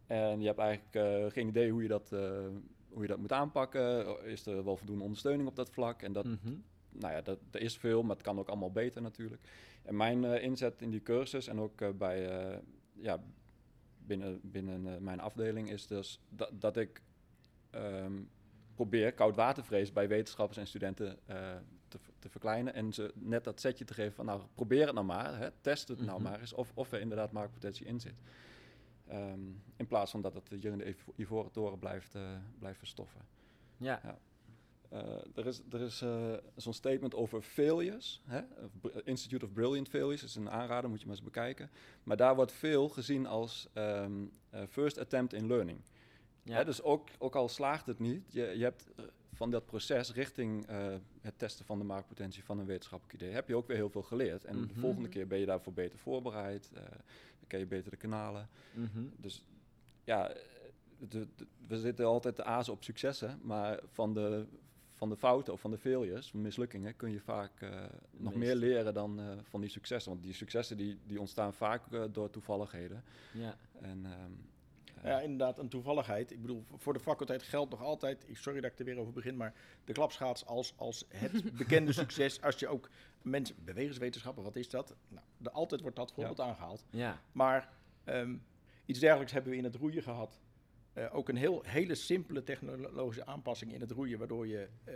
En 0.09 0.41
je 0.41 0.47
hebt 0.47 0.59
eigenlijk 0.59 0.95
eh, 0.95 1.31
geen 1.33 1.49
idee 1.49 1.71
hoe 1.71 1.83
je, 1.83 1.89
dat, 1.89 2.13
eh, 2.13 2.47
hoe 2.89 3.03
je 3.03 3.09
dat 3.09 3.19
moet 3.19 3.33
aanpakken. 3.33 4.07
Is 4.25 4.47
er 4.47 4.65
wel 4.65 4.77
voldoende 4.77 5.03
ondersteuning 5.03 5.49
op 5.49 5.57
dat 5.57 5.71
vlak? 5.71 6.03
En 6.03 6.13
dat, 6.13 6.25
Mhm. 6.25 6.55
nou 6.91 7.13
ja, 7.15 7.21
dat, 7.23 7.39
er 7.51 7.61
is 7.61 7.77
veel, 7.77 8.03
maar 8.03 8.17
het 8.17 8.25
kan 8.25 8.39
ook 8.39 8.49
allemaal 8.49 8.73
beter 8.73 9.03
natuurlijk. 9.03 9.43
En 9.83 9.97
mijn 9.97 10.25
eh, 10.25 10.43
inzet 10.43 10.83
in 10.83 10.91
die 10.91 11.03
cursus 11.03 11.47
en 11.47 11.61
ook 11.61 11.99
bij, 11.99 12.31
ja, 12.93 13.23
binnen, 14.07 14.41
binnen 14.43 15.03
mijn 15.03 15.21
afdeling 15.21 15.71
is 15.71 15.87
dus 15.87 16.21
dat, 16.29 16.51
dat 16.53 16.77
ik 16.77 17.03
ehm, 17.71 18.13
probeer 18.75 19.13
koudwatervrees 19.13 19.93
bij 19.93 20.09
wetenschappers 20.09 20.59
en 20.59 20.67
studenten 20.67 21.19
te, 21.89 21.99
te 22.19 22.29
verkleinen. 22.29 22.75
En 22.75 22.93
ze 22.93 23.13
net 23.15 23.45
dat 23.45 23.61
setje 23.61 23.85
te 23.85 23.95
geven 23.95 24.13
van 24.13 24.25
nou 24.25 24.41
probeer 24.55 24.85
het 24.87 24.95
nou 24.95 25.07
maar, 25.07 25.39
hè, 25.39 25.49
test 25.61 25.89
het 25.89 25.99
nou 26.01 26.21
Mhm. 26.21 26.31
maar 26.31 26.41
eens 26.41 26.53
of, 26.53 26.73
of 26.75 26.93
er 26.93 27.01
inderdaad 27.01 27.33
marktpotentie 27.33 27.87
in 27.87 28.01
zit. 28.01 28.15
Ehm, 29.09 29.41
in 29.77 29.87
plaats 29.87 30.11
van 30.11 30.21
dat 30.23 30.35
het 30.35 30.49
hier 30.49 30.73
in 30.73 30.79
de 30.79 30.89
ivo- 30.89 31.13
ivoren 31.17 31.51
toren 31.51 31.79
blijft, 31.79 32.15
eh, 32.15 32.23
blijft 32.59 32.79
verstoffen. 32.79 33.21
Ja. 33.77 34.19
Uh, 34.93 35.01
er 35.35 35.47
is, 35.47 35.63
er 35.71 35.81
is 35.81 36.03
uh, 36.03 36.33
zo'n 36.57 36.73
statement 36.73 37.15
over 37.15 37.43
failures. 37.43 38.23
Hè? 38.25 38.41
Institute 39.05 39.45
of 39.45 39.53
Brilliant 39.53 39.89
Failures 39.89 40.23
is 40.23 40.35
een 40.35 40.51
aanrader, 40.51 40.91
moet 40.91 41.01
je 41.01 41.07
maar 41.07 41.15
eens 41.15 41.25
bekijken. 41.25 41.71
Maar 42.03 42.17
daar 42.17 42.35
wordt 42.35 42.53
veel 42.53 42.89
gezien 42.89 43.27
als 43.27 43.69
ehm, 43.73 44.27
eh, 44.51 44.63
first 44.69 44.99
attempt 44.99 45.33
in 45.33 45.47
learning. 45.47 45.81
Ja. 46.43 46.55
Hè, 46.57 46.65
dus 46.65 46.83
ook, 46.83 47.09
ook 47.19 47.35
al 47.37 47.49
slaagt 47.49 47.87
het 47.87 47.99
niet, 47.99 48.33
je, 48.33 48.43
je 48.43 48.63
hebt 48.65 48.89
eh, 48.97 49.05
van 49.33 49.51
dat 49.51 49.67
proces 49.67 50.13
richting 50.13 50.67
eh, 50.67 50.95
het 51.21 51.39
testen 51.39 51.65
van 51.65 51.79
de 51.79 51.85
maakpotentie 51.85 52.45
van 52.45 52.59
een 52.59 52.67
wetenschappelijk 52.67 53.23
idee, 53.23 53.35
heb 53.35 53.49
je 53.49 53.57
ook 53.57 53.67
weer 53.67 53.77
heel 53.77 53.91
veel 53.91 54.03
geleerd. 54.03 54.45
En 54.45 54.55
de 54.61 54.67
Mhm. 54.73 54.81
volgende 54.81 55.09
keer 55.09 55.27
ben 55.27 55.39
je 55.39 55.47
daarvoor 55.47 55.73
beter 55.73 55.99
voorbereid, 55.99 56.71
eh, 56.75 56.83
ken 57.49 57.59
je 57.59 57.67
beter 57.67 57.91
de 57.91 57.97
kanalen. 57.97 58.49
Mhm. 58.75 59.05
Dus 59.17 59.45
ja, 60.05 60.33
de- 60.99 61.27
de- 61.37 61.47
we 61.67 61.79
zitten 61.79 62.07
altijd 62.07 62.35
te 62.35 62.45
azen 62.45 62.73
op 62.73 62.83
successen, 62.85 63.39
maar 63.43 63.81
van 63.87 64.15
de, 64.15 64.47
van 64.93 65.09
de 65.09 65.17
fouten 65.17 65.53
of 65.53 65.61
van 65.61 65.71
de 65.71 65.79
failures, 65.79 66.31
van 66.31 66.41
mislukkingen, 66.41 66.97
kun 66.97 67.11
je 67.13 67.21
vaak 67.21 67.61
eh, 67.61 67.85
nog 68.11 68.35
meer 68.35 68.55
leren 68.55 68.95
dan 68.95 69.21
eh, 69.21 69.27
van 69.43 69.61
die 69.61 69.71
successen. 69.71 70.13
Want 70.13 70.23
die 70.25 70.33
successen 70.33 70.77
die, 70.77 70.99
die 71.07 71.21
ontstaan 71.21 71.55
vaak 71.55 71.93
eh, 71.93 72.05
door 72.13 72.31
toevalligheden. 72.31 73.03
Ja. 73.33 73.57
En, 73.81 74.01
ehm, 74.05 74.13
eh, 74.13 74.19
Ja, 75.05 75.21
inderdaad, 75.21 75.59
een 75.59 75.69
toevalligheid. 75.69 76.33
Ik 76.33 76.41
bedoel, 76.41 76.65
voor 76.77 76.93
de 76.93 77.01
faculteit 77.01 77.43
geldt 77.43 77.71
nog 77.71 77.83
altijd, 77.83 78.25
ik- 78.29 78.37
sorry 78.37 78.61
dat 78.61 78.73
ik 78.73 78.79
er 78.79 78.85
weer 78.85 78.99
over 78.99 79.13
begin, 79.13 79.37
maar 79.37 79.55
de 79.85 79.93
klapschaats 79.93 80.47
als, 80.47 80.75
als 80.77 81.05
het 81.09 81.53
bekende 81.59 81.93
succes. 81.93 82.41
Als 82.43 82.59
je 82.59 82.69
ook 82.69 82.91
mensen, 83.23 83.55
bewegingswetenschappen, 83.65 84.43
wat 84.43 84.57
is 84.57 84.69
dat? 84.71 84.95
Nou, 85.09 85.25
de, 85.37 85.51
altijd 85.51 85.81
wordt 85.81 85.97
dat 85.97 86.13
voorbeeld 86.13 86.41
aangehaald. 86.41 86.85
Ja. 86.91 87.21
Maar 87.33 87.73
ehm, 88.05 88.37
iets 88.87 88.99
dergelijks 88.99 89.33
hebben 89.33 89.51
we 89.51 89.57
in 89.59 89.65
het 89.65 89.75
roeien 89.75 90.03
gehad. 90.03 90.41
Eh, 90.93 91.15
ook 91.15 91.29
een 91.29 91.37
heel, 91.37 91.63
hele 91.67 91.95
simpele 91.95 92.43
technologische 92.43 93.27
aanpassing 93.27 93.73
in 93.73 93.81
het 93.81 93.91
roeien, 93.91 94.19
waardoor 94.19 94.47
je 94.47 94.69
eh, 94.85 94.95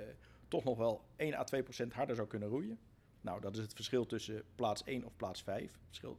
toch 0.49 0.65
nog 0.65 0.77
wel 0.79 1.05
1 1.17 1.35
à 1.35 1.45
2 1.45 1.62
procent 1.62 1.93
harder 1.93 2.17
zou 2.17 2.29
kunnen 2.29 2.49
roeien. 2.49 2.79
Nou, 3.21 3.41
dat 3.41 3.57
is 3.57 3.62
het 3.62 3.73
verschil 3.75 4.07
tussen 4.07 4.43
plaats 4.55 4.85
1 4.85 5.05
of 5.05 5.17
plaats 5.17 5.43
5. 5.43 5.79
Verschil. 5.87 6.19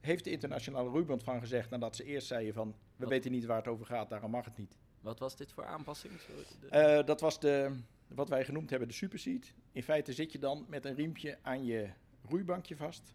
Heeft 0.00 0.24
de 0.24 0.30
internationale 0.30 0.88
roeibond 0.88 1.22
van 1.22 1.40
gezegd 1.40 1.70
nadat 1.70 1.96
ze 1.96 2.04
eerst 2.04 2.26
zeiden 2.26 2.54
van, 2.54 2.74
we 2.96 3.00
Wat? 3.04 3.08
weten 3.08 3.30
niet 3.32 3.44
waar 3.44 3.56
het 3.56 3.68
over 3.68 3.86
gaat, 3.86 4.08
daarom 4.08 4.30
mag 4.30 4.44
het 4.44 4.56
niet. 4.56 4.76
Wat 5.00 5.18
was 5.18 5.36
dit 5.36 5.52
voor 5.52 5.64
aanpassing? 5.64 6.12
Sorry, 6.20 6.42
de- 6.60 6.68
Eh, 6.68 7.06
dat 7.06 7.20
was 7.20 7.40
de, 7.40 7.70
wat 8.08 8.28
wij 8.28 8.44
genoemd 8.44 8.70
hebben 8.70 8.88
de 8.88 8.94
superseat. 8.94 9.52
In 9.72 9.82
feite 9.82 10.12
zit 10.12 10.32
je 10.32 10.38
dan 10.38 10.64
met 10.68 10.84
een 10.84 10.94
riempje 10.94 11.38
aan 11.42 11.64
je 11.64 11.88
roeibankje 12.28 12.76
vast. 12.76 13.14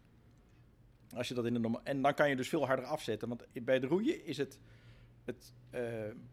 Als 1.14 1.28
je 1.28 1.34
dat 1.34 1.46
in 1.46 1.52
de 1.52 1.58
norma- 1.58 1.80
en 1.84 2.02
dan 2.02 2.14
kan 2.14 2.28
je 2.28 2.36
dus 2.36 2.48
veel 2.48 2.66
harder 2.66 2.84
afzetten. 2.84 3.28
Want 3.28 3.46
bij 3.64 3.74
het 3.74 3.84
roeien 3.84 4.24
is 4.24 4.36
het, 4.36 4.58
het 5.24 5.52
eh, 5.70 5.82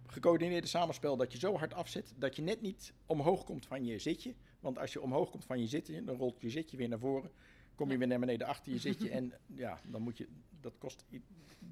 gecoördineerde 0.06 0.68
samenspel 0.68 1.18
dat 1.18 1.32
je 1.32 1.38
zo 1.40 1.58
hard 1.58 1.74
afzet 1.74 2.14
dat 2.18 2.36
je 2.36 2.42
net 2.42 2.62
niet 2.62 2.94
omhoog 3.06 3.44
komt 3.44 3.66
van 3.66 3.86
je 3.86 4.00
zitje. 4.00 4.34
Want 4.60 4.78
als 4.80 4.94
je 4.94 5.02
omhoog 5.02 5.30
komt 5.30 5.46
van 5.46 5.60
je 5.60 5.68
zitje, 5.68 6.04
dan 6.04 6.18
rolt 6.18 6.42
je 6.42 6.50
zitje 6.50 6.78
weer 6.78 6.88
naar 6.90 7.00
voren. 7.00 7.32
Kom 7.78 7.92
je 7.92 7.98
weer 7.98 8.08
naar 8.08 8.20
beneden 8.20 8.48
achter 8.48 8.72
je 8.72 8.80
zitje 8.80 9.10
en 9.10 9.34
ja, 9.66 9.80
dan 9.84 10.02
moet 10.02 10.18
je, 10.18 10.28
dat 10.62 10.74
kost, 10.78 11.06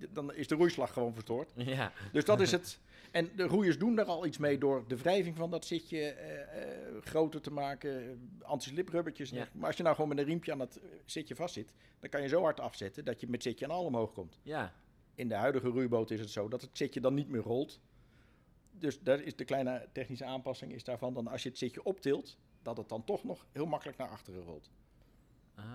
dan 0.10 0.34
is 0.34 0.48
de 0.48 0.56
roeislag 0.56 0.94
gewoon 0.94 1.14
verstoord. 1.14 1.52
ja. 1.56 1.92
Dus 2.12 2.26
dat 2.26 2.42
is 2.42 2.52
het. 2.58 2.80
En 3.12 3.30
de 3.36 3.44
roeiers 3.44 3.78
doen 3.78 3.96
daar 3.96 4.06
al 4.06 4.26
iets 4.26 4.38
mee 4.38 4.58
door 4.58 4.84
de 4.88 4.98
wrijving 4.98 5.36
van 5.36 5.52
dat 5.52 5.66
zitje 5.66 6.00
eh, 6.00 6.42
eh, 6.42 7.02
groter 7.02 7.42
te 7.42 7.52
maken, 7.52 8.20
anti-sliprubbertjes. 8.42 9.30
Ja. 9.30 9.48
Maar 9.54 9.68
als 9.68 9.78
je 9.78 9.84
nou 9.84 9.96
gewoon 9.96 10.10
met 10.10 10.20
een 10.20 10.26
riempje 10.26 10.52
aan 10.52 10.58
dat 10.58 10.76
eh, 10.76 10.90
zitje 11.06 11.36
vastzit, 11.36 11.74
dan 12.00 12.10
kan 12.10 12.22
je 12.22 12.28
zo 12.28 12.42
hard 12.42 12.60
afzetten 12.60 13.06
dat 13.06 13.20
je 13.20 13.28
met 13.28 13.44
zitje 13.44 13.66
en 13.66 13.72
al 13.72 13.84
omhoog 13.84 14.14
komt. 14.14 14.40
Ja. 14.42 14.74
In 15.16 15.28
de 15.28 15.36
huidige 15.36 15.68
roeiboot 15.68 16.12
is 16.12 16.20
het 16.20 16.30
zo 16.30 16.48
dat 16.48 16.62
het 16.62 16.78
zitje 16.78 17.02
dan 17.02 17.14
niet 17.14 17.30
meer 17.30 17.42
rolt. 17.42 17.80
Dus 18.72 19.00
daar 19.00 19.22
is 19.22 19.36
de 19.36 19.46
kleine 19.46 19.88
technische 19.92 20.26
aanpassing 20.26 20.74
is 20.74 20.84
daarvan 20.84 21.14
dan 21.14 21.28
als 21.28 21.44
je 21.44 21.50
het 21.50 21.58
zitje 21.58 21.84
optilt, 21.84 22.38
dat 22.62 22.78
het 22.78 22.90
dan 22.90 23.04
toch 23.04 23.24
nog 23.24 23.46
heel 23.52 23.66
makkelijk 23.66 23.98
naar 23.98 24.10
achteren 24.10 24.44
rolt. 24.44 24.70
Ah, 25.56 25.66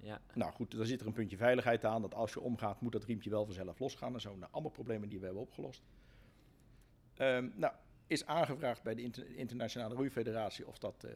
ja. 0.00 0.20
Nou 0.34 0.52
goed, 0.52 0.70
dan 0.76 0.86
zit 0.86 1.00
er 1.00 1.06
een 1.06 1.12
puntje 1.12 1.36
veiligheid 1.36 1.84
aan. 1.84 2.02
Dat 2.02 2.14
als 2.14 2.32
je 2.32 2.40
omgaat, 2.40 2.80
moet 2.80 2.92
dat 2.92 3.04
riempje 3.04 3.30
wel 3.30 3.44
vanzelf 3.44 3.78
losgaan. 3.78 4.14
En 4.14 4.20
zo, 4.20 4.36
nou, 4.36 4.52
allemaal 4.52 4.70
problemen 4.70 5.08
die 5.08 5.18
we 5.18 5.24
hebben 5.24 5.42
opgelost. 5.42 5.82
Ehm, 7.14 7.48
nou, 7.54 7.72
is 8.06 8.26
aangevraagd 8.26 8.82
bij 8.82 8.94
de 8.94 9.02
Inter- 9.02 9.36
Internationale 9.36 9.94
Roeifederatie 9.94 10.66
of 10.66 10.78
dat 10.78 11.04
eh, 11.04 11.10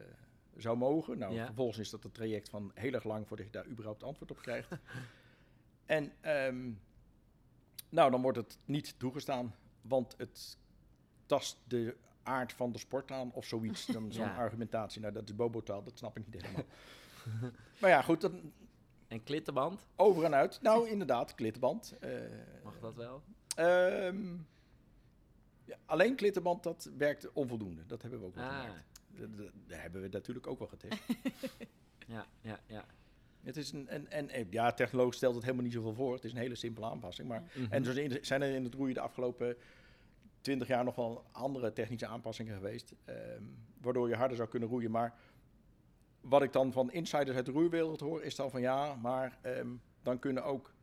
zou 0.57 0.77
mogen. 0.77 1.17
Nou, 1.17 1.33
Ja. 1.33 1.45
vervolgens 1.45 1.77
is 1.77 1.89
dat 1.89 2.03
een 2.03 2.11
traject 2.11 2.49
van 2.49 2.71
heel 2.73 2.93
erg 2.93 3.03
lang 3.03 3.27
voordat 3.27 3.45
je 3.45 3.51
daar 3.51 3.67
überhaupt 3.67 4.03
antwoord 4.03 4.31
op 4.31 4.37
krijgt. 4.41 4.69
en 5.85 6.11
ehm, 6.21 6.71
Nou, 7.89 8.11
dan 8.11 8.21
wordt 8.21 8.37
het 8.37 8.57
niet 8.65 8.99
toegestaan, 8.99 9.55
want 9.81 10.13
het 10.17 10.57
tast 11.25 11.57
de 11.67 11.95
aard 12.23 12.53
van 12.53 12.71
de 12.71 12.77
sport 12.77 13.11
aan 13.11 13.31
of 13.33 13.45
zoiets. 13.45 13.85
Dan 13.85 14.11
zo'n 14.11 14.25
Ja. 14.25 14.35
argumentatie. 14.35 15.01
Nou, 15.01 15.13
dat 15.13 15.23
is 15.29 15.35
bobotaal, 15.35 15.83
dat 15.83 15.97
snap 15.97 16.17
ik 16.17 16.25
niet 16.25 16.41
helemaal. 16.41 16.65
maar 17.81 17.89
ja, 17.89 18.01
goed, 18.01 18.21
dan 18.21 18.51
En 19.07 19.23
klittenband, 19.23 19.87
over 19.95 20.23
en 20.23 20.33
uit. 20.35 20.59
Nou, 20.61 20.89
inderdaad, 20.89 21.35
klittenband. 21.35 21.95
Eh, 21.99 22.09
mag 22.63 22.79
dat 22.79 22.95
wel? 22.95 23.23
ehm, 23.55 24.33
ja, 25.65 25.77
alleen 25.85 26.15
klittenband, 26.15 26.63
dat 26.63 26.89
werkt 26.97 27.31
onvoldoende. 27.33 27.85
Dat 27.85 28.01
hebben 28.01 28.19
we 28.19 28.25
ook 28.25 28.35
wel 28.35 28.43
Ah, 28.45 28.59
gemerkt. 28.61 29.01
Dat, 29.07 29.37
dat- 29.37 29.51
dat 29.67 29.77
hebben 29.79 30.01
we 30.01 30.07
natuurlijk 30.07 30.47
ook 30.47 30.59
wel 30.59 30.67
getest. 30.67 31.01
ja, 32.07 32.25
ja, 32.41 32.59
ja. 32.65 32.85
het 33.43 33.57
is 33.57 33.71
een, 33.71 33.87
en, 33.87 34.11
en, 34.11 34.29
en 34.29 34.47
ja, 34.49 34.71
technologisch 34.73 35.15
stelt 35.17 35.33
het 35.35 35.43
helemaal 35.43 35.63
niet 35.65 35.73
zoveel 35.73 35.93
voor. 35.93 36.13
Het 36.13 36.23
is 36.23 36.31
een 36.31 36.37
hele 36.37 36.55
simpele 36.55 36.85
aanpassing. 36.85 37.27
Maar, 37.27 37.43
Mhm. 37.53 37.71
En 37.73 37.83
zo 37.83 37.91
zijn- 38.21 38.41
er 38.41 38.55
in 38.55 38.63
het 38.63 38.73
roeien 38.73 38.93
de 38.93 38.99
afgelopen 38.99 39.55
20 40.41 40.67
jaar 40.67 40.83
nog 40.83 40.95
wel 40.95 41.25
andere 41.31 41.73
technische 41.73 42.07
aanpassingen 42.07 42.55
geweest. 42.55 42.93
ehm, 43.05 43.43
waardoor 43.81 44.09
je 44.09 44.15
harder 44.15 44.37
zou 44.37 44.49
kunnen 44.49 44.69
roeien. 44.69 44.91
Maar 44.91 45.13
wat 46.23 46.43
ik 46.43 46.51
dan 46.53 46.71
van 46.71 46.91
insiders 46.91 47.35
uit 47.37 47.45
de 47.45 47.51
roeiwereld 47.51 47.99
hoor, 47.99 48.23
is 48.23 48.35
dan 48.35 48.49
van 48.51 48.61
ja, 48.61 48.95
maar 48.95 49.37
ehm, 49.41 49.67
dan 50.01 50.19
kunnen 50.19 50.43
ook 50.43 50.73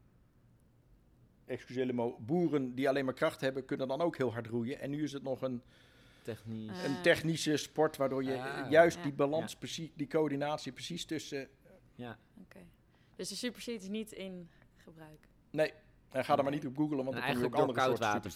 excusez 1.46 1.90
mo 1.92 2.16
boeren 2.20 2.74
die 2.74 2.88
alleen 2.88 3.04
maar 3.04 3.14
kracht 3.14 3.40
hebben, 3.40 3.64
kunnen 3.64 3.88
dan 3.88 4.00
ook 4.00 4.16
heel 4.16 4.32
hard 4.32 4.46
roeien. 4.46 4.80
En 4.80 4.90
nu 4.90 5.02
is 5.02 5.12
het 5.12 5.22
nog 5.22 5.42
een, 5.42 5.62
Technisch. 6.22 6.84
Een 6.84 7.02
technische 7.02 7.56
sport 7.56 7.96
waardoor 7.96 8.24
je 8.24 8.42
Ah. 8.42 8.70
juist 8.70 8.96
Ja. 8.96 9.02
die 9.02 9.12
balans, 9.12 9.56
precies, 9.56 9.90
die 9.94 10.06
coördinatie 10.06 10.72
precies 10.72 11.04
tussen. 11.04 11.48
ja. 11.94 12.18
Oké. 12.40 12.58
Dus 13.16 13.28
de 13.28 13.34
superseat 13.34 13.80
is 13.82 13.88
niet 13.88 14.12
in 14.12 14.50
gebruik. 14.76 15.28
Nee, 15.50 15.72
en 16.10 16.24
ga 16.24 16.36
er 16.36 16.42
maar 16.42 16.52
niet 16.52 16.66
op 16.66 16.76
googlen, 16.76 17.04
want 17.04 17.12
dan 17.16 17.24
kom 17.24 17.38
je 17.38 17.44
ook 17.44 17.52
door 17.56 17.60
andere 17.60 17.96
soorten. 17.96 18.30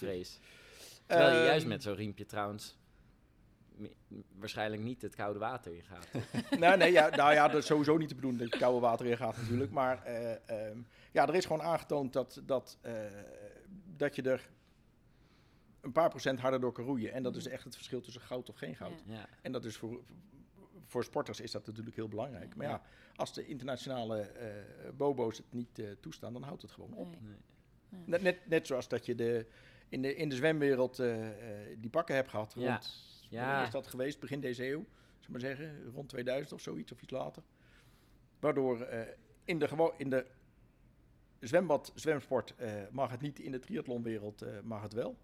Terwijl 1.07 1.31
je 1.31 1.37
Ehm, 1.37 1.45
juist 1.47 1.67
met 1.67 1.83
zo'n 1.83 1.95
riempje 1.95 2.27
trouwens 2.27 2.77
waarschijnlijk 4.39 4.83
niet 4.83 5.03
het 5.03 5.15
koude 5.15 5.39
water 5.39 5.75
in 5.75 5.83
gaat. 5.83 6.09
nee, 6.61 6.77
nee, 6.77 6.93
ja, 6.93 7.09
nou 7.09 7.33
ja, 7.33 7.49
dat 7.49 7.61
is 7.61 7.67
sowieso 7.67 7.97
niet 7.97 8.09
te 8.09 8.15
bedoelen 8.15 8.41
dat 8.41 8.53
je 8.53 8.59
koude 8.59 8.81
water 8.81 9.07
in 9.07 9.17
gaat 9.17 9.37
natuurlijk. 9.37 9.71
Maar 9.71 10.05
eh, 10.05 10.33
ehm, 10.49 10.79
ja, 11.13 11.29
er 11.29 11.35
is 11.35 11.47
gewoon 11.47 11.63
aangetoond 11.63 12.13
dat, 12.13 12.43
dat, 12.45 12.79
eh, 12.81 12.93
dat 13.97 14.17
je 14.17 14.23
er 14.23 14.51
een 15.81 15.93
paar 15.93 16.09
procent 16.09 16.41
harder 16.41 16.61
door 16.61 16.73
kan 16.73 16.85
roeien. 16.85 17.13
En 17.13 17.23
dat 17.23 17.37
is 17.37 17.47
echt 17.47 17.65
het 17.65 17.75
verschil 17.75 18.01
tussen 18.01 18.23
goud 18.23 18.49
of 18.49 18.57
geen 18.57 18.77
goud. 18.77 19.03
Ja. 19.07 19.29
En 19.43 19.53
dat 19.53 19.65
is 19.65 19.77
voor, 19.77 20.05
voor 20.85 21.05
sporters 21.05 21.41
is 21.41 21.51
dat 21.51 21.67
natuurlijk 21.67 21.97
heel 21.97 22.09
belangrijk. 22.09 22.57
Maar 22.57 22.67
ja, 22.67 22.83
als 23.17 23.35
de 23.35 23.47
internationale 23.47 24.21
eh, 24.21 24.49
bobo's 24.97 25.37
het 25.37 25.53
niet 25.53 25.79
eh, 25.79 25.87
toestaan, 26.01 26.33
dan 26.33 26.43
houdt 26.43 26.63
het 26.63 26.71
gewoon 26.71 26.93
op. 26.93 27.07
Nee. 27.07 27.21
Nee. 27.89 28.03
Net, 28.07 28.23
net, 28.23 28.47
net 28.47 28.67
zoals 28.67 28.89
dat 28.89 29.07
je 29.07 29.15
de, 29.15 29.47
in, 29.89 30.03
de, 30.03 30.15
in 30.15 30.29
de 30.29 30.35
zwemwereld 30.35 30.97
die 31.79 31.91
pakken 31.91 32.15
hebt 32.15 32.31
gehad. 32.31 32.55
Rond, 32.55 32.67
Ja. 32.67 32.81
Wanneer 33.35 33.65
is 33.65 33.71
dat 33.71 33.87
geweest? 33.87 34.21
Begin 34.21 34.41
deze 34.41 34.69
eeuw, 34.69 34.87
we 35.21 35.31
maar 35.31 35.41
zeggen. 35.41 35.91
Rond 35.93 36.09
2000 36.09 36.53
of 36.53 36.61
zoiets, 36.61 36.93
of 36.93 37.03
iets 37.03 37.13
later. 37.13 37.43
Waardoor 38.41 38.81
eh, 38.81 39.01
in, 39.45 39.59
de 39.59 39.93
in 39.97 40.11
de 40.11 40.27
zwembad, 41.41 41.93
zwemsport 41.95 42.55
eh, 42.57 42.73
mag 42.91 43.11
het 43.11 43.21
niet. 43.21 43.39
In 43.39 43.53
de 43.53 43.59
triathlonwereld 43.59 44.43
eh, 44.43 44.61
mag 44.63 44.83
het 44.83 44.93
wel. 44.93 45.17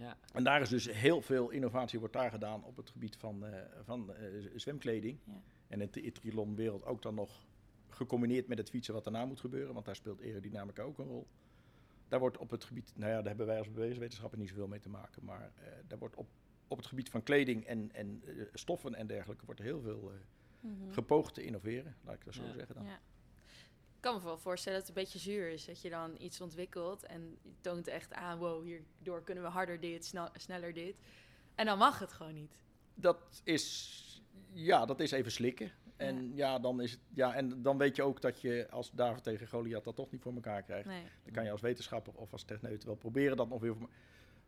Ja. 0.00 0.16
En 0.32 0.44
daar 0.44 0.60
is 0.60 0.68
dus 0.68 0.90
heel 0.92 1.22
veel 1.22 1.50
innovatie 1.50 1.98
wordt 1.98 2.14
daar 2.14 2.30
gedaan 2.30 2.64
op 2.64 2.76
het 2.76 2.90
gebied 2.90 3.16
van, 3.16 3.46
eh, 3.46 3.62
van 3.84 4.14
eh, 4.14 4.26
zwemkleding. 4.54 5.18
Ja. 5.24 5.42
En 5.68 5.80
in 5.80 5.90
de 5.92 6.10
triathlonwereld 6.10 6.84
ook 6.84 7.02
dan 7.02 7.14
nog 7.14 7.46
gecombineerd 7.88 8.46
met 8.46 8.58
het 8.58 8.70
fietsen 8.70 8.94
wat 8.94 9.04
daarna 9.04 9.24
moet 9.24 9.40
gebeuren. 9.40 9.74
Want 9.74 9.86
daar 9.86 9.96
speelt 9.96 10.22
aerodynamica 10.22 10.82
ook 10.82 10.98
een 10.98 11.06
rol. 11.06 11.26
Daar 12.08 12.20
wordt 12.20 12.38
op 12.38 12.50
het 12.50 12.64
gebied, 12.64 12.92
nou 12.96 13.10
ja, 13.10 13.16
daar 13.16 13.26
hebben 13.26 13.46
wij 13.46 13.58
als 13.58 13.70
bewegingswetenschappen 13.70 14.38
niet 14.38 14.48
zoveel 14.48 14.68
mee 14.68 14.80
te 14.80 14.88
maken. 14.88 15.24
Maar 15.24 15.52
eh, 15.54 15.72
daar 15.86 15.98
wordt 15.98 16.16
op, 16.16 16.28
op 16.70 16.76
het 16.78 16.86
gebied 16.86 17.10
van 17.10 17.22
kleding 17.22 17.64
en, 17.66 17.92
en 17.92 18.22
eh, 18.26 18.44
stoffen 18.54 18.94
en 18.94 19.06
dergelijke 19.06 19.44
wordt 19.44 19.60
er 19.60 19.66
heel 19.66 19.80
veel 19.80 20.10
eh, 20.10 20.16
Mhm. 20.60 20.90
gepoogd 20.92 21.34
te 21.34 21.42
innoveren. 21.44 21.96
Laat 22.04 22.14
ik 22.14 22.24
dat 22.24 22.34
zo 22.34 22.44
Ja. 22.44 22.52
zeggen 22.52 22.74
dan. 22.74 22.84
Ja. 22.84 22.94
Ik 23.94 24.00
kan 24.06 24.14
me 24.14 24.22
wel 24.22 24.38
voorstellen 24.38 24.78
dat 24.78 24.88
het 24.88 24.96
een 24.96 25.02
beetje 25.02 25.18
zuur 25.18 25.48
is. 25.50 25.64
Dat 25.64 25.80
je 25.82 25.90
dan 25.90 26.14
iets 26.18 26.40
ontwikkelt 26.40 27.02
en 27.04 27.38
je 27.42 27.52
toont 27.60 27.86
echt 27.88 28.12
aan... 28.12 28.38
wow, 28.38 28.64
hierdoor 28.64 29.22
kunnen 29.22 29.44
we 29.44 29.50
harder 29.50 29.80
dit, 29.80 30.04
snel, 30.04 30.28
sneller 30.34 30.72
dit. 30.74 30.98
En 31.54 31.66
dan 31.66 31.78
mag 31.78 31.98
het 31.98 32.12
gewoon 32.12 32.34
niet. 32.34 32.54
Dat 32.94 33.40
is, 33.44 34.22
ja, 34.52 34.86
dat 34.86 35.00
is 35.00 35.10
even 35.10 35.30
slikken. 35.32 35.70
En 35.96 36.34
ja. 36.36 36.58
dan 36.58 36.80
is 36.80 36.90
het, 36.90 37.00
ja, 37.14 37.34
en 37.34 37.62
dan 37.62 37.78
weet 37.78 37.96
je 37.96 38.02
ook 38.02 38.20
dat 38.20 38.40
je 38.40 38.66
als 38.70 38.90
David 38.90 39.22
tegen 39.22 39.48
Goliath 39.48 39.84
dat 39.84 39.96
toch 39.96 40.10
niet 40.10 40.22
voor 40.22 40.34
elkaar 40.34 40.62
krijgt. 40.62 40.86
Nee. 40.86 41.02
Dan 41.24 41.32
kan 41.32 41.44
je 41.44 41.50
als 41.50 41.60
wetenschapper 41.60 42.14
of 42.14 42.32
als 42.32 42.42
techneut 42.42 42.84
wel 42.84 42.94
proberen 42.96 43.36
dat 43.36 43.48
nog 43.48 43.60
weer 43.60 43.72
voor 43.72 43.82
me- 43.82 43.94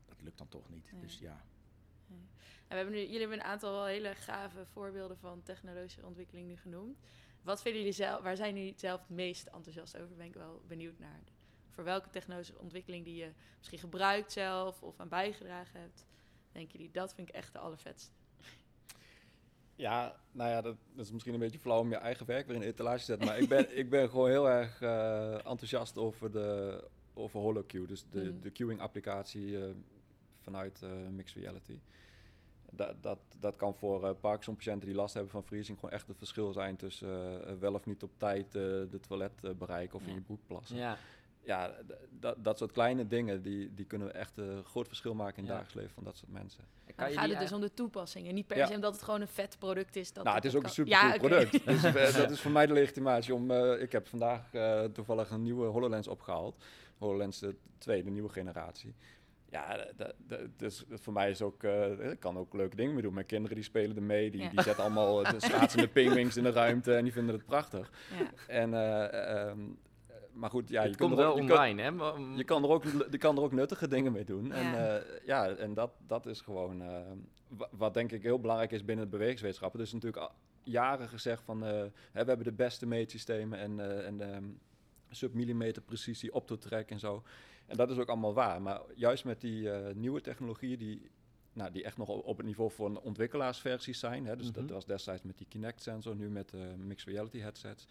Dat 0.06 0.22
lukt 0.22 0.38
dan 0.38 0.48
toch 0.48 0.68
niet. 0.70 0.92
Nee. 0.92 1.00
Dus 1.00 1.18
ja. 1.18 1.44
En 2.72 2.78
we 2.78 2.84
hebben 2.84 3.00
nu, 3.00 3.06
jullie 3.06 3.20
hebben 3.20 3.38
een 3.38 3.44
aantal 3.44 3.72
wel 3.72 3.84
hele 3.84 4.14
gave 4.14 4.66
voorbeelden 4.66 5.18
van 5.18 5.42
technologische 5.42 6.06
ontwikkeling 6.06 6.48
nu 6.48 6.56
genoemd. 6.56 6.98
Wat 7.42 7.62
vinden 7.62 7.80
jullie 7.80 7.96
zelf, 7.96 8.22
waar 8.22 8.36
zijn 8.36 8.56
jullie 8.56 8.74
zelf 8.76 9.00
het 9.00 9.08
meest 9.08 9.46
enthousiast 9.46 9.96
over? 9.98 10.16
Ben 10.16 10.26
ik 10.26 10.34
wel 10.34 10.62
benieuwd 10.66 10.98
naar. 10.98 11.20
Voor 11.70 11.84
welke 11.84 12.10
technologische 12.10 12.58
ontwikkeling 12.58 13.04
die 13.04 13.14
je 13.14 13.32
misschien 13.58 13.78
gebruikt 13.78 14.32
zelf 14.32 14.82
of 14.82 15.00
aan 15.00 15.08
bijgedragen 15.08 15.80
hebt, 15.80 16.06
denken 16.52 16.72
jullie 16.72 16.92
dat 16.92 17.14
vind 17.14 17.28
ik 17.28 17.34
echt 17.34 17.52
de 17.52 17.58
allervetste? 17.58 18.12
Ja, 19.74 20.16
nou 20.32 20.50
ja, 20.50 20.60
dat, 20.60 20.76
dat 20.94 21.04
is 21.04 21.12
misschien 21.12 21.34
een 21.34 21.40
beetje 21.40 21.58
flauw 21.58 21.80
om 21.80 21.90
je 21.90 21.96
eigen 21.96 22.26
werk 22.26 22.46
weer 22.46 22.54
in 22.54 22.60
de 22.60 22.66
etalage 22.66 22.98
te 22.98 23.04
zetten. 23.04 23.26
Maar 23.26 23.38
ik 23.38 23.48
ben, 23.48 23.78
ik 23.78 23.90
ben 23.90 24.08
gewoon 24.08 24.28
heel 24.28 24.48
erg 24.48 24.80
eh, 24.82 25.32
enthousiast 25.34 25.98
over, 25.98 26.30
de, 26.32 26.84
over 27.14 27.40
HoloQ. 27.40 27.72
Dus 27.88 28.04
de, 28.10 28.22
Mhm. 28.22 28.40
de 28.40 28.50
queuing-applicatie 28.50 29.64
eh, 29.64 29.70
vanuit 30.40 30.82
eh, 30.82 30.90
Mixed 31.10 31.42
Reality. 31.42 31.78
Dat, 32.74 33.02
dat, 33.02 33.18
dat 33.40 33.56
kan 33.56 33.74
voor 33.74 34.04
eh 34.08 34.10
Parkinson-patiënten 34.20 34.86
die 34.88 34.96
last 34.96 35.14
hebben 35.14 35.32
van 35.32 35.44
vriezing 35.44 35.78
gewoon 35.78 35.94
echt 35.94 36.08
het 36.08 36.18
verschil 36.18 36.52
zijn 36.52 36.76
tussen 36.76 37.46
eh, 37.46 37.54
wel 37.60 37.74
of 37.74 37.86
niet 37.86 38.02
op 38.02 38.10
tijd 38.16 38.46
eh, 38.46 38.52
de 38.62 38.98
toilet 39.08 39.32
eh, 39.42 39.50
bereiken 39.50 39.98
of 39.98 40.06
in 40.06 40.14
je 40.14 40.20
broek 40.20 40.40
plassen. 40.46 40.76
Ja, 40.76 40.96
Ja, 41.44 41.74
dat, 42.20 42.36
dat 42.44 42.58
soort 42.58 42.72
kleine 42.72 43.06
dingen, 43.06 43.42
die, 43.42 43.74
die 43.74 43.84
kunnen 43.84 44.14
echt 44.14 44.36
een 44.38 44.64
groot 44.64 44.86
verschil 44.88 45.14
maken 45.14 45.36
in 45.36 45.42
het 45.42 45.48
Ja. 45.52 45.52
dagelijks 45.58 45.74
leven 45.80 45.94
van 45.94 46.04
dat 46.04 46.16
soort 46.16 46.32
mensen. 46.32 46.64
En 46.86 46.92
Dan 46.96 47.10
gaat 47.12 47.28
het 47.30 47.38
dus 47.38 47.52
om 47.52 47.60
de 47.60 47.74
toepassingen. 47.74 48.34
Niet 48.34 48.46
per 48.46 48.56
Ja. 48.56 48.66
se 48.66 48.74
omdat 48.74 48.92
het 48.94 49.02
gewoon 49.02 49.20
een 49.20 49.28
vet 49.28 49.56
product 49.58 49.96
is. 49.96 50.12
Dat 50.12 50.24
nou, 50.24 50.36
het 50.36 50.44
is 50.44 50.54
ook 50.54 50.60
kan- 50.60 50.68
een 50.68 50.74
super 50.74 50.92
Ja, 50.92 51.08
oké. 51.08 51.18
product. 51.18 51.64
Dus 51.92 52.14
dat 52.16 52.30
is 52.30 52.40
voor 52.40 52.50
mij 52.50 52.66
de 52.66 52.72
legitimatie 52.72 53.34
om... 53.34 53.50
eh, 53.50 53.82
ik 53.82 53.92
heb 53.92 54.06
vandaag 54.08 54.54
eh, 54.54 54.84
toevallig 54.84 55.30
een 55.30 55.42
nieuwe 55.42 55.66
HoloLens 55.66 56.08
opgehaald. 56.08 56.64
HoloLens 56.98 57.44
2, 57.78 58.02
de 58.04 58.10
nieuwe 58.10 58.28
generatie. 58.28 58.94
Ja, 59.52 59.76
d- 59.76 59.98
d- 59.98 60.14
d- 60.28 60.58
dus 60.58 60.84
voor 60.90 61.12
mij 61.12 61.30
is 61.30 61.42
ook... 61.42 61.62
eh, 61.62 62.10
ik 62.10 62.20
kan 62.20 62.36
ook 62.38 62.54
leuke 62.54 62.76
dingen 62.76 62.92
mee 62.92 63.02
doen. 63.02 63.14
Mijn 63.14 63.26
kinderen 63.26 63.54
die 63.56 63.64
spelen 63.64 63.96
er 63.96 64.02
mee. 64.02 64.30
Die, 64.30 64.42
Ja. 64.42 64.48
die 64.48 64.62
zetten 64.62 64.84
allemaal 64.84 65.22
de 65.22 65.40
schaatsende 65.48 65.88
pingwings 65.88 66.36
in 66.36 66.42
de 66.42 66.50
ruimte. 66.50 66.94
En 66.94 67.02
die 67.04 67.12
vinden 67.12 67.34
het 67.34 67.44
prachtig. 67.44 67.90
Ja. 68.18 68.30
En, 68.46 68.74
eh, 68.74 69.48
ehm, 69.48 69.58
maar 70.32 70.50
goed, 70.50 70.68
ja, 70.68 70.82
het 70.82 70.90
je 70.90 70.96
komt 70.96 71.10
er 71.10 71.16
wel 71.16 71.36
je 71.36 71.40
online, 71.42 71.82
hè? 71.82 71.90
Mm, 71.90 72.36
je 72.36 72.44
kan 72.44 72.62
er 72.62 72.68
ook, 72.68 72.84
je 73.10 73.18
kan 73.18 73.36
er 73.36 73.42
ook 73.42 73.52
nuttige 73.52 73.88
dingen 73.88 74.12
mee 74.12 74.24
doen. 74.24 74.52
En, 74.52 74.64
Ja. 74.64 74.96
eh, 74.98 75.26
ja, 75.26 75.48
en 75.48 75.74
dat, 75.74 75.90
dat 76.06 76.26
is 76.26 76.40
gewoon 76.40 76.82
eh, 76.82 77.00
wa- 77.48 77.68
wat 77.70 77.94
denk 77.94 78.12
ik 78.12 78.22
heel 78.22 78.40
belangrijk 78.40 78.72
is 78.72 78.84
binnen 78.84 79.04
het 79.04 79.12
bewegingswetenschappen. 79.12 79.80
Is 79.80 79.92
natuurlijk 79.92 80.22
al 80.22 80.30
jaren 80.62 81.08
gezegd 81.08 81.42
van 81.44 81.64
eh, 81.64 81.70
hè, 82.12 82.22
we 82.22 82.28
hebben 82.28 82.44
de 82.44 82.52
beste 82.52 82.86
meetsystemen 82.86 83.58
en, 83.58 83.80
eh 83.80 84.06
en 84.06 84.20
ehm, 84.20 84.44
submillimeter 85.10 85.82
precisie, 85.82 86.34
optotrack 86.34 86.90
en 86.90 86.98
zo. 86.98 87.22
En 87.66 87.76
dat 87.76 87.90
is 87.90 87.98
ook 87.98 88.08
allemaal 88.08 88.34
waar. 88.34 88.62
Maar 88.62 88.80
juist 88.94 89.24
met 89.24 89.40
die 89.40 89.70
eh, 89.70 89.94
nieuwe 89.94 90.20
technologieën 90.20 90.78
die, 90.78 91.10
nou, 91.52 91.70
die 91.72 91.84
echt 91.84 91.96
nog 91.96 92.08
op 92.08 92.36
het 92.36 92.46
niveau 92.46 92.70
van 92.70 93.00
ontwikkelaarsversies 93.00 93.98
zijn. 93.98 94.26
Hè, 94.26 94.36
dus 94.36 94.46
Mhm. 94.50 94.60
dat 94.60 94.70
was 94.70 94.86
destijds 94.86 95.22
met 95.22 95.38
die 95.38 95.46
Kinect-sensor, 95.46 96.16
nu 96.16 96.30
met 96.30 96.48
de 96.50 96.74
mixed 96.76 97.08
reality 97.08 97.38
headsets. 97.38 97.86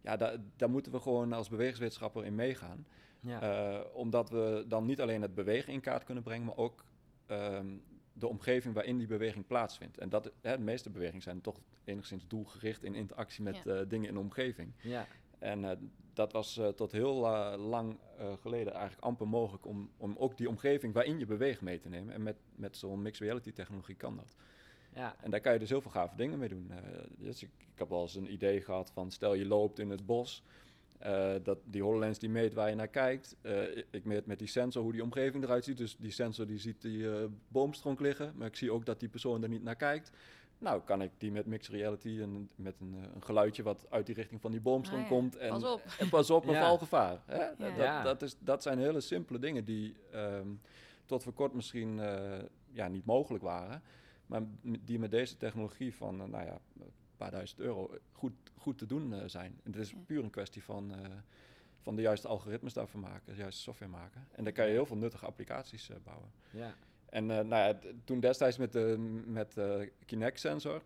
Ja, 0.00 0.16
daar, 0.16 0.36
daar 0.56 0.70
moeten 0.70 0.92
we 0.92 1.00
gewoon 1.00 1.32
als 1.32 1.48
bewegingswetenschapper 1.48 2.24
in 2.24 2.34
meegaan. 2.34 2.86
ja. 3.20 3.40
Eh, 3.40 3.84
omdat 3.96 4.30
we 4.30 4.64
dan 4.68 4.84
niet 4.86 5.00
alleen 5.00 5.22
het 5.22 5.34
bewegen 5.34 5.72
in 5.72 5.80
kaart 5.80 6.04
kunnen 6.04 6.22
brengen, 6.24 6.46
maar 6.46 6.56
ook 6.56 6.84
ehm, 7.26 7.66
de 8.12 8.26
omgeving 8.26 8.74
waarin 8.74 8.98
die 8.98 9.06
beweging 9.06 9.46
plaatsvindt. 9.46 9.98
En 9.98 10.08
dat, 10.08 10.32
hè, 10.40 10.56
de 10.56 10.62
meeste 10.62 10.90
bewegingen 10.90 11.22
zijn 11.22 11.40
toch 11.40 11.60
enigszins 11.84 12.26
doelgericht 12.28 12.84
in 12.84 12.94
interactie 12.94 13.42
met 13.42 13.60
Ja. 13.64 13.74
eh, 13.74 13.88
dingen 13.88 14.08
in 14.08 14.14
de 14.14 14.20
omgeving. 14.20 14.72
ja. 14.82 15.06
En 15.38 15.64
eh, 15.64 15.76
dat 16.12 16.32
was 16.32 16.56
eh, 16.58 16.68
tot 16.68 16.92
heel 16.92 17.14
lang 17.58 17.98
eh, 18.18 18.32
geleden 18.40 18.72
eigenlijk 18.72 19.02
amper 19.04 19.28
mogelijk 19.28 19.66
om, 19.66 19.90
om 19.96 20.14
ook 20.18 20.36
die 20.36 20.48
omgeving 20.48 20.94
waarin 20.94 21.18
je 21.18 21.26
beweegt 21.26 21.60
mee 21.60 21.78
te 21.78 21.88
nemen. 21.88 22.14
En 22.14 22.22
met, 22.22 22.36
met 22.54 22.76
zo'n 22.76 23.02
mixed 23.02 23.26
reality 23.26 23.52
technologie 23.52 23.94
kan 23.94 24.16
dat. 24.16 24.34
ja. 24.94 25.16
En 25.20 25.30
daar 25.30 25.40
kan 25.40 25.52
je 25.52 25.58
dus 25.58 25.68
heel 25.68 25.80
veel 25.80 25.90
gave 25.90 26.16
dingen 26.16 26.38
mee 26.38 26.48
doen. 26.48 26.72
Dus 27.18 27.42
ik, 27.42 27.50
ik 27.58 27.78
heb 27.78 27.88
wel 27.88 28.00
eens 28.02 28.14
een 28.14 28.32
idee 28.32 28.60
gehad 28.60 28.90
van 28.90 29.10
stel 29.10 29.34
je 29.34 29.46
loopt 29.46 29.78
in 29.78 29.90
het 29.90 30.06
bos. 30.06 30.42
dat 31.42 31.58
die 31.64 31.82
HoloLens 31.82 32.18
die 32.18 32.28
meet 32.28 32.54
waar 32.54 32.68
je 32.68 32.74
naar 32.74 32.88
kijkt. 32.88 33.36
Ik- 33.90 34.04
meet 34.04 34.26
met 34.26 34.38
die 34.38 34.48
sensor 34.48 34.82
hoe 34.82 34.92
die 34.92 35.02
omgeving 35.02 35.44
eruit 35.44 35.64
ziet. 35.64 35.76
Dus 35.76 35.96
die 35.96 36.10
sensor 36.10 36.46
die 36.46 36.58
ziet 36.58 36.80
die 36.82 37.10
eh, 37.10 37.24
boomstronk 37.48 38.00
liggen. 38.00 38.32
Maar 38.36 38.46
ik 38.46 38.56
zie 38.56 38.72
ook 38.72 38.86
dat 38.86 39.00
die 39.00 39.08
persoon 39.08 39.42
er 39.42 39.48
niet 39.48 39.62
naar 39.62 39.76
kijkt. 39.76 40.10
Nou, 40.58 40.82
kan 40.82 41.02
ik 41.02 41.10
die 41.18 41.32
met 41.32 41.46
mixed 41.46 41.74
reality 41.74 42.18
en 42.20 42.48
met 42.54 42.80
een, 42.80 42.94
eh, 42.94 43.14
een 43.14 43.22
geluidje 43.22 43.62
wat 43.62 43.86
uit 43.90 44.06
die 44.06 44.14
richting 44.14 44.40
van 44.40 44.50
die 44.50 44.60
boomstam 44.60 44.96
Ah, 44.96 45.02
ja. 45.02 45.08
komt. 45.08 45.36
En, 45.36 45.48
Pas 45.48 45.64
op. 45.64 45.82
en 45.98 46.08
pas 46.08 46.30
op, 46.30 46.44
een 46.46 46.52
Ja. 46.52 46.60
valgevaar. 46.66 47.22
Hè? 47.26 47.44
Ja. 47.44 48.02
Dat, 48.02 48.04
dat, 48.04 48.22
is, 48.22 48.36
dat 48.38 48.62
zijn 48.62 48.78
hele 48.78 49.00
simpele 49.00 49.38
dingen 49.38 49.64
die 49.64 49.96
ehm, 50.12 50.48
tot 51.06 51.22
voor 51.22 51.32
kort 51.32 51.52
misschien 51.52 52.00
eh, 52.00 52.38
ja, 52.70 52.88
niet 52.88 53.04
mogelijk 53.04 53.44
waren. 53.44 53.82
Maar 54.26 54.42
die 54.62 54.98
met 54.98 55.10
deze 55.10 55.36
technologie 55.36 55.94
van, 55.94 56.20
eh, 56.20 56.26
nou 56.26 56.44
ja, 56.44 56.58
een 56.80 56.92
paar 57.16 57.30
duizend 57.30 57.60
euro 57.60 57.90
goed, 58.12 58.32
goed 58.56 58.78
te 58.78 58.86
doen 58.86 59.12
eh, 59.14 59.22
zijn. 59.26 59.60
En 59.64 59.72
het 59.72 59.80
is 59.80 59.94
puur 60.06 60.24
een 60.24 60.30
kwestie 60.30 60.64
van, 60.64 60.92
eh, 60.94 60.98
van 61.80 61.96
de 61.96 62.02
juiste 62.02 62.28
algoritmes 62.28 62.72
daarvoor 62.72 63.00
maken, 63.00 63.32
de 63.34 63.40
juiste 63.40 63.62
software 63.62 63.90
maken. 63.90 64.28
En 64.32 64.44
dan 64.44 64.52
kan 64.52 64.66
je 64.66 64.72
heel 64.72 64.86
veel 64.86 64.96
nuttige 64.96 65.26
applicaties 65.26 65.90
eh, 65.90 65.96
bouwen. 66.04 66.30
Ja. 66.50 66.74
En 67.10 67.30
eh, 67.30 67.44
nou 67.44 67.68
ja, 67.68 67.78
toen 68.04 68.20
destijds 68.20 68.56
met 68.58 68.72
de 68.72 68.94
met 69.26 69.54
de 69.54 69.92
Kinect-sensor, 70.04 70.82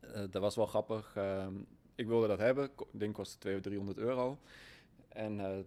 eh, 0.00 0.22
dat 0.30 0.42
was 0.42 0.56
wel 0.56 0.66
grappig. 0.66 1.12
Ehm, 1.16 1.54
ik 1.94 2.06
wilde 2.06 2.26
dat 2.26 2.38
hebben. 2.38 2.62
Het 2.62 2.86
ding 2.90 3.14
kostte 3.14 3.38
200 3.38 3.66
of 3.66 3.72
300 3.72 3.98
euro. 3.98 4.38
En 5.08 5.40
eh, 5.40 5.58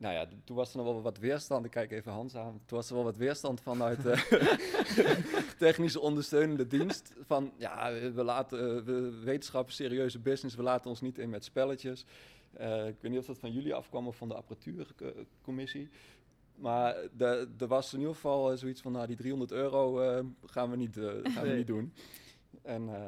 nou 0.00 0.14
ja, 0.14 0.26
toen 0.44 0.56
was 0.56 0.70
er 0.70 0.76
nog 0.76 0.86
wel 0.86 1.02
wat 1.02 1.18
weerstand. 1.18 1.64
Ik 1.64 1.70
kijk 1.70 1.90
even 1.90 2.12
Hans 2.12 2.36
aan. 2.36 2.60
Toen 2.66 2.78
was 2.78 2.88
er 2.88 2.94
wel 2.94 3.04
wat 3.04 3.16
weerstand 3.16 3.60
vanuit 3.60 4.02
de 4.02 5.54
technische 5.58 6.00
ondersteunende 6.00 6.66
dienst. 6.66 7.14
Van 7.26 7.52
ja, 7.56 7.92
we 8.12 8.24
laten 8.24 8.76
eh, 8.76 8.84
we 8.84 9.20
wetenschap 9.24 9.70
serieuze 9.70 10.18
business. 10.18 10.56
We 10.56 10.62
laten 10.62 10.90
ons 10.90 11.00
niet 11.00 11.18
in 11.18 11.30
met 11.30 11.44
spelletjes. 11.44 12.04
Eh, 12.52 12.86
ik 12.86 12.96
weet 13.00 13.10
niet 13.10 13.20
of 13.20 13.26
dat 13.26 13.38
van 13.38 13.52
jullie 13.52 13.74
afkwam 13.74 14.06
of 14.06 14.16
van 14.16 14.28
de 14.28 14.34
apparatuurcommissie. 14.34 15.88
Maar 16.60 16.96
de- 17.16 17.48
er 17.58 17.66
was 17.66 17.92
in 17.92 17.98
ieder 17.98 18.14
geval 18.14 18.50
eh, 18.52 18.56
zoiets 18.58 18.80
van, 18.80 18.92
nou 18.92 19.06
die 19.06 19.16
300 19.16 19.52
euro 19.52 20.00
eh, 20.00 20.24
gaan, 20.46 20.70
we 20.70 20.76
niet, 20.76 20.96
eh, 20.96 21.04
gaan 21.22 21.42
we 21.48 21.54
niet 21.54 21.66
doen. 21.66 21.94
En 22.62 22.88
eh, 22.88 23.00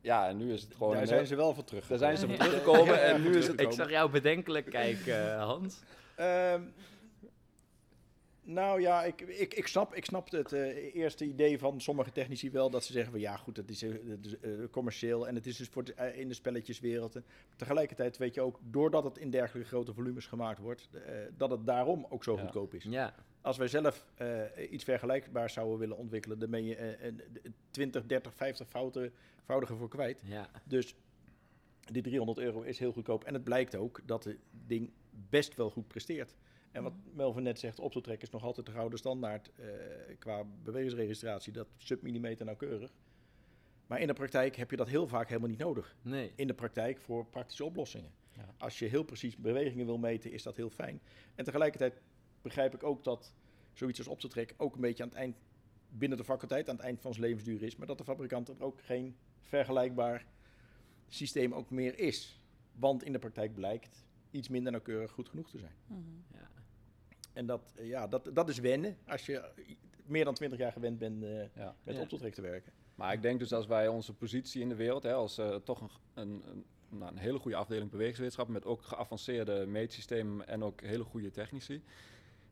ja, 0.00 0.28
en 0.28 0.36
nu 0.36 0.52
is 0.52 0.62
het 0.62 0.74
gewoon... 0.74 0.94
Daar 0.94 1.06
zijn 1.06 1.26
ze 1.26 1.36
wel 1.36 1.54
voor 1.54 1.64
terug. 1.64 1.86
daar 1.86 1.98
zijn 1.98 2.16
ze 2.18 2.26
voor 2.28 2.36
teruggekomen 2.36 3.02
en 3.02 3.22
nu 3.22 3.36
is 3.36 3.46
het... 3.46 3.60
Ik 3.60 3.72
zag 3.72 3.90
jou 3.90 4.10
bedenkelijk 4.10 4.70
kijken, 4.70 5.32
eh, 5.34 5.44
Hans. 5.44 5.82
Ehm, 6.14 6.60
nou 8.52 8.80
ja, 8.80 9.04
ik, 9.04 9.20
ik, 9.20 9.54
ik, 9.54 9.66
snap, 9.66 9.94
ik 9.94 10.04
snap 10.04 10.30
het 10.30 10.52
eh, 10.52 10.94
eerste 10.94 11.24
idee 11.24 11.58
van 11.58 11.80
sommige 11.80 12.10
technici 12.12 12.50
wel. 12.50 12.70
Dat 12.70 12.84
ze 12.84 12.92
zeggen 12.92 13.10
van 13.10 13.20
ja 13.20 13.36
goed, 13.36 13.54
dat 13.54 13.68
is, 13.68 13.82
eh, 13.82 13.90
eh, 14.42 14.70
commercieel 14.70 15.28
en 15.28 15.34
het 15.34 15.46
is 15.46 15.56
dus 15.56 15.68
voor 15.68 15.84
de- 15.84 16.12
in 16.16 16.28
de 16.28 16.34
spelletjeswereld. 16.34 17.16
En 17.16 17.24
tegelijkertijd 17.56 18.16
weet 18.16 18.34
je 18.34 18.40
ook, 18.40 18.58
doordat 18.62 19.04
het 19.04 19.18
in 19.18 19.30
dergelijke 19.30 19.68
grote 19.68 19.92
volumes 19.94 20.26
gemaakt 20.26 20.58
wordt, 20.58 20.88
dat 21.36 21.50
het 21.50 21.66
daarom 21.66 22.06
ook 22.08 22.24
zo 22.24 22.34
Ja. 22.34 22.40
goedkoop 22.40 22.74
is. 22.74 22.84
Ja, 22.84 23.14
Als 23.40 23.56
wij 23.56 23.68
zelf 23.68 24.06
iets 24.70 24.84
vergelijkbaars 24.84 25.52
zouden 25.52 25.78
willen 25.78 25.96
ontwikkelen, 25.96 26.38
dan 26.38 26.50
ben 26.50 26.64
je 26.64 26.76
eh, 26.76 27.06
een 27.06 27.54
20, 27.70 28.06
30, 28.06 28.34
50 28.34 28.68
fouten, 28.68 29.12
voudiger 29.44 29.76
voor 29.76 29.88
kwijt. 29.88 30.20
ja, 30.24 30.50
Dus 30.64 30.94
die 31.92 32.02
300 32.02 32.38
euro 32.38 32.60
is 32.62 32.78
heel 32.78 32.92
goedkoop. 32.92 33.24
En 33.24 33.34
het 33.34 33.44
blijkt 33.44 33.76
ook 33.76 34.00
dat 34.04 34.24
het 34.24 34.36
ding 34.66 34.90
best 35.28 35.54
wel 35.56 35.70
goed 35.70 35.88
presteert. 35.88 36.34
En 36.70 36.82
wat 36.82 36.92
Melvin 37.14 37.42
net 37.42 37.58
zegt, 37.58 37.78
optotrek 37.80 38.22
is 38.22 38.30
nog 38.30 38.44
altijd 38.44 38.66
de 38.66 38.72
gouden 38.72 38.98
standaard 38.98 39.50
eh, 39.56 39.66
qua 40.18 40.44
bewegingsregistratie. 40.62 41.52
Dat 41.52 41.68
submillimeter 41.76 42.44
nauwkeurig. 42.44 42.92
Maar 43.86 44.00
in 44.00 44.06
de 44.06 44.12
praktijk 44.12 44.56
heb 44.56 44.70
je 44.70 44.76
dat 44.76 44.88
heel 44.88 45.06
vaak 45.06 45.28
helemaal 45.28 45.48
niet 45.48 45.58
nodig. 45.58 45.96
nee. 46.02 46.32
In 46.34 46.46
de 46.46 46.54
praktijk 46.54 47.00
voor 47.00 47.26
praktische 47.26 47.64
oplossingen. 47.64 48.10
Ja. 48.36 48.54
Als 48.58 48.78
je 48.78 48.86
heel 48.86 49.02
precies 49.02 49.36
bewegingen 49.36 49.86
wil 49.86 49.98
meten, 49.98 50.32
is 50.32 50.42
dat 50.42 50.56
heel 50.56 50.70
fijn. 50.70 51.00
En 51.34 51.44
tegelijkertijd 51.44 52.00
begrijp 52.42 52.74
ik 52.74 52.82
ook 52.82 53.04
dat 53.04 53.34
zoiets 53.72 53.98
als 53.98 54.08
optotrek 54.08 54.54
ook 54.56 54.74
een 54.74 54.80
beetje 54.80 55.02
aan 55.02 55.08
het 55.08 55.18
eind, 55.18 55.36
binnen 55.88 56.18
de 56.18 56.24
faculteit, 56.24 56.68
aan 56.68 56.76
het 56.76 56.84
eind 56.84 57.00
van 57.00 57.12
zijn 57.12 57.24
levensduur 57.24 57.62
is. 57.62 57.76
Maar 57.76 57.86
dat 57.86 57.98
de 57.98 58.04
fabrikant 58.04 58.48
er 58.48 58.62
ook 58.62 58.82
geen 58.82 59.16
vergelijkbaar 59.40 60.26
systeem 61.08 61.54
ook 61.54 61.70
meer 61.70 61.98
is. 61.98 62.40
Want 62.72 63.04
in 63.04 63.12
de 63.12 63.18
praktijk 63.18 63.54
blijkt 63.54 64.06
iets 64.30 64.48
minder 64.48 64.72
nauwkeurig 64.72 65.10
goed 65.10 65.28
genoeg 65.28 65.50
te 65.50 65.58
zijn. 65.58 65.74
Mhm. 65.86 66.00
Ja. 66.32 66.49
En 67.32 67.46
dat, 67.46 67.72
eh, 67.76 67.86
ja, 67.88 68.06
dat, 68.06 68.30
dat 68.32 68.48
is 68.48 68.58
wennen 68.58 68.96
als 69.06 69.26
je 69.26 69.42
meer 70.04 70.24
dan 70.24 70.34
20 70.34 70.58
jaar 70.58 70.72
gewend 70.72 70.98
bent 70.98 71.22
eh, 71.22 71.54
Ja. 71.54 71.76
met 71.82 71.94
Ja. 71.94 72.00
optotrek 72.00 72.34
te 72.34 72.40
werken. 72.42 72.72
Maar 72.94 73.12
ik 73.12 73.22
denk 73.22 73.38
dus 73.38 73.52
als 73.52 73.66
wij 73.66 73.88
onze 73.88 74.14
positie 74.14 74.60
in 74.62 74.68
de 74.68 74.74
wereld, 74.74 75.02
hè, 75.02 75.12
als 75.12 75.38
eh, 75.38 75.54
toch 75.54 75.80
een, 75.80 75.90
een, 76.14 76.42
een, 76.50 76.64
nou, 76.98 77.10
een 77.12 77.18
hele 77.18 77.38
goede 77.38 77.56
afdeling 77.56 77.90
bewegingswetenschap 77.90 78.48
met 78.48 78.64
ook 78.64 78.82
geavanceerde 78.82 79.66
meetsystemen 79.66 80.46
en 80.48 80.62
ook 80.62 80.80
hele 80.80 81.04
goede 81.04 81.30
technici. 81.30 81.82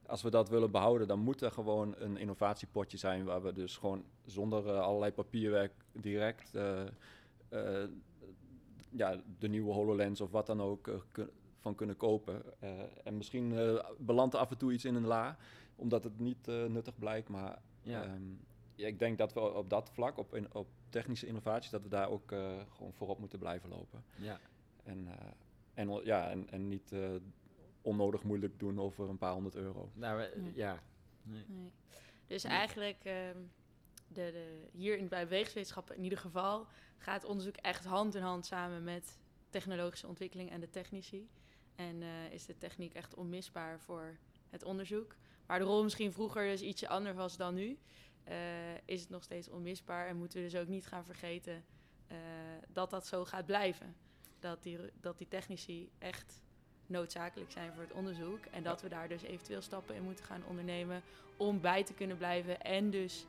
Als 0.06 0.22
we 0.22 0.30
dat 0.30 0.48
willen 0.48 0.70
behouden, 0.70 1.08
dan 1.08 1.18
moet 1.18 1.40
er 1.40 1.50
gewoon 1.52 1.94
een 1.98 2.16
innovatiepotje 2.16 2.96
zijn 2.96 3.24
waar 3.24 3.42
we 3.42 3.52
dus 3.52 3.76
gewoon 3.76 4.04
zonder 4.24 4.70
allerlei 4.70 5.12
papierwerk 5.12 5.72
direct 5.92 6.54
eh, 6.54 6.82
eh, 7.48 7.88
ja, 8.90 9.20
de 9.38 9.48
nieuwe 9.48 9.72
HoloLens 9.72 10.20
of 10.20 10.30
wat 10.30 10.46
dan 10.46 10.62
ook 10.62 10.90
van 11.68 11.76
kunnen 11.76 11.96
kopen. 11.96 12.42
Eh, 12.60 12.70
en 13.04 13.16
misschien 13.16 13.58
eh, 13.58 13.84
belandt 13.98 14.34
er 14.34 14.40
af 14.40 14.50
en 14.50 14.56
toe 14.58 14.72
iets 14.72 14.84
in 14.84 14.94
een 14.94 15.06
la, 15.06 15.36
omdat 15.76 16.04
het 16.04 16.18
niet 16.18 16.48
eh, 16.48 16.64
nuttig 16.64 16.98
blijkt, 16.98 17.28
maar 17.28 17.58
Ja. 17.82 18.02
Ehm, 18.04 18.22
ja, 18.74 18.86
ik 18.86 18.98
denk 18.98 19.18
dat 19.18 19.32
we 19.32 19.40
op 19.40 19.70
dat 19.70 19.90
vlak, 19.90 20.18
op, 20.18 20.34
in- 20.34 20.54
op 20.54 20.68
technische 20.88 21.26
innovaties, 21.26 21.70
dat 21.70 21.82
we 21.82 21.88
daar 21.88 22.08
ook 22.08 22.32
eh, 22.32 22.60
gewoon 22.76 22.92
voorop 22.92 23.18
moeten 23.18 23.38
blijven 23.38 23.68
lopen. 23.68 24.04
ja. 24.16 24.40
En, 24.84 25.08
eh, 25.08 25.26
en, 25.74 26.00
ja, 26.04 26.30
en, 26.30 26.50
en 26.50 26.68
niet 26.68 26.92
eh, 26.92 27.10
onnodig 27.82 28.22
moeilijk 28.22 28.58
doen 28.58 28.80
over 28.80 29.08
een 29.08 29.18
paar 29.18 29.32
honderd 29.32 29.54
euro. 29.54 29.90
Nou, 29.94 30.18
Nee. 30.36 30.52
ja. 30.54 30.82
Nee. 31.22 31.44
Nee. 31.48 31.72
Dus 32.26 32.44
eigenlijk, 32.44 33.04
ehm, 33.04 33.36
de, 34.08 34.30
de, 34.32 34.68
hier 34.72 34.98
in, 34.98 35.08
bij 35.08 35.22
bewegingswetenschappen 35.24 35.96
in 35.96 36.02
ieder 36.02 36.18
geval, 36.18 36.66
gaat 36.98 37.24
onderzoek 37.24 37.56
echt 37.56 37.84
hand 37.84 38.14
in 38.14 38.22
hand 38.22 38.46
samen 38.46 38.84
met 38.84 39.18
technologische 39.50 40.06
ontwikkeling 40.06 40.50
en 40.50 40.60
de 40.60 40.70
technici. 40.70 41.28
En 41.78 42.02
eh, 42.02 42.32
is 42.32 42.46
de 42.46 42.58
techniek 42.58 42.94
echt 42.94 43.14
onmisbaar 43.14 43.80
voor 43.80 44.16
het 44.50 44.62
onderzoek. 44.62 45.16
Waar 45.46 45.58
de 45.58 45.64
rol 45.64 45.82
misschien 45.82 46.12
vroeger 46.12 46.46
dus 46.46 46.60
ietsje 46.60 46.88
anders 46.88 47.16
was 47.16 47.36
dan 47.36 47.54
nu, 47.54 47.78
eh, 48.24 48.74
is 48.84 49.00
het 49.00 49.10
nog 49.10 49.22
steeds 49.22 49.48
onmisbaar. 49.48 50.08
En 50.08 50.16
moeten 50.16 50.38
we 50.38 50.44
dus 50.44 50.60
ook 50.60 50.68
niet 50.68 50.86
gaan 50.86 51.04
vergeten 51.04 51.64
eh, 52.06 52.16
dat 52.68 52.90
dat 52.90 53.06
zo 53.06 53.24
gaat 53.24 53.46
blijven. 53.46 53.96
Dat 54.38 54.62
die, 54.62 54.78
dat 55.00 55.18
die 55.18 55.28
technici 55.28 55.90
echt 55.98 56.42
noodzakelijk 56.86 57.50
zijn 57.50 57.72
voor 57.72 57.82
het 57.82 57.92
onderzoek. 57.92 58.44
En 58.44 58.62
dat 58.62 58.82
we 58.82 58.88
daar 58.88 59.08
dus 59.08 59.22
eventueel 59.22 59.62
stappen 59.62 59.94
in 59.94 60.02
moeten 60.02 60.24
gaan 60.24 60.44
ondernemen 60.44 61.02
om 61.36 61.60
bij 61.60 61.84
te 61.84 61.94
kunnen 61.94 62.16
blijven. 62.16 62.60
En 62.60 62.90
dus 62.90 63.26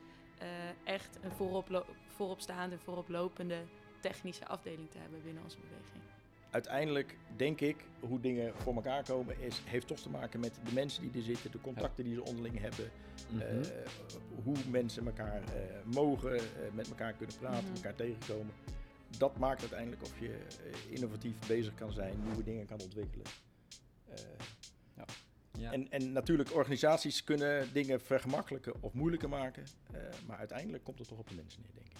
echt 0.84 1.18
een 1.22 1.32
vooroplo- 1.32 1.86
vooropstaande, 2.08 2.78
vooroplopende 2.78 3.66
technische 4.00 4.48
afdeling 4.48 4.92
te 4.92 4.98
hebben 4.98 5.24
binnen 5.24 5.44
onze 5.44 5.60
beweging. 5.60 6.19
Uiteindelijk 6.50 7.16
denk 7.36 7.62
ik, 7.62 7.76
hoe 8.00 8.20
dingen 8.20 8.54
voor 8.56 8.76
elkaar 8.76 9.04
komen, 9.04 9.40
is, 9.40 9.62
heeft 9.66 9.88
toch 9.88 10.00
te 10.00 10.10
maken 10.10 10.40
met 10.40 10.60
de 10.66 10.74
mensen 10.74 11.02
die 11.02 11.12
er 11.22 11.28
zitten, 11.28 11.52
de 11.52 11.62
contacten 11.62 12.04
die 12.04 12.14
ze 12.14 12.24
onderling 12.24 12.60
hebben, 12.60 12.92
Mhm. 13.30 13.42
eh, 13.42 13.60
hoe 14.44 14.56
mensen 14.70 15.06
elkaar 15.06 15.42
eh, 15.44 15.94
mogen, 15.94 16.36
eh, 16.38 16.44
met 16.74 16.90
elkaar 16.90 17.14
kunnen 17.14 17.36
praten, 17.38 17.64
Mhm. 17.66 17.76
elkaar 17.76 17.96
tegenkomen. 17.96 18.54
Dat 19.18 19.38
maakt 19.38 19.62
uiteindelijk 19.62 20.02
of 20.04 20.20
je 20.20 20.38
innovatief 20.90 21.48
bezig 21.48 21.74
kan 21.76 21.92
zijn, 21.92 22.24
nieuwe 22.24 22.44
dingen 22.44 22.66
kan 22.66 22.82
ontwikkelen. 22.82 23.26
Eh, 24.08 24.16
ja. 25.58 25.72
en, 25.72 25.92
en 25.92 26.12
natuurlijk, 26.12 26.54
organisaties 26.56 27.24
kunnen 27.24 27.74
dingen 27.74 28.02
vergemakkelijker 28.02 28.74
of 28.80 28.94
moeilijker 28.94 29.30
maken, 29.30 29.64
eh, 29.92 30.02
maar 30.28 30.38
uiteindelijk 30.38 30.84
komt 30.84 31.00
het 31.00 31.08
toch 31.08 31.18
op 31.20 31.28
de 31.30 31.36
mensen 31.36 31.62
neer, 31.62 31.72
denk 31.74 31.88
ik. 31.92 31.98